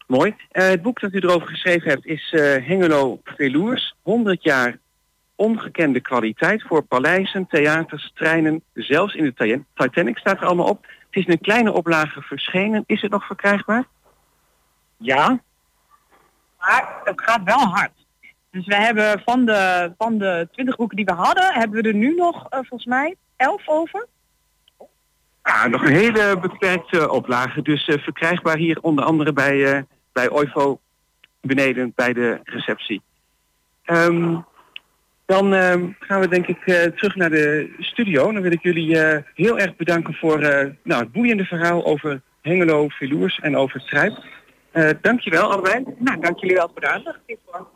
Mooi. 0.06 0.34
Eh, 0.50 0.68
het 0.68 0.82
boek 0.82 1.00
dat 1.00 1.12
u 1.12 1.18
erover 1.18 1.48
geschreven 1.48 1.88
hebt 1.90 2.06
is 2.06 2.32
eh, 2.32 2.40
Hengelo 2.66 3.20
Velours. 3.24 3.94
100 4.02 4.42
jaar 4.42 4.78
ongekende 5.36 6.00
kwaliteit 6.00 6.62
voor 6.62 6.82
paleizen, 6.82 7.46
theaters, 7.46 8.10
treinen. 8.14 8.62
Zelfs 8.74 9.14
in 9.14 9.24
de 9.24 9.34
Ti- 9.34 9.64
Titanic 9.74 10.18
staat 10.18 10.40
er 10.40 10.46
allemaal 10.46 10.68
op. 10.68 10.82
Het 10.86 11.16
is 11.20 11.24
in 11.24 11.32
een 11.32 11.40
kleine 11.40 11.72
oplage 11.72 12.22
verschenen. 12.22 12.84
Is 12.86 13.00
het 13.02 13.10
nog 13.10 13.26
verkrijgbaar? 13.26 13.84
Ja. 14.96 15.42
Maar 16.66 17.00
het 17.04 17.20
gaat 17.20 17.42
wel 17.44 17.58
hard. 17.58 17.92
Dus 18.50 18.66
we 18.66 18.74
hebben 18.74 19.22
van 19.24 19.44
de, 19.44 19.92
van 19.98 20.18
de 20.18 20.48
20 20.52 20.76
boeken 20.76 20.96
die 20.96 21.04
we 21.04 21.12
hadden, 21.12 21.52
hebben 21.52 21.82
we 21.82 21.88
er 21.88 21.94
nu 21.94 22.14
nog 22.14 22.46
eh, 22.48 22.58
volgens 22.58 22.84
mij 22.84 23.16
11 23.36 23.68
over. 23.68 24.06
Nog 25.70 25.82
een 25.82 25.94
hele 25.94 26.38
beperkte 26.40 27.10
oplage. 27.10 27.62
Dus 27.62 27.86
eh, 27.86 27.98
verkrijgbaar 27.98 28.56
hier 28.56 28.78
onder 28.80 29.04
andere 29.04 29.32
bij, 29.32 29.74
eh 29.74 29.82
bij 30.12 30.30
OIVO 30.30 30.80
beneden 31.40 31.92
bij 31.94 32.12
de 32.12 32.40
receptie. 32.44 33.02
Ehm, 33.84 34.36
dan 35.26 35.54
ehm, 35.54 35.88
gaan 35.98 36.20
we 36.20 36.28
denk 36.28 36.46
ik 36.46 36.62
terug 36.96 37.14
naar 37.16 37.30
de 37.30 37.74
studio. 37.78 38.32
Dan 38.32 38.42
wil 38.42 38.52
ik 38.52 38.62
jullie 38.62 38.96
heel 39.34 39.58
erg 39.58 39.76
bedanken 39.76 40.14
voor 40.14 40.38
nou, 40.82 41.02
het 41.02 41.12
boeiende 41.12 41.44
verhaal 41.44 41.84
over 41.84 42.20
Hengelo, 42.42 42.88
Veloers 42.88 43.38
en 43.38 43.56
over 43.56 43.80
Strijp. 43.80 44.24
Eh 44.72 44.90
dankjewel 45.00 45.50
allebei. 45.50 45.84
Nou, 45.98 46.20
dank 46.20 46.38
jullie 46.38 46.56
wel 46.56 46.70
voor 46.72 46.80
de 46.80 46.88
aandacht. 46.88 47.18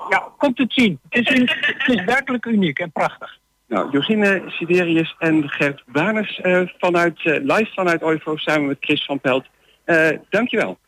Ja, 0.08 0.32
komt 0.38 0.58
het 0.58 0.72
zien. 0.72 0.98
Het 1.08 1.30
is, 1.30 1.40
het 1.60 1.88
is 1.88 2.04
werkelijk 2.04 2.44
uniek 2.44 2.78
en 2.78 2.92
prachtig. 2.92 3.38
Nou, 3.68 3.90
Josine 3.90 4.42
Siderius 4.46 5.14
en 5.18 5.48
Gert 5.48 5.82
Baners 5.86 6.40
eh, 6.40 6.62
vanuit, 6.78 7.24
eh, 7.24 7.42
live 7.42 7.72
vanuit 7.74 8.02
OIVO 8.02 8.36
samen 8.36 8.66
met 8.66 8.76
Chris 8.80 9.04
van 9.04 9.20
Pelt. 9.20 9.46
Eh 9.84 10.18
dankjewel. 10.30 10.78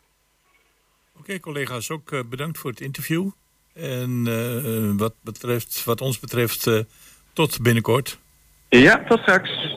Oké, 1.19 1.41
collega's, 1.41 1.91
ook 1.91 2.25
bedankt 2.29 2.59
voor 2.59 2.71
het 2.71 2.81
interview. 2.81 3.31
En 3.79 4.23
eh, 4.27 4.99
wat, 4.99 5.15
betreft, 5.21 5.85
wat 5.85 6.01
ons 6.01 6.19
betreft, 6.19 6.67
eh, 6.67 6.79
tot 7.33 7.63
binnenkort. 7.63 8.19
Ja, 8.69 9.05
tot 9.09 9.21
straks. 9.21 9.77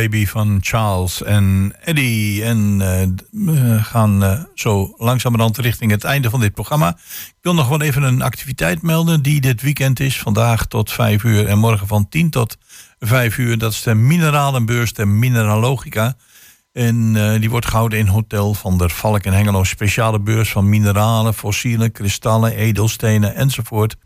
Baby 0.00 0.26
van 0.26 0.58
Charles 0.60 1.22
en 1.22 1.74
Eddie. 1.84 2.44
En 2.44 2.80
eh, 2.80 3.08
we 3.30 3.78
gaan 3.82 4.24
eh, 4.24 4.40
zo 4.54 4.94
langzamerhand 4.96 5.58
richting 5.58 5.90
het 5.90 6.04
einde 6.04 6.30
van 6.30 6.40
dit 6.40 6.54
programma. 6.54 6.88
Ik 7.26 7.38
wil 7.40 7.54
nog 7.54 7.68
wel 7.68 7.80
even 7.80 8.02
een 8.02 8.22
activiteit 8.22 8.82
melden 8.82 9.22
die 9.22 9.40
dit 9.40 9.62
weekend 9.62 10.00
is. 10.00 10.18
Vandaag 10.18 10.66
tot 10.66 10.92
5 10.92 11.22
uur 11.22 11.46
en 11.46 11.58
morgen 11.58 11.86
van 11.86 12.08
10 12.08 12.30
tot 12.30 12.56
5 12.98 13.38
uur. 13.38 13.58
Dat 13.58 13.72
is 13.72 13.82
de 13.82 13.94
mineralenbeurs, 13.94 14.92
de 14.92 15.06
Mineralogica. 15.06 16.16
En 16.72 17.12
eh, 17.16 17.40
die 17.40 17.50
wordt 17.50 17.66
gehouden 17.66 17.98
in 17.98 18.06
Hotel 18.06 18.54
van 18.54 18.78
der 18.78 18.90
Valk 18.90 19.24
in 19.24 19.32
Hengelo. 19.32 19.64
Speciale 19.64 20.20
beurs 20.20 20.50
van 20.50 20.68
mineralen, 20.68 21.34
fossielen, 21.34 21.92
kristallen, 21.92 22.52
edelstenen 22.52 23.34
enzovoort. 23.34 23.96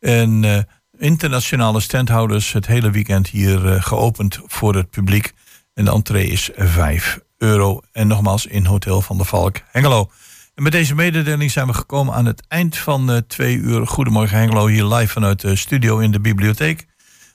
En 0.00 0.66
internationale 0.98 1.80
standhouders 1.80 2.52
het 2.52 2.66
hele 2.66 2.90
weekend 2.90 3.28
hier 3.28 3.72
eh, 3.72 3.82
geopend 3.82 4.40
voor 4.46 4.74
het 4.74 4.90
publiek. 4.90 5.32
En 5.74 5.84
de 5.84 5.90
entree 5.90 6.26
is 6.26 6.50
5 6.54 7.20
euro. 7.38 7.80
En 7.92 8.06
nogmaals 8.06 8.46
in 8.46 8.64
Hotel 8.64 9.02
van 9.02 9.16
der 9.16 9.26
Valk 9.26 9.56
Hengelo. 9.70 10.10
En 10.54 10.62
met 10.62 10.72
deze 10.72 10.94
mededeling 10.94 11.50
zijn 11.50 11.66
we 11.66 11.72
gekomen 11.72 12.14
aan 12.14 12.24
het 12.24 12.42
eind 12.48 12.76
van 12.76 13.10
eh, 13.10 13.16
twee 13.16 13.56
uur. 13.56 13.86
Goedemorgen 13.86 14.38
Hengelo, 14.38 14.66
hier 14.66 14.84
live 14.84 15.12
vanuit 15.12 15.40
de 15.40 15.56
studio 15.56 15.98
in 15.98 16.10
de 16.10 16.20
bibliotheek. 16.20 16.86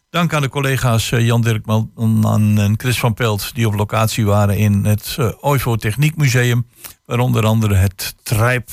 Dank 0.10 0.34
aan 0.34 0.42
de 0.42 0.50
collega's 0.50 1.12
eh, 1.12 1.26
Jan 1.26 1.42
Dirkman 1.42 1.92
en 2.58 2.74
Chris 2.78 3.00
van 3.00 3.14
Pelt... 3.14 3.56
die 3.56 3.68
op 3.68 3.74
locatie 3.74 4.26
waren 4.26 4.58
in 4.58 4.86
het 4.86 5.18
OIVO 5.42 5.76
Techniekmuseum. 5.76 6.68
Waar 7.06 7.20
onder 7.20 7.46
andere 7.46 7.76
het 7.76 8.16
Trijp, 8.24 8.70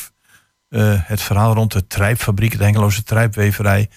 het 1.03 1.22
verhaal 1.22 1.55
rond 1.55 1.72
de 1.72 1.86
Trijpfabriek... 1.86 2.59
de 2.59 2.64
Hengeloze 2.64 3.03
Trijpweverij, 3.03 3.89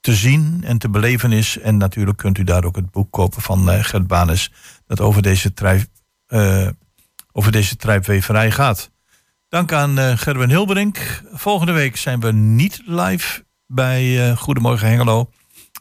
te 0.00 0.14
zien 0.14 0.60
en 0.64 0.78
te 0.78 0.90
beleven 0.90 1.32
is. 1.32 1.58
En 1.58 1.76
natuurlijk 1.76 2.18
kunt 2.18 2.38
u 2.38 2.44
daar 2.44 2.64
ook 2.64 2.76
het 2.76 2.90
boek 2.90 3.10
kopen 3.10 3.42
van 3.42 3.70
eh, 3.70 3.84
Gert 3.84 4.06
Banes... 4.06 4.52
dat 4.86 5.00
over 5.00 5.22
deze, 5.22 5.52
trijp, 5.52 5.86
eh, 6.26 6.68
over 7.32 7.52
deze 7.52 7.76
gaat. 8.50 8.90
Dank 9.48 9.72
aan 9.72 9.98
eh, 9.98 10.16
Gerwin 10.16 10.48
Hilberink. 10.48 11.22
Volgende 11.32 11.72
week 11.72 11.96
zijn 11.96 12.20
we 12.20 12.32
niet 12.32 12.82
live 12.84 13.44
bij 13.66 14.30
eh, 14.30 14.36
Goedemorgen 14.36 14.88
Hengelo... 14.88 15.30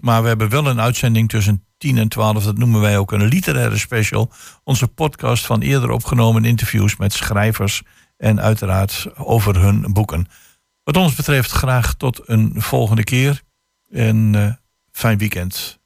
Maar 0.02 0.22
we 0.22 0.28
hebben 0.28 0.50
wel 0.50 0.68
een 0.68 0.82
uitzending 0.82 1.30
tussen 1.30 1.66
10 1.78 1.98
en 1.98 2.08
12. 2.08 2.44
Dat 2.44 2.58
noemen 2.58 2.82
wij 2.82 2.98
ook 2.98 3.12
een 3.12 3.26
literaire 3.26 3.78
special. 3.78 4.32
Onze 4.64 4.88
podcast 4.88 5.46
van 5.46 5.62
eerder 5.62 5.90
opgenomen 5.90 6.46
interviews 6.46 6.96
met 6.96 7.14
schrijvers. 7.14 7.82
En 8.18 8.42
uiteraard 8.42 9.08
over 9.16 9.62
hun 9.62 9.94
boeken. 9.94 10.28
Wat 10.84 10.98
ons 10.98 11.16
betreft 11.16 11.52
graag 11.52 11.94
tot 11.94 12.22
een 12.26 12.54
volgende 12.56 13.04
keer 13.04 13.42
en 13.90 14.36
eh, 14.36 14.54
fijn 14.92 15.18
weekend. 15.18 15.80